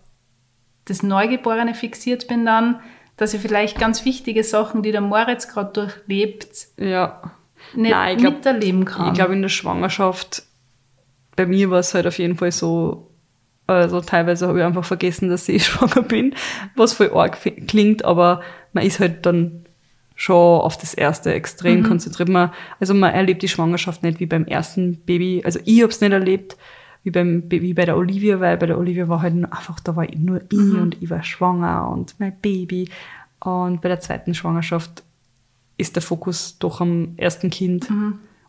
das 0.85 1.03
Neugeborene 1.03 1.75
fixiert 1.75 2.27
bin 2.27 2.45
dann, 2.45 2.79
dass 3.17 3.33
ich 3.33 3.41
vielleicht 3.41 3.77
ganz 3.79 4.05
wichtige 4.05 4.43
Sachen, 4.43 4.81
die 4.81 4.91
der 4.91 5.01
Moritz 5.01 5.47
gerade 5.47 5.71
durchlebt, 5.73 6.47
Ja. 6.77 7.21
nicht 7.75 7.91
Nein, 7.91 8.17
glaub- 8.17 8.33
miterleben 8.35 8.85
kann. 8.85 9.07
Ich 9.09 9.13
glaube, 9.13 9.33
in 9.33 9.41
der 9.41 9.49
Schwangerschaft, 9.49 10.43
bei 11.35 11.45
mir 11.45 11.69
war 11.69 11.79
es 11.79 11.93
halt 11.93 12.07
auf 12.07 12.17
jeden 12.17 12.37
Fall 12.37 12.51
so, 12.51 13.05
Also 13.67 14.01
teilweise 14.01 14.47
habe 14.47 14.59
ich 14.59 14.65
einfach 14.65 14.83
vergessen, 14.85 15.29
dass 15.29 15.47
ich 15.47 15.65
schwanger 15.67 16.01
bin, 16.01 16.33
was 16.75 16.93
voll 16.93 17.11
arg 17.13 17.37
klingt, 17.67 18.03
aber 18.03 18.41
man 18.73 18.83
ist 18.83 18.99
halt 18.99 19.25
dann 19.27 19.65
schon 20.19 20.59
auf 20.59 20.77
das 20.77 20.93
erste 20.93 21.33
extrem 21.33 21.81
konzentriert. 21.81 22.27
Man, 22.27 22.51
also 22.77 22.93
man 22.93 23.13
erlebt 23.13 23.41
die 23.41 23.47
Schwangerschaft 23.47 24.03
nicht 24.03 24.19
wie 24.19 24.25
beim 24.25 24.43
ersten 24.43 24.97
Baby. 24.97 25.41
Also 25.45 25.61
ich 25.63 25.81
habe 25.81 25.93
es 25.93 26.01
nicht 26.01 26.11
erlebt 26.11 26.57
wie, 27.03 27.09
beim, 27.09 27.43
wie 27.49 27.73
bei 27.73 27.85
der 27.85 27.95
Olivia, 27.95 28.41
weil 28.41 28.57
bei 28.57 28.65
der 28.65 28.77
Olivia 28.77 29.07
war 29.07 29.21
halt 29.21 29.33
nur 29.35 29.49
einfach, 29.53 29.79
da 29.79 29.95
war 29.95 30.03
ich 30.03 30.17
nur 30.19 30.41
ich 30.51 30.59
und 30.59 31.01
ich 31.01 31.09
war 31.09 31.23
schwanger 31.23 31.89
und 31.89 32.15
mein 32.19 32.37
Baby. 32.41 32.89
Und 33.39 33.79
bei 33.79 33.87
der 33.87 34.01
zweiten 34.01 34.35
Schwangerschaft 34.35 35.03
ist 35.77 35.95
der 35.95 36.03
Fokus 36.03 36.59
doch 36.59 36.81
am 36.81 37.13
ersten 37.15 37.49
Kind 37.49 37.89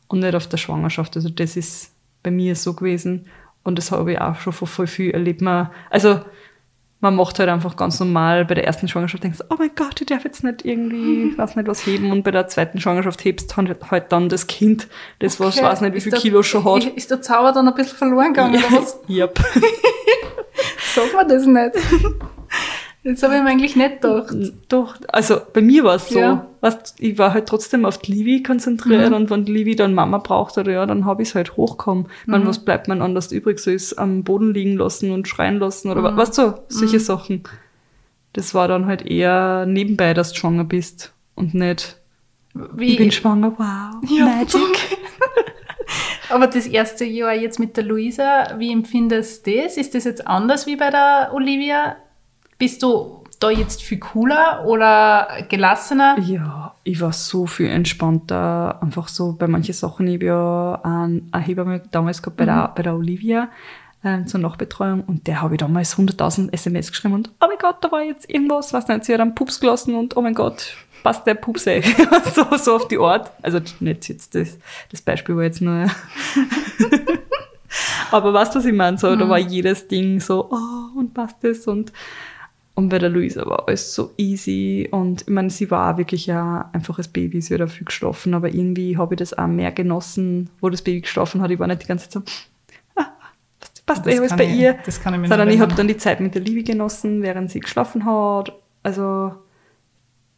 und 0.08 0.18
nicht 0.18 0.34
auf 0.34 0.48
der 0.48 0.56
Schwangerschaft. 0.56 1.14
Also 1.14 1.28
das 1.28 1.56
ist 1.56 1.92
bei 2.24 2.32
mir 2.32 2.56
so 2.56 2.74
gewesen. 2.74 3.26
Und 3.62 3.78
das 3.78 3.92
habe 3.92 4.10
ich 4.10 4.20
auch 4.20 4.34
schon 4.34 4.52
von 4.52 4.66
voll 4.66 4.88
viel 4.88 5.12
erlebt. 5.12 5.40
Man, 5.40 5.70
also 5.88 6.20
man 7.02 7.16
macht 7.16 7.38
halt 7.38 7.48
einfach 7.48 7.76
ganz 7.76 7.98
normal 7.98 8.44
bei 8.44 8.54
der 8.54 8.64
ersten 8.66 8.86
Schwangerschaft, 8.88 9.24
denkst 9.24 9.38
du, 9.38 9.44
oh 9.48 9.56
mein 9.58 9.70
Gott, 9.74 10.00
ich 10.00 10.06
darf 10.06 10.24
jetzt 10.24 10.44
nicht 10.44 10.64
irgendwie, 10.64 11.30
ich 11.30 11.38
weiß 11.38 11.56
nicht, 11.56 11.66
was 11.66 11.86
heben. 11.86 12.10
Und 12.12 12.22
bei 12.22 12.30
der 12.30 12.46
zweiten 12.48 12.78
Schwangerschaft 12.80 13.24
hebst 13.24 13.56
du 13.56 13.74
halt, 13.90 14.12
dann 14.12 14.28
das 14.28 14.46
Kind, 14.46 14.86
das 15.18 15.40
was, 15.40 15.56
Okay. 15.56 15.66
weiß 15.66 15.80
nicht, 15.80 15.92
wie 15.94 15.96
Ist 15.98 16.02
viel 16.04 16.10
der- 16.12 16.20
Kilo 16.20 16.42
schon 16.42 16.64
hat. 16.64 16.84
Ist 16.96 17.10
der 17.10 17.22
Zauber 17.22 17.52
dann 17.52 17.68
ein 17.68 17.74
bisschen 17.74 17.96
verloren 17.96 18.28
gegangen, 18.34 18.54
oder 18.56 18.76
was? 18.80 18.98
Yep. 19.08 19.38
Sagt 20.94 21.14
man 21.14 21.28
das 21.28 21.46
nicht? 21.46 21.72
Das 23.02 23.22
habe 23.22 23.36
ich 23.36 23.42
mir 23.42 23.48
eigentlich 23.48 23.76
nicht 23.76 24.02
gedacht. 24.02 24.34
Doch, 24.68 24.96
also 25.08 25.40
bei 25.54 25.62
mir 25.62 25.84
war 25.84 25.94
es 25.94 26.08
so. 26.08 26.18
Ja. 26.18 26.46
Weißt, 26.60 26.96
ich 26.98 27.16
war 27.16 27.32
halt 27.32 27.46
trotzdem 27.46 27.86
auf 27.86 27.96
die 27.96 28.12
Livi 28.12 28.42
konzentriert 28.42 29.12
und 29.12 29.30
wenn 29.30 29.46
die 29.46 29.52
Livi 29.52 29.74
dann 29.74 29.94
Mama 29.94 30.18
braucht 30.18 30.58
oder 30.58 30.72
ja, 30.72 30.84
dann 30.84 31.06
habe 31.06 31.22
ich 31.22 31.30
es 31.30 31.34
halt 31.34 31.56
hochkommen. 31.56 32.08
Man, 32.26 32.46
was 32.46 32.58
bleibt 32.62 32.88
man 32.88 33.00
anders 33.00 33.32
übrig? 33.32 33.58
So 33.58 33.70
ist 33.70 33.94
am 33.94 34.22
Boden 34.22 34.52
liegen 34.52 34.76
lassen 34.76 35.12
und 35.12 35.26
schreien 35.28 35.58
lassen 35.58 35.90
oder 35.90 36.02
was 36.02 36.16
weißt 36.16 36.38
du, 36.38 36.54
solche 36.68 37.00
Sachen. 37.00 37.44
Das 38.34 38.54
war 38.54 38.68
dann 38.68 38.84
halt 38.84 39.06
eher 39.06 39.64
nebenbei, 39.66 40.12
dass 40.12 40.32
du 40.32 40.38
schwanger 40.38 40.64
bist 40.64 41.14
und 41.34 41.54
nicht, 41.54 41.98
Wie, 42.52 42.92
ich 42.92 42.98
bin 42.98 43.10
schwanger, 43.10 43.54
wow, 43.56 44.10
Ja. 44.10 44.26
Magic. 44.26 44.98
aber 46.28 46.46
das 46.46 46.66
erste 46.66 47.06
Jahr 47.06 47.34
jetzt 47.34 47.58
mit 47.58 47.78
der 47.78 47.84
Luisa, 47.84 48.58
wie 48.58 48.70
empfindest 48.70 49.46
du 49.46 49.56
das? 49.56 49.78
Ist 49.78 49.94
das 49.94 50.04
jetzt 50.04 50.26
anders 50.26 50.66
wie 50.66 50.76
bei 50.76 50.90
der 50.90 51.30
Olivia? 51.32 51.96
Bist 52.60 52.82
du 52.82 53.24
da 53.40 53.50
jetzt 53.50 53.82
viel 53.82 53.98
cooler 53.98 54.66
oder 54.66 55.28
gelassener? 55.48 56.18
Ja, 56.20 56.74
ich 56.84 57.00
war 57.00 57.14
so 57.14 57.46
viel 57.46 57.68
entspannter. 57.70 58.82
Einfach 58.82 59.08
so 59.08 59.32
bei 59.32 59.46
manchen 59.46 59.72
Sachen. 59.72 60.06
Ich 60.08 60.16
habe 60.16 60.26
ja 60.26 60.80
einen, 60.82 61.30
eine 61.32 61.42
Hebamme 61.42 61.80
damals 61.90 62.20
gehabt 62.20 62.36
bei, 62.36 62.44
der, 62.44 62.70
bei 62.76 62.82
der 62.82 62.94
Olivia 62.94 63.48
ähm, 64.04 64.26
zur 64.26 64.40
Nachbetreuung 64.40 65.04
und 65.04 65.26
der 65.26 65.40
habe 65.40 65.54
ich 65.54 65.58
damals 65.58 65.96
100.000 65.96 66.52
SMS 66.52 66.90
geschrieben 66.90 67.14
und 67.14 67.30
oh 67.40 67.46
mein 67.48 67.56
Gott, 67.58 67.76
da 67.80 67.90
war 67.90 68.02
jetzt 68.02 68.28
irgendwas, 68.28 68.74
was 68.74 68.88
nicht, 68.88 69.06
sie 69.06 69.14
hat 69.14 69.22
einen 69.22 69.34
Pups 69.34 69.58
gelassen 69.58 69.94
und 69.94 70.18
oh 70.18 70.20
mein 70.20 70.34
Gott, 70.34 70.76
passt 71.02 71.26
der 71.26 71.36
Pups 71.36 71.66
eh. 71.66 71.80
so, 72.34 72.44
so 72.58 72.76
auf 72.76 72.88
die 72.88 72.98
Art. 72.98 73.30
Also 73.40 73.60
nicht 73.80 74.06
jetzt 74.10 74.34
das, 74.34 74.58
das 74.90 75.00
Beispiel 75.00 75.34
war 75.34 75.44
jetzt 75.44 75.62
nur... 75.62 75.86
Aber 78.10 78.34
weißt 78.34 78.54
du, 78.54 78.58
was 78.58 78.66
ich 78.66 78.74
meine? 78.74 78.98
So, 78.98 79.14
da 79.16 79.28
war 79.28 79.38
jedes 79.38 79.86
Ding 79.88 80.20
so, 80.20 80.50
oh, 80.50 80.98
und 80.98 81.14
passt 81.14 81.36
das 81.42 81.66
und 81.66 81.92
und 82.80 82.88
bei 82.88 82.98
der 82.98 83.08
Luisa 83.10 83.46
war 83.46 83.68
alles 83.68 83.94
so 83.94 84.10
easy. 84.16 84.88
Und 84.90 85.22
ich 85.22 85.28
meine, 85.28 85.50
sie 85.50 85.70
war 85.70 85.96
wirklich 85.98 86.26
ja 86.26 86.68
einfaches 86.72 87.08
Baby, 87.08 87.40
sie 87.40 87.54
hat 87.54 87.62
auch 87.62 87.68
viel 87.70 87.84
geschlafen, 87.84 88.34
aber 88.34 88.48
irgendwie 88.48 88.96
habe 88.98 89.14
ich 89.14 89.18
das 89.18 89.36
auch 89.36 89.46
mehr 89.46 89.70
genossen, 89.72 90.50
wo 90.60 90.68
das 90.70 90.82
Baby 90.82 91.02
geschlafen 91.02 91.40
hat. 91.42 91.50
Ich 91.50 91.58
war 91.58 91.66
nicht 91.66 91.82
die 91.82 91.86
ganze 91.86 92.08
Zeit 92.08 92.12
so, 92.26 92.32
ah, 93.00 93.06
passt, 93.60 93.86
passt 93.86 94.06
Das 94.06 94.14
eh 94.14 94.18
alles 94.18 94.36
bei 94.36 94.44
ich- 94.44 94.58
ihr. 94.58 94.76
das 94.84 95.00
kann 95.02 95.14
ich 95.14 95.20
mir 95.20 95.28
Sondern 95.28 95.48
ich 95.50 95.60
habe 95.60 95.74
dann 95.74 95.88
die 95.88 95.96
Zeit 95.96 96.20
mit 96.20 96.34
der 96.34 96.42
Livi 96.42 96.62
genossen, 96.62 97.22
während 97.22 97.50
sie 97.50 97.60
geschlafen 97.60 98.04
hat. 98.04 98.52
Also 98.82 99.32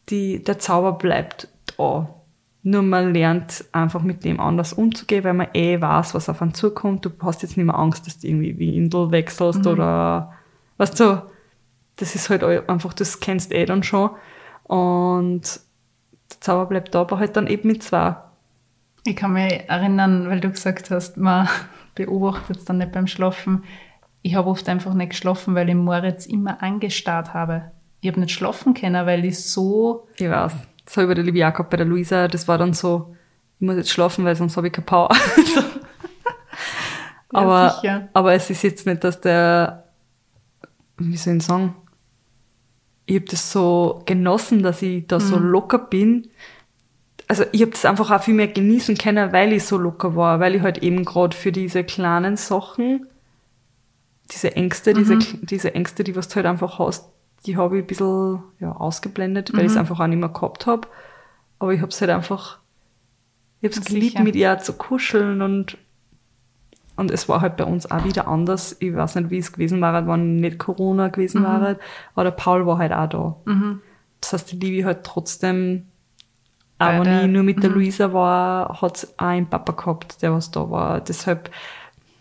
die, 0.09 0.43
der 0.43 0.59
Zauber 0.59 0.93
bleibt 0.93 1.47
da. 1.77 2.09
Nur 2.65 2.81
man 2.81 3.13
lernt 3.13 3.65
einfach 3.73 4.03
mit 4.03 4.23
dem 4.23 4.39
anders 4.39 4.71
umzugehen, 4.73 5.23
weil 5.25 5.33
man 5.33 5.47
eh 5.53 5.81
weiß, 5.81 6.13
was 6.13 6.29
auf 6.29 6.41
einen 6.41 6.53
zukommt. 6.53 7.05
Du 7.05 7.11
hast 7.21 7.41
jetzt 7.41 7.57
nicht 7.57 7.65
mehr 7.65 7.77
Angst, 7.77 8.07
dass 8.07 8.19
du 8.19 8.27
irgendwie 8.27 8.57
wie 8.57 8.77
Indel 8.77 9.11
wechselst 9.11 9.67
oder 9.67 10.31
weißt 10.77 10.99
du, 10.99 11.21
das 11.97 12.15
ist 12.15 12.29
halt 12.29 12.43
einfach, 12.43 12.93
das 12.93 13.19
kennst 13.19 13.51
eh 13.51 13.65
dann 13.65 13.83
schon. 13.83 14.11
Und 14.63 15.59
der 16.31 16.41
Zauber 16.41 16.65
bleibt 16.65 16.95
da, 16.95 17.01
aber 17.01 17.19
halt 17.19 17.35
dann 17.35 17.47
eben 17.47 17.67
mit 17.67 17.83
zwei. 17.83 18.15
Ich 19.05 19.15
kann 19.15 19.33
mich 19.33 19.67
erinnern, 19.67 20.29
weil 20.29 20.39
du 20.39 20.49
gesagt 20.49 20.89
hast, 20.89 21.17
man 21.17 21.47
beobachtet 21.95 22.57
es 22.57 22.65
dann 22.65 22.77
nicht 22.77 22.91
beim 22.91 23.07
Schlafen. 23.07 23.63
Ich 24.21 24.35
habe 24.35 24.49
oft 24.49 24.67
einfach 24.69 24.93
nicht 24.93 25.09
geschlafen, 25.11 25.53
weil 25.53 25.69
ich 25.69 25.75
Moritz 25.75 26.25
immer 26.25 26.63
angestarrt 26.63 27.33
habe. 27.33 27.71
Ich 27.99 28.09
habe 28.09 28.21
nicht 28.21 28.33
schlafen 28.33 28.73
können, 28.73 29.05
weil 29.05 29.25
ich 29.25 29.43
so 29.43 30.07
Ich 30.17 30.29
weiß. 30.29 30.53
Das 30.85 30.97
habe 30.97 31.03
ich 31.03 31.09
bei 31.09 31.13
der 31.13 31.23
Livia 31.23 31.49
gehabt, 31.49 31.69
bei 31.69 31.77
der 31.77 31.85
Luisa. 31.85 32.27
Das 32.27 32.47
war 32.47 32.57
dann 32.57 32.73
so, 32.73 33.15
ich 33.59 33.65
muss 33.65 33.75
jetzt 33.75 33.91
schlafen, 33.91 34.25
weil 34.25 34.35
sonst 34.35 34.57
habe 34.57 34.67
ich 34.67 34.73
keine 34.73 34.85
Power. 34.85 35.09
aber, 37.29 38.09
aber 38.13 38.33
es 38.33 38.49
ist 38.49 38.63
jetzt 38.63 38.85
nicht, 38.85 39.03
dass 39.03 39.21
der, 39.21 39.85
wie 40.97 41.15
soll 41.17 41.37
ich 41.37 41.43
sagen, 41.43 41.75
ich 43.05 43.15
habe 43.15 43.25
das 43.25 43.51
so 43.51 44.01
genossen, 44.05 44.63
dass 44.63 44.81
ich 44.81 45.07
da 45.07 45.19
so 45.19 45.37
locker 45.37 45.79
bin. 45.79 46.29
Also 47.27 47.43
ich 47.51 47.61
habe 47.61 47.71
das 47.71 47.85
einfach 47.85 48.11
auch 48.11 48.23
viel 48.23 48.33
mehr 48.33 48.47
genießen 48.47 48.97
können, 48.97 49.31
weil 49.33 49.53
ich 49.53 49.65
so 49.65 49.77
locker 49.77 50.15
war, 50.15 50.39
weil 50.39 50.55
ich 50.55 50.61
halt 50.61 50.79
eben 50.79 51.03
gerade 51.03 51.35
für 51.35 51.51
diese 51.51 51.83
kleinen 51.83 52.37
Sachen, 52.37 53.07
diese 54.31 54.55
Ängste, 54.55 54.93
diese, 54.93 55.17
diese 55.17 55.75
Ängste, 55.75 56.03
die 56.03 56.15
was 56.15 56.27
du 56.29 56.35
halt 56.35 56.45
einfach 56.45 56.79
hast, 56.79 57.09
die 57.45 57.57
habe 57.57 57.77
ich 57.77 57.83
ein 57.83 57.87
bisschen 57.87 58.43
ja, 58.59 58.71
ausgeblendet, 58.71 59.53
weil 59.53 59.65
ich 59.65 59.71
es 59.71 59.77
einfach 59.77 59.99
auch 59.99 60.07
nicht 60.07 60.19
mehr 60.19 60.29
gehabt 60.29 60.65
habe. 60.65 60.87
Aber 61.59 61.73
ich 61.73 61.81
habe 61.81 61.89
es 61.89 61.99
halt 61.99 62.11
einfach, 62.11 62.59
ich 63.59 63.69
habe 63.69 63.79
es 63.79 63.85
geliebt, 63.85 64.19
mit 64.19 64.35
ihr 64.35 64.57
zu 64.59 64.73
kuscheln 64.73 65.41
und 65.41 65.77
und 66.95 67.11
es 67.11 67.27
war 67.27 67.41
halt 67.41 67.57
bei 67.57 67.65
uns 67.65 67.89
auch 67.89 68.03
wieder 68.03 68.27
anders. 68.27 68.75
Ich 68.79 68.95
weiß 68.95 69.15
nicht, 69.15 69.29
wie 69.31 69.39
es 69.39 69.51
gewesen 69.51 69.81
wäre, 69.81 70.07
wenn 70.07 70.37
nicht 70.37 70.59
Corona 70.59 71.07
gewesen 71.07 71.43
wäre. 71.43 71.79
Aber 72.13 72.23
der 72.23 72.31
Paul 72.31 72.67
war 72.67 72.77
halt 72.77 72.93
auch 72.93 73.09
da. 73.09 73.35
Das 74.21 74.33
heißt, 74.33 74.51
die 74.51 74.57
Livi 74.57 74.83
halt 74.83 75.03
trotzdem, 75.03 75.87
auch 76.77 76.87
wenn 76.87 77.03
Beide. 77.03 77.25
ich 77.25 77.31
nur 77.31 77.43
mit 77.43 77.63
der 77.63 77.71
Luisa 77.71 78.13
war, 78.13 78.81
hat 78.81 78.97
es 78.97 79.19
auch 79.19 79.25
einen 79.25 79.47
Papa 79.47 79.73
gehabt, 79.73 80.21
der 80.21 80.33
was 80.33 80.51
da 80.51 80.69
war. 80.69 81.01
Deshalb, 81.01 81.49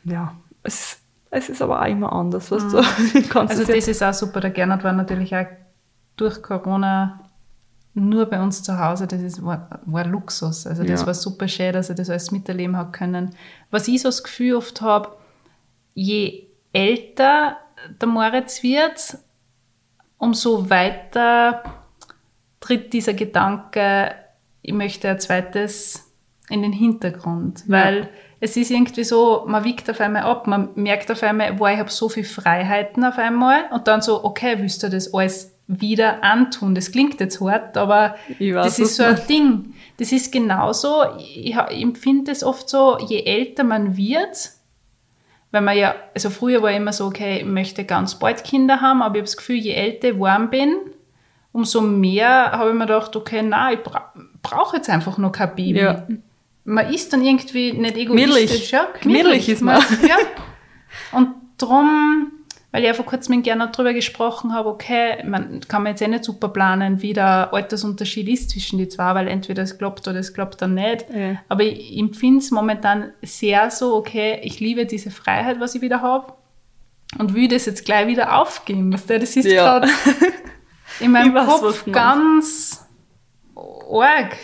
ja, 0.05 0.35
es 0.63 0.81
ist, 0.81 1.01
es 1.31 1.49
ist 1.49 1.63
aber 1.63 1.81
auch 1.81 1.87
immer 1.87 2.13
anders, 2.13 2.51
was 2.51 2.69
du 2.69 2.83
kannst. 3.29 3.59
Also 3.59 3.73
das 3.73 3.89
ist 3.89 4.03
auch 4.03 4.15
super. 4.15 4.41
Der 4.41 4.51
Gernot 4.51 4.85
war 4.85 4.93
natürlich 4.93 5.35
auch 5.37 5.47
durch 6.17 6.43
Corona 6.43 7.21
nur 7.95 8.27
bei 8.27 8.41
uns 8.43 8.63
zu 8.63 8.79
Hause. 8.79 9.07
Das 9.07 9.21
ist, 9.21 9.45
war, 9.45 9.81
war 9.85 10.05
Luxus. 10.07 10.67
Also 10.67 10.83
das 10.85 11.01
Ja. 11.01 11.07
war 11.07 11.15
super 11.15 11.49
schön, 11.49 11.73
dass 11.73 11.89
er 11.89 11.95
das 11.95 12.09
alles 12.11 12.31
miterleben 12.31 12.77
hat 12.77 12.93
können. 12.93 13.35
Was 13.71 13.89
ich 13.89 14.01
so 14.03 14.09
das 14.09 14.23
Gefühl 14.23 14.57
oft 14.57 14.81
habe, 14.81 15.17
je 15.95 16.45
älter 16.73 17.57
der 18.01 18.09
Moritz 18.09 18.63
wird, 18.63 19.19
umso 20.19 20.71
weiter 20.71 21.63
tritt 22.61 22.93
dieser 22.93 23.13
Gedanke, 23.15 24.15
ich 24.63 24.73
möchte 24.73 25.09
ein 25.11 25.21
zweites 25.21 26.09
in 26.49 26.63
den 26.63 26.73
Hintergrund. 26.73 27.65
Weil 27.67 28.09
es 28.41 28.57
ist 28.57 28.71
irgendwie 28.71 29.05
so, 29.05 29.45
man 29.47 29.65
wiegt 29.65 29.89
auf 29.91 30.01
einmal 30.01 30.23
ab, 30.23 30.47
man 30.47 30.71
merkt 30.75 31.11
auf 31.11 31.23
einmal, 31.23 31.59
wow, 31.59 31.71
ich 31.71 31.79
habe 31.79 31.91
so 31.91 32.09
viele 32.09 32.27
Freiheiten 32.27 33.05
auf 33.05 33.19
einmal 33.19 33.65
und 33.73 33.87
dann 33.89 34.01
so, 34.01 34.25
okay, 34.25 34.57
willst 34.59 34.83
du 34.83 34.89
das 34.89 35.13
alles 35.13 35.52
wieder 35.81 36.23
antun? 36.23 36.75
Das 36.75 36.93
klingt 36.93 37.21
jetzt 37.21 37.41
hart, 37.41 37.77
aber 37.77 38.17
Ich 38.39 38.55
weiß, 38.55 38.65
das 38.65 38.79
ist 38.79 38.97
so 38.97 39.05
ein 39.05 39.21
Ding. 39.29 39.75
Das 39.99 40.13
ist 40.13 40.33
genauso, 40.33 41.03
ich, 41.19 41.57
ich 41.57 41.83
empfinde 41.83 42.33
es 42.33 42.43
oft 42.43 42.69
so, 42.69 42.99
je 42.99 43.23
älter 43.25 43.65
man 43.65 43.97
wird, 43.97 44.51
weil 45.51 45.61
man 45.61 45.77
ja, 45.77 45.95
also 46.15 46.31
früher 46.31 46.63
war 46.63 46.73
immer 46.73 46.93
so, 46.93 47.07
okay, 47.07 47.39
ich 47.39 47.45
möchte 47.45 47.85
ganz 47.85 48.19
bald 48.19 48.43
Kinder 48.43 48.81
haben, 48.81 49.03
aber 49.03 49.17
ich 49.17 49.21
habe 49.21 49.27
das 49.27 49.37
Gefühl, 49.37 49.57
je 49.57 49.73
älter 49.73 50.09
ich 50.09 50.15
geworden 50.15 50.51
bin, 50.51 50.77
umso 51.53 51.81
mehr 51.83 52.53
habe 52.53 52.71
ich 52.71 52.75
mir 52.75 52.87
gedacht, 52.87 53.15
okay, 53.15 53.43
nein, 53.43 53.75
ich 53.75 53.83
bra 53.83 54.13
brauche 54.43 54.79
jetzt 54.79 54.91
einfach 54.91 55.19
noch 55.19 55.31
kein 55.31 55.55
Baby. 55.55 55.79
Ja. 55.79 56.07
Man 56.65 56.93
ist 56.93 57.13
dann 57.13 57.25
irgendwie 57.25 57.73
nicht 57.73 57.97
egoistisch. 57.97 58.33
Gemütlich. 58.35 58.71
Ja, 58.73 58.89
Gemütlich 59.01 59.49
ist 59.49 59.63
man. 59.63 59.81
Ja. 60.07 60.17
Und 61.17 61.29
drum, 61.59 62.33
weil 62.73 62.83
ich 62.83 62.89
ja 62.89 62.95
vor 62.95 63.05
kurzem 63.05 63.37
mit 63.37 63.45
Gernot 63.45 63.77
drüber 63.77 63.93
gesprochen 63.93 64.53
habe, 64.55 64.69
okay, 64.71 65.23
man 65.25 65.61
kann 65.69 65.83
man 65.83 65.93
jetzt 65.93 66.01
eh 66.03 66.09
nicht 66.09 66.25
super 66.25 66.49
planen, 66.49 67.03
wie 67.03 67.13
der 67.13 67.53
Altersunterschied 67.53 68.29
ist 68.29 68.51
zwischen 68.51 68.79
die 68.79 68.89
zwei, 68.89 69.15
weil 69.15 69.29
entweder 69.29 69.63
es 69.63 69.77
klappt 69.79 70.09
oder 70.09 70.19
es 70.19 70.33
klappt 70.33 70.63
dann 70.63 70.75
nicht. 70.75 71.05
Ja. 71.15 71.37
Aber 71.49 71.63
ich 71.65 71.97
empfinde 71.99 72.39
es 72.39 72.51
momentan 72.51 73.13
sehr 73.23 73.71
so, 73.71 73.95
okay, 73.95 74.41
ich 74.43 74.59
liebe 74.59 74.87
diese 74.87 75.11
Freiheit, 75.11 75.61
was 75.61 75.75
ich 75.75 75.83
wieder 75.83 76.01
habe 76.01 76.33
und 77.19 77.35
will 77.35 77.47
das 77.49 77.67
jetzt 77.67 77.85
gleich 77.85 78.07
wieder 78.07 78.41
aufgeben. 78.41 78.93
Weißt 78.93 79.11
du, 79.11 79.19
Das 79.21 79.37
ist 79.37 79.45
Ja. 79.47 79.79
gerade 79.79 79.93
in 81.01 81.11
meinem 81.13 81.35
weiß, 81.35 81.47
Kopf 81.47 81.85
ganz 81.93 82.87
arg. 83.55 84.37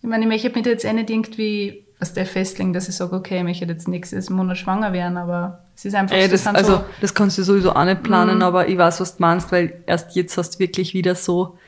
Ich 0.00 0.08
meine, 0.08 0.22
ich 0.24 0.28
möchte 0.28 0.50
mich 0.58 0.64
jetzt 0.64 0.84
eh 0.84 0.92
nicht 0.94 1.10
irgendwie 1.10 1.84
was 1.98 2.12
der 2.12 2.26
festlegen, 2.26 2.72
dass 2.72 2.88
ich 2.88 2.96
sage, 2.96 3.14
okay, 3.14 3.38
ich 3.38 3.44
möchte 3.44 3.64
jetzt 3.64 3.88
nächstes 3.88 4.30
Monat 4.30 4.58
schwanger 4.58 4.92
werden, 4.92 5.16
aber 5.16 5.64
es 5.74 5.84
ist 5.84 5.94
einfach 5.94 6.14
Ey, 6.14 6.26
so, 6.26 6.30
das, 6.30 6.44
sind 6.44 6.56
also, 6.56 6.72
so, 6.76 6.84
das 7.00 7.14
kannst 7.14 7.38
du 7.38 7.42
sowieso 7.42 7.72
auch 7.72 7.84
nicht 7.84 8.02
planen, 8.02 8.42
aber 8.42 8.68
ich 8.68 8.78
weiß, 8.78 9.00
was 9.00 9.16
du 9.16 9.22
meinst, 9.22 9.50
weil 9.50 9.82
erst 9.86 10.14
jetzt 10.14 10.36
hast 10.38 10.54
du 10.54 10.58
wirklich 10.60 10.94
wieder 10.94 11.14
so 11.14 11.58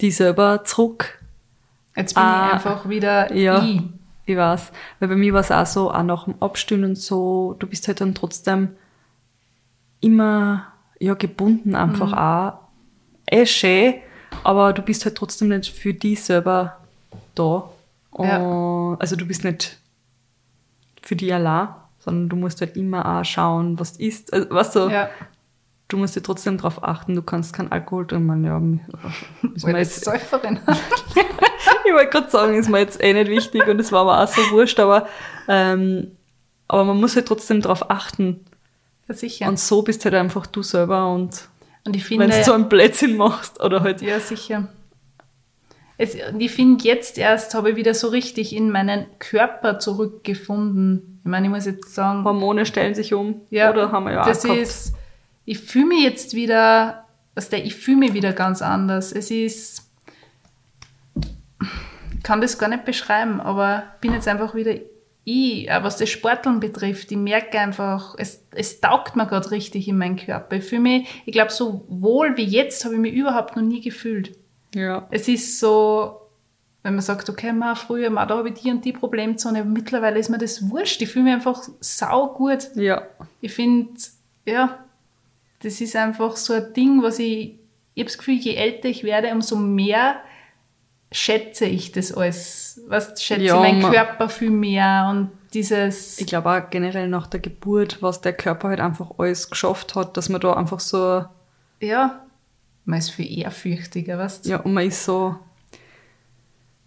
die 0.00 0.10
selber 0.10 0.64
zurück. 0.64 1.22
jetzt 1.94 2.14
bin 2.14 2.22
ah, 2.22 2.46
ich 2.46 2.52
einfach 2.54 2.88
wieder 2.88 3.32
ja. 3.34 3.62
ich. 3.62 3.82
Ich 4.26 4.36
weiß. 4.36 4.72
Weil 4.98 5.08
bei 5.08 5.16
mir 5.16 5.32
war 5.32 5.40
es 5.40 5.50
auch 5.50 5.64
so, 5.64 5.90
auch 5.90 6.02
nach 6.02 6.24
dem 6.24 6.34
Abstillen 6.40 6.84
und 6.84 6.98
so, 6.98 7.56
du 7.58 7.66
bist 7.66 7.88
halt 7.88 8.02
dann 8.02 8.14
trotzdem 8.14 8.70
immer 10.00 10.66
ja, 10.98 11.14
gebunden 11.14 11.74
einfach 11.74 12.12
auch. 12.12 12.58
Eh 13.26 13.46
schön, 13.46 13.94
aber 14.44 14.72
du 14.72 14.82
bist 14.82 15.04
halt 15.04 15.14
trotzdem 15.14 15.48
nicht 15.48 15.72
für 15.72 15.94
dich 15.94 16.22
selber 16.22 16.76
da. 17.34 17.70
Ja. 18.16 18.38
Und, 18.38 19.00
also 19.00 19.16
du 19.16 19.26
bist 19.26 19.44
nicht 19.44 19.78
für 21.02 21.16
die 21.16 21.32
allein, 21.32 21.68
sondern 21.98 22.28
du 22.28 22.36
musst 22.36 22.60
halt 22.60 22.76
immer 22.76 23.20
auch 23.20 23.24
schauen, 23.24 23.78
was 23.78 23.96
du 23.98 24.04
isst. 24.04 24.32
Also, 24.32 24.50
weißt 24.50 24.76
du, 24.76 24.88
Ja. 24.88 25.08
du 25.88 25.96
musst 25.96 26.16
dir 26.16 26.22
trotzdem 26.22 26.56
darauf 26.56 26.82
achten, 26.82 27.14
du 27.14 27.22
kannst 27.22 27.52
keinen 27.54 27.72
Alkohol 27.72 28.06
trinken. 28.06 28.44
Ja, 28.44 28.60
ist 29.54 29.66
mir 29.66 29.78
jetzt, 29.78 30.04
Säuferin. 30.04 30.60
ich 31.84 31.92
wollte 31.92 32.10
gerade 32.10 32.30
sagen, 32.30 32.54
ist 32.54 32.68
mir 32.68 32.78
jetzt 32.80 33.02
eh 33.02 33.12
nicht 33.12 33.30
wichtig 33.30 33.66
und 33.66 33.80
es 33.80 33.92
war 33.92 34.04
mir 34.04 34.22
auch 34.22 34.28
so 34.28 34.40
wurscht, 34.52 34.78
aber, 34.80 35.06
ähm, 35.48 36.12
aber 36.66 36.84
man 36.84 36.98
muss 37.00 37.16
halt 37.16 37.26
trotzdem 37.26 37.60
darauf 37.62 37.90
achten. 37.90 38.44
ja, 39.08 39.14
sicher. 39.14 39.48
Und 39.48 39.58
so 39.58 39.82
bist 39.82 40.04
halt 40.04 40.14
einfach 40.14 40.46
du 40.46 40.62
selber 40.62 41.12
und 41.12 41.48
Und 41.86 42.10
wenn 42.10 42.30
du 42.30 42.44
so 42.44 42.52
einen 42.52 42.68
Blödsinn 42.68 43.16
machst 43.16 43.62
oder 43.62 43.80
halt, 43.80 44.02
ja, 44.02 44.20
sicher. 44.20 44.68
Es, 46.00 46.16
ich 46.38 46.52
finde, 46.52 46.84
jetzt 46.84 47.18
erst 47.18 47.54
habe 47.54 47.70
ich 47.70 47.76
wieder 47.76 47.92
so 47.92 48.06
richtig 48.08 48.54
in 48.54 48.70
meinen 48.70 49.06
Körper 49.18 49.80
zurückgefunden. 49.80 51.20
Ich 51.24 51.28
meine, 51.28 51.46
ich 51.48 51.52
muss 51.52 51.66
jetzt 51.66 51.92
sagen, 51.92 52.22
Hormone 52.22 52.64
stellen 52.66 52.94
sich 52.94 53.14
um. 53.14 53.40
Ja, 53.50 53.70
oder 53.70 53.90
haben 53.90 54.04
wir 54.04 54.12
ja 54.12 54.24
das 54.24 54.44
ist, 54.44 54.94
ich 55.44 55.58
fühle 55.58 55.86
mich 55.86 56.04
jetzt 56.04 56.34
wieder, 56.34 57.04
also 57.34 57.56
ich 57.56 57.74
fühle 57.74 57.96
mich 57.96 58.14
wieder 58.14 58.32
ganz 58.32 58.62
anders. 58.62 59.10
Es 59.10 59.32
ist, 59.32 59.90
ich 62.14 62.22
kann 62.22 62.40
das 62.40 62.58
gar 62.58 62.68
nicht 62.68 62.84
beschreiben, 62.84 63.40
aber 63.40 63.82
ich 63.96 64.00
bin 64.00 64.12
jetzt 64.12 64.28
einfach 64.28 64.54
wieder 64.54 64.74
ich, 65.24 65.70
auch 65.70 65.82
was 65.82 65.96
das 65.96 66.08
Sporteln 66.08 66.60
betrifft. 66.60 67.10
Ich 67.10 67.18
merke 67.18 67.58
einfach, 67.58 68.14
es, 68.18 68.46
es 68.52 68.80
taugt 68.80 69.16
mir 69.16 69.26
gerade 69.26 69.50
richtig 69.50 69.88
in 69.88 69.98
meinen 69.98 70.16
Körper. 70.16 70.56
Ich 70.56 70.64
fühle 70.64 70.80
mich, 70.80 71.08
ich 71.26 71.32
glaube, 71.32 71.50
so 71.50 71.84
wohl 71.88 72.36
wie 72.36 72.44
jetzt 72.44 72.84
habe 72.84 72.94
ich 72.94 73.00
mich 73.00 73.12
überhaupt 73.12 73.56
noch 73.56 73.62
nie 73.62 73.80
gefühlt. 73.80 74.38
Ja. 74.78 75.06
Es 75.10 75.28
ist 75.28 75.58
so, 75.58 76.20
wenn 76.82 76.94
man 76.94 77.02
sagt, 77.02 77.28
okay, 77.28 77.52
ma, 77.52 77.74
früher, 77.74 78.10
ma, 78.10 78.26
da 78.26 78.38
habe 78.38 78.50
ich 78.50 78.60
die 78.60 78.70
und 78.70 78.84
die 78.84 78.92
Problemzone, 78.92 79.60
aber 79.60 79.68
mittlerweile 79.68 80.18
ist 80.18 80.28
mir 80.28 80.38
das 80.38 80.70
wurscht. 80.70 81.02
Ich 81.02 81.10
fühle 81.10 81.24
mich 81.24 81.34
einfach 81.34 81.62
sau 81.80 82.28
gut. 82.28 82.70
Ja. 82.74 83.02
Ich 83.40 83.52
finde, 83.52 83.92
ja, 84.44 84.78
das 85.62 85.80
ist 85.80 85.96
einfach 85.96 86.36
so 86.36 86.54
ein 86.54 86.72
Ding, 86.72 87.02
was 87.02 87.18
ich, 87.18 87.58
ich 87.94 88.02
habe 88.02 88.08
das 88.08 88.18
Gefühl, 88.18 88.36
je 88.36 88.54
älter 88.54 88.88
ich 88.88 89.02
werde, 89.02 89.32
umso 89.32 89.56
mehr 89.56 90.20
schätze 91.10 91.64
ich 91.64 91.90
das 91.92 92.12
alles. 92.12 92.82
Was 92.86 93.22
schätze 93.22 93.44
Ja, 93.44 93.56
meinen 93.56 93.82
Körper 93.82 94.28
viel 94.28 94.50
mehr 94.50 95.08
und 95.10 95.30
dieses, 95.54 96.20
Ich 96.20 96.26
glaube 96.26 96.50
auch 96.50 96.70
generell 96.70 97.08
nach 97.08 97.26
der 97.26 97.40
Geburt, 97.40 98.02
was 98.02 98.20
der 98.20 98.34
Körper 98.34 98.68
halt 98.68 98.80
einfach 98.80 99.12
alles 99.18 99.50
geschafft 99.50 99.94
hat, 99.94 100.16
dass 100.16 100.28
man 100.28 100.40
da 100.40 100.52
einfach 100.52 100.80
so, 100.80 101.24
ja, 101.80 102.22
man 102.88 103.00
ist 103.00 103.10
viel 103.10 103.38
ehrfürchtiger, 103.40 104.18
weißt 104.18 104.46
du? 104.46 104.50
ja, 104.50 104.60
und 104.60 104.72
man 104.72 104.86
ist 104.86 105.04
so, 105.04 105.36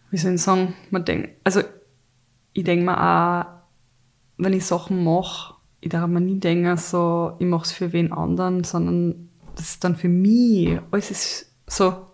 wie 0.09 0.17
soll 0.17 0.33
ich 0.33 0.41
sagen, 0.41 0.73
man 0.89 1.05
denkt, 1.05 1.29
also 1.43 1.61
ich 2.53 2.63
denke 2.63 2.85
mir 2.85 2.97
auch, 2.99 3.45
wenn 4.37 4.53
ich 4.53 4.65
Sachen 4.65 5.03
mache, 5.03 5.53
ich 5.79 5.89
darf 5.89 6.07
mir 6.07 6.19
nie 6.19 6.39
denken, 6.39 6.75
so, 6.77 7.35
ich 7.37 7.45
mache 7.45 7.65
es 7.65 7.71
für 7.71 7.93
wen 7.93 8.11
anderen, 8.11 8.63
sondern 8.63 9.29
das 9.55 9.69
ist 9.69 9.83
dann 9.83 9.95
für 9.95 10.09
mich, 10.09 10.79
alles 10.89 11.11
ist 11.11 11.51
so, 11.67 12.07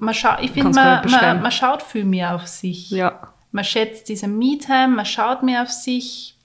Man 0.00 0.12
schaut, 0.12 0.40
ich 0.42 0.50
finde, 0.50 0.70
man, 0.70 1.10
man, 1.10 1.42
man 1.42 1.50
schaut 1.50 1.82
viel 1.82 2.04
mehr 2.04 2.34
auf 2.34 2.46
sich. 2.46 2.90
ja, 2.90 3.32
Man 3.52 3.64
schätzt 3.64 4.10
diese 4.10 4.28
Me-Time, 4.28 4.88
man 4.96 5.06
schaut 5.06 5.42
mehr 5.42 5.62
auf 5.62 5.70
sich. 5.70 6.38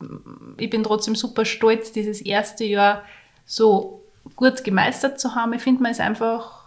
Ich 0.58 0.70
bin 0.70 0.84
trotzdem 0.84 1.16
super 1.16 1.44
stolz, 1.44 1.92
dieses 1.92 2.22
erste 2.22 2.64
Jahr 2.64 3.04
so 3.46 4.02
gut 4.38 4.64
gemeistert 4.64 5.20
zu 5.20 5.36
haben. 5.36 5.52
Ich 5.52 5.62
finde, 5.62 5.84
man 5.84 5.92
ist 5.92 6.00
einfach 6.00 6.65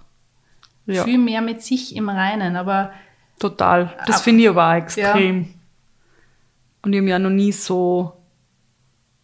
ja, 0.94 1.04
viel 1.04 1.18
mehr 1.18 1.40
mit 1.42 1.62
sich 1.62 1.94
im 1.96 2.08
Reinen. 2.08 2.56
Aber 2.56 2.92
total. 3.38 3.94
Das 4.06 4.22
finde 4.22 4.42
ich 4.44 4.48
aber 4.48 4.68
auch 4.70 4.74
extrem. 4.74 5.54
Und 6.82 6.92
ich 6.92 6.98
habe 6.98 7.02
mich 7.02 7.10
ja 7.10 7.18
noch 7.18 7.30
nie 7.30 7.52
so, 7.52 8.12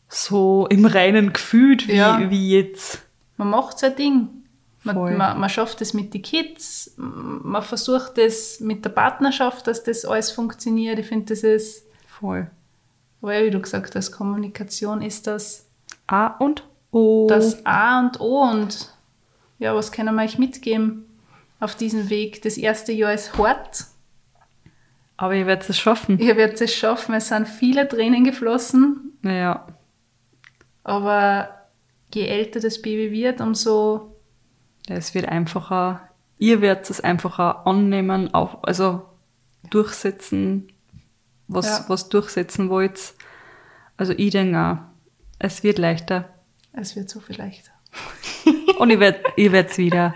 so 0.08 0.66
im 0.68 0.84
Reinen 0.86 1.32
gefühlt, 1.32 1.88
wie, 1.88 1.96
Ja. 1.96 2.30
wie 2.30 2.50
jetzt. 2.58 3.02
man 3.36 3.50
macht 3.50 3.78
sein 3.78 3.96
Ding. 3.96 4.28
Man, 4.86 5.16
man, 5.16 5.40
man 5.40 5.48
schafft 5.48 5.80
es 5.80 5.94
mit 5.94 6.12
den 6.12 6.20
Kids, 6.20 6.92
man 6.98 7.62
versucht 7.62 8.18
es 8.18 8.60
mit 8.60 8.84
der 8.84 8.90
Partnerschaft, 8.90 9.66
dass 9.66 9.82
das 9.82 10.04
alles 10.04 10.30
funktioniert. 10.30 10.98
Ich 10.98 11.06
finde, 11.06 11.26
das 11.32 11.42
ist, 11.42 11.86
Voll. 12.06 12.50
ja, 13.22 13.42
wie 13.42 13.50
du 13.50 13.60
gesagt 13.60 13.94
hast, 13.96 14.10
Kommunikation 14.12 15.00
ist 15.00 15.26
das, 15.26 15.64
A 16.06 16.26
und 16.26 16.64
O. 16.92 17.26
das 17.30 17.64
A 17.64 17.98
und 18.00 18.20
O. 18.20 18.42
Und 18.42 18.92
ja, 19.58 19.74
was 19.74 19.90
können 19.90 20.14
wir 20.16 20.22
euch 20.22 20.38
mitgeben 20.38 21.03
auf 21.64 21.74
diesem 21.74 22.10
Weg? 22.10 22.42
Das 22.42 22.56
erste 22.56 22.92
Jahr 22.92 23.12
ist 23.14 23.36
hart. 23.38 23.86
aber 25.16 25.34
ihr 25.34 25.46
werdet 25.46 25.68
es 25.68 25.78
schaffen. 25.78 26.18
Ihr 26.18 26.36
werdet 26.36 26.60
es 26.60 26.74
schaffen. 26.74 27.14
Es 27.14 27.28
sind 27.28 27.48
viele 27.48 27.88
Tränen 27.88 28.24
geflossen. 28.24 29.12
Naja, 29.22 29.66
Aber 30.82 31.48
je 32.12 32.26
älter 32.26 32.60
das 32.60 32.80
Baby 32.82 33.10
wird, 33.10 33.40
umso 33.40 34.14
ja, 34.88 34.96
es 34.96 35.14
wird 35.14 35.26
einfacher. 35.26 36.08
Ihr 36.38 36.60
werdet 36.60 36.90
es 36.90 37.00
einfacher 37.00 37.66
annehmen, 37.66 38.34
auf, 38.34 38.62
also 38.64 39.06
durchsetzen, 39.70 40.68
was, 41.48 41.66
Ja. 41.66 41.84
was 41.88 42.08
durchsetzen 42.10 42.68
wollt. 42.68 43.14
Also 43.96 44.12
ich 44.16 44.30
denke 44.32 44.58
auch, 44.58 44.76
es 45.38 45.62
wird 45.62 45.78
leichter. 45.78 46.28
es 46.72 46.96
wird 46.96 47.08
so 47.08 47.20
viel 47.20 47.36
leichter. 47.38 47.70
Und 48.78 48.90
ihr 48.90 49.00
werdet 49.00 49.24
werdet's 49.36 49.78
wieder, 49.78 50.14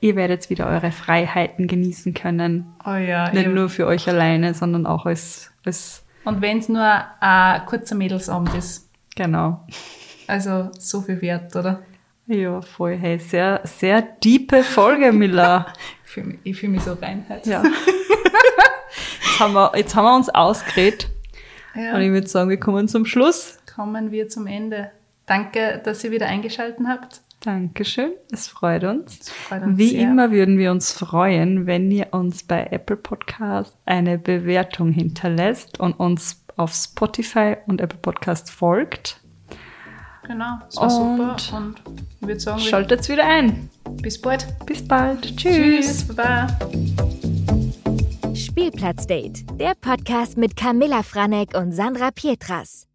ihr 0.00 0.16
werdet 0.16 0.48
wieder 0.50 0.66
eure 0.66 0.92
Freiheiten 0.92 1.66
genießen 1.66 2.14
können. 2.14 2.74
Oh 2.84 2.94
ja, 2.94 3.30
Nicht 3.30 3.44
eben. 3.46 3.54
nur 3.54 3.68
für 3.68 3.86
euch 3.86 4.08
alleine, 4.08 4.54
sondern 4.54 4.86
auch 4.86 5.06
als, 5.06 5.50
als 5.64 6.04
Und 6.24 6.40
wenn 6.40 6.58
es 6.58 6.68
nur 6.68 7.04
ein 7.20 7.66
kurzer 7.66 7.94
Mädelsabend 7.94 8.54
ist. 8.54 8.88
genau. 9.14 9.64
Also 10.28 10.70
so 10.76 11.00
viel 11.02 11.22
wert, 11.22 11.54
oder? 11.54 11.82
Ja, 12.26 12.60
voll. 12.60 12.96
Hey, 12.96 13.18
sehr, 13.20 13.60
sehr 13.62 14.02
diepe 14.02 14.62
Folge, 14.64 15.12
Miller. 15.12 15.66
Ich 16.04 16.12
fühle 16.12 16.26
mich, 16.28 16.38
ich 16.44 16.56
fühl 16.58 16.68
mich 16.70 16.82
so 16.82 16.94
rein 16.94 17.26
heute. 17.28 17.50
Ja. 17.50 17.62
Jetzt 19.20 19.40
haben 19.40 19.52
wir, 19.54 19.72
jetzt 19.76 19.94
haben 19.94 20.04
wir 20.04 20.16
uns 20.16 20.28
ausgeredet. 20.30 21.08
Ja. 21.74 21.94
Und 21.94 22.00
ich 22.00 22.10
würde 22.10 22.26
sagen, 22.26 22.48
wir 22.48 22.58
kommen 22.58 22.88
zum 22.88 23.04
Schluss. 23.04 23.58
Kommen 23.74 24.10
wir 24.12 24.28
zum 24.28 24.46
Ende. 24.46 24.90
Danke, 25.26 25.80
dass 25.84 26.02
ihr 26.04 26.10
wieder 26.12 26.26
eingeschaltet 26.26 26.86
habt. 26.88 27.20
Dankeschön. 27.46 28.10
Es 28.32 28.48
freut 28.48 28.82
uns. 28.82 29.20
Es 29.20 29.30
freut 29.30 29.62
uns 29.62 29.78
Wie 29.78 29.90
sehr. 29.90 30.10
immer 30.10 30.32
würden 30.32 30.58
wir 30.58 30.72
uns 30.72 30.90
freuen, 30.92 31.64
wenn 31.66 31.92
ihr 31.92 32.08
uns 32.10 32.42
bei 32.42 32.66
Apple 32.72 32.96
Podcast 32.96 33.76
eine 33.86 34.18
Bewertung 34.18 34.90
hinterlässt 34.90 35.78
und 35.78 35.92
uns 35.92 36.44
auf 36.56 36.74
Spotify 36.74 37.56
und 37.68 37.80
Apple 37.80 38.00
Podcast 38.02 38.50
folgt. 38.50 39.20
Genau, 40.26 40.58
es 40.68 40.76
war 40.76 40.84
Und 41.00 41.40
super. 41.40 41.56
Und 41.56 41.82
ich 42.20 42.26
würde 42.26 42.40
sagen, 42.40 42.58
Schaltet's 42.58 43.08
wieder 43.08 43.24
ein. 43.24 43.70
bis 44.02 44.20
bald. 44.20 44.48
Bis 44.66 44.82
bald. 44.86 45.36
Tschüss. 45.36 46.04
Baba. 46.08 46.48
Spielplatzdate, 48.34 49.44
der 49.60 49.74
Podcast 49.80 50.36
mit 50.36 50.56
Camilla 50.56 51.04
Franek 51.04 51.56
und 51.56 51.70
Sandra 51.70 52.10
Pietras. 52.10 52.85